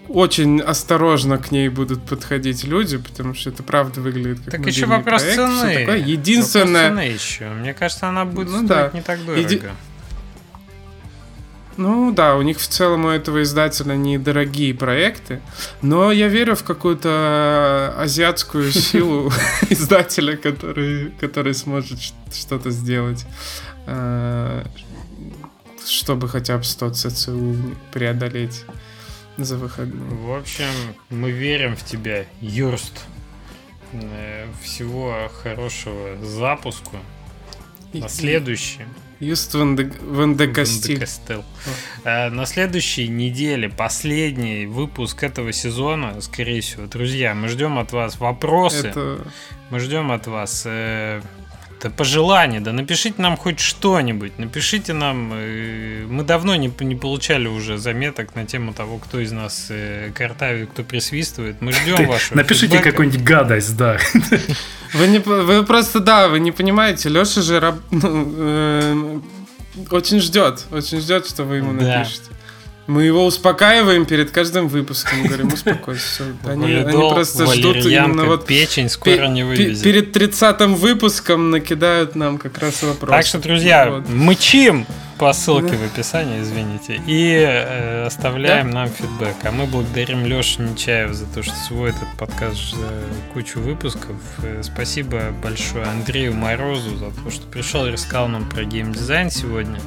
очень 0.07 0.61
осторожно 0.61 1.37
к 1.37 1.51
ней 1.51 1.67
будут 1.67 2.03
подходить 2.03 2.63
люди, 2.63 2.97
потому 2.97 3.33
что 3.33 3.49
это 3.49 3.63
правда 3.63 3.99
выглядит 3.99 4.45
как 4.45 4.51
Так 4.51 4.67
еще 4.67 4.85
вопрос 4.85 5.23
проект, 5.23 5.35
цены. 5.35 5.79
Такое. 5.79 5.97
Единственное... 5.97 6.89
Вопрос 6.89 7.03
цены 7.03 7.13
еще. 7.13 7.49
Мне 7.49 7.73
кажется, 7.73 8.07
она 8.07 8.23
будет 8.23 8.49
ну, 8.49 8.65
стоить 8.65 8.67
да. 8.69 8.91
не 8.93 9.01
так 9.01 9.25
дорого. 9.25 9.41
Еди... 9.41 9.61
Ну 11.77 12.11
да, 12.13 12.37
у 12.37 12.41
них 12.41 12.59
в 12.59 12.67
целом 12.67 13.05
у 13.05 13.09
этого 13.09 13.43
издателя 13.43 13.95
недорогие 13.95 14.73
проекты, 14.73 15.41
но 15.81 16.11
я 16.11 16.29
верю 16.29 16.55
в 16.55 16.63
какую-то 16.63 17.93
азиатскую 17.97 18.71
силу 18.71 19.31
издателя, 19.69 20.37
который, 20.37 21.11
который 21.19 21.53
сможет 21.53 21.99
что-то 22.33 22.71
сделать, 22.71 23.25
э, 23.87 24.65
чтобы 25.85 26.29
хотя 26.29 26.57
бы 26.57 26.63
100 26.63 26.89
ЦЦУ 26.91 27.55
преодолеть 27.91 28.63
за 29.37 29.57
выходные. 29.57 30.17
В 30.17 30.33
общем, 30.33 30.71
мы 31.09 31.31
верим 31.31 31.75
в 31.75 31.83
тебя, 31.83 32.25
Юрст. 32.39 33.01
Э, 33.91 34.47
всего 34.63 35.29
хорошего 35.43 36.17
запуску. 36.23 36.97
На 37.93 38.09
следующий 38.09 38.85
Юст 39.19 39.53
Вандекастиль. 39.53 41.05
А, 42.03 42.29
на 42.29 42.45
следующей 42.45 43.07
неделе 43.07 43.69
последний 43.69 44.65
выпуск 44.65 45.23
этого 45.23 45.51
сезона, 45.51 46.19
скорее 46.21 46.61
всего. 46.61 46.85
Друзья, 46.87 47.33
мы 47.33 47.47
ждем 47.47 47.79
от 47.79 47.91
вас 47.91 48.19
вопросы. 48.19 48.87
Это... 48.87 49.27
Мы 49.69 49.79
ждем 49.79 50.11
от 50.11 50.27
вас 50.27 50.63
э, 50.65 51.21
да 51.85 51.91
пожелание, 51.91 52.61
да 52.61 52.71
напишите 52.71 53.21
нам 53.21 53.37
хоть 53.37 53.59
что-нибудь, 53.59 54.39
напишите 54.39 54.93
нам, 54.93 55.31
э, 55.35 56.05
мы 56.09 56.23
давно 56.23 56.55
не, 56.55 56.71
не 56.79 56.95
получали 56.95 57.47
уже 57.47 57.77
заметок 57.77 58.33
на 58.33 58.43
тему 58.43 58.73
того, 58.73 58.97
кто 58.97 59.19
из 59.19 59.31
нас 59.31 59.67
э, 59.69 60.09
картавит, 60.15 60.71
кто 60.71 60.83
присвистывает, 60.83 61.61
мы 61.61 61.71
ждем 61.73 62.07
вашего 62.07 62.37
Напишите 62.37 62.79
какую-нибудь 62.79 63.23
гадость, 63.23 63.77
да. 63.77 63.99
Вы, 64.93 65.07
не, 65.07 65.19
вы 65.19 65.63
просто, 65.63 65.99
да, 65.99 66.27
вы 66.27 66.39
не 66.39 66.51
понимаете, 66.51 67.09
Леша 67.09 67.41
же 67.41 67.59
раб, 67.59 67.75
ну, 67.91 68.33
э, 68.35 69.19
очень 69.91 70.19
ждет, 70.21 70.65
очень 70.71 71.01
ждет, 71.01 71.27
что 71.27 71.43
вы 71.43 71.57
ему 71.57 71.71
напишете. 71.71 72.31
Мы 72.87 73.03
его 73.03 73.25
успокаиваем 73.25 74.05
перед 74.05 74.29
каждым 74.29 74.67
выпуском. 74.67 75.23
Говорим, 75.23 75.47
успокойся. 75.47 76.23
Они, 76.45 76.73
они 76.73 76.91
просто 76.91 77.47
ждут 77.47 77.77
именно 77.77 78.25
вот... 78.25 78.45
печень 78.45 78.89
скоро 78.89 79.27
не 79.27 79.43
вывезет. 79.43 79.83
Перед 79.83 80.15
30-м 80.15 80.75
выпуском 80.75 81.49
накидают 81.49 82.15
нам 82.15 82.37
как 82.37 82.57
раз 82.59 82.83
вопрос. 82.83 83.09
Так 83.09 83.25
что, 83.25 83.39
друзья, 83.39 83.89
вот. 83.89 84.07
мычим 84.09 84.85
по 85.17 85.31
ссылке 85.31 85.77
в 85.77 85.83
описании, 85.83 86.41
извините, 86.41 87.01
и 87.07 87.35
э, 87.37 88.05
оставляем 88.05 88.69
да? 88.69 88.81
нам 88.81 88.89
фидбэк. 88.89 89.35
А 89.43 89.51
мы 89.51 89.65
благодарим 89.65 90.25
Лешу 90.25 90.63
Нечаев 90.63 91.13
за 91.13 91.25
то, 91.25 91.41
что 91.41 91.55
свой 91.55 91.91
этот 91.91 92.07
подкаст 92.17 92.75
за 92.75 92.89
кучу 93.33 93.59
выпусков. 93.59 94.15
Э, 94.43 94.61
спасибо 94.61 95.31
большое 95.41 95.85
Андрею 95.85 96.33
Морозу 96.33 96.97
за 96.97 97.11
то, 97.11 97.31
что 97.31 97.47
пришел 97.47 97.85
и 97.85 97.91
рассказал 97.91 98.27
нам 98.27 98.49
про 98.49 98.65
геймдизайн 98.65 99.31
сегодня. 99.31 99.79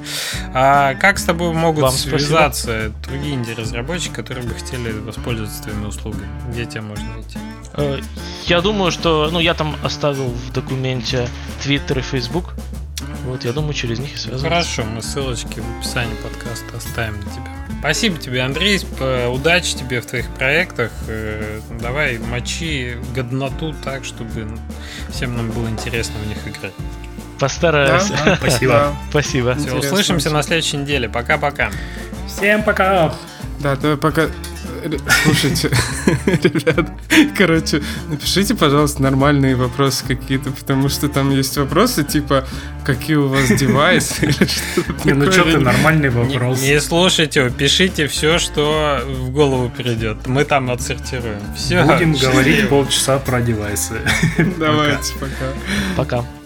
А 0.55 0.95
как 0.95 1.19
с 1.19 1.25
тобой 1.25 1.53
могут 1.53 1.83
Вам 1.83 1.93
связаться 1.93 2.63
спасибо. 2.63 2.95
другие 3.07 3.35
инди-разработчики, 3.35 4.15
которые 4.15 4.47
бы 4.47 4.55
хотели 4.55 4.93
воспользоваться 4.93 5.63
твоими 5.63 5.87
услугами? 5.87 6.29
Где 6.51 6.65
тебя 6.65 6.83
можно 6.83 7.15
найти? 7.15 7.39
Э, 7.75 8.01
я 8.47 8.61
думаю, 8.63 8.91
что 8.91 9.29
ну, 9.31 9.41
я 9.41 9.53
там 9.53 9.77
оставил 9.83 10.29
в 10.29 10.53
документе 10.53 11.29
Twitter 11.63 11.99
и 11.99 12.03
Facebook. 12.03 12.55
Вот, 13.29 13.45
я 13.45 13.53
думаю, 13.53 13.75
через 13.75 13.99
них 13.99 14.15
и 14.15 14.17
связываться. 14.17 14.49
Хорошо, 14.49 14.85
мы 14.85 15.03
ссылочки 15.03 15.61
в 15.61 15.79
описании 15.79 16.15
подкаста 16.23 16.79
оставим 16.79 17.21
для 17.21 17.31
тебя. 17.31 17.45
Спасибо 17.81 18.17
тебе, 18.17 18.41
Андрей. 18.41 18.81
Удачи 19.29 19.77
тебе 19.77 20.01
в 20.01 20.07
твоих 20.07 20.27
проектах. 20.31 20.91
Э, 21.09 21.61
давай 21.79 22.19
мочи 22.19 22.97
годноту 23.15 23.75
так, 23.85 24.07
чтобы 24.07 24.49
всем 25.11 25.37
нам 25.37 25.51
было 25.51 25.69
интересно 25.69 26.15
в 26.25 26.27
них 26.27 26.39
играть. 26.47 26.73
Постараюсь. 27.39 28.09
Да? 28.09 28.37
Спасибо. 28.37 28.73
Да. 28.73 28.97
Спасибо. 29.11 29.55
Все, 29.57 29.75
услышимся 29.75 30.31
на 30.31 30.43
следующей 30.43 30.79
неделе. 30.79 31.09
Пока-пока. 31.09 31.71
Всем 32.27 32.63
пока. 32.63 33.15
Да, 33.61 33.77
давай 33.77 33.99
пока. 33.99 34.29
Слушайте, 35.25 35.71
ребят, 36.27 36.91
короче, 37.37 37.83
напишите, 38.09 38.55
пожалуйста, 38.55 39.03
нормальные 39.03 39.57
вопросы 39.57 40.05
какие-то, 40.07 40.51
потому 40.51 40.89
что 40.89 41.09
там 41.09 41.31
есть 41.31 41.57
вопросы 41.57 42.05
типа, 42.05 42.47
какие 42.85 43.17
у 43.17 43.29
вас 43.29 43.49
девайсы 43.49 44.15
или 44.27 44.33
что-то 44.33 44.95
Не, 45.05 45.13
ну 45.15 45.31
что 45.31 45.45
ты, 45.45 45.59
нормальный 45.59 46.11
вопрос. 46.11 46.63
Не, 46.63 46.71
не 46.71 46.81
слушайте, 46.81 47.51
пишите 47.51 48.07
все, 48.07 48.39
что 48.39 49.03
в 49.07 49.31
голову 49.31 49.71
придет. 49.71 50.27
Мы 50.27 50.45
там 50.45 50.71
отсортируем. 50.71 51.41
Все. 51.57 51.85
Будем 51.85 52.15
говорить 52.15 52.69
полчаса 52.69 53.19
про 53.19 53.41
девайсы. 53.41 54.01
Давайте, 54.59 55.15
пока. 55.19 55.53
Пока. 55.97 56.38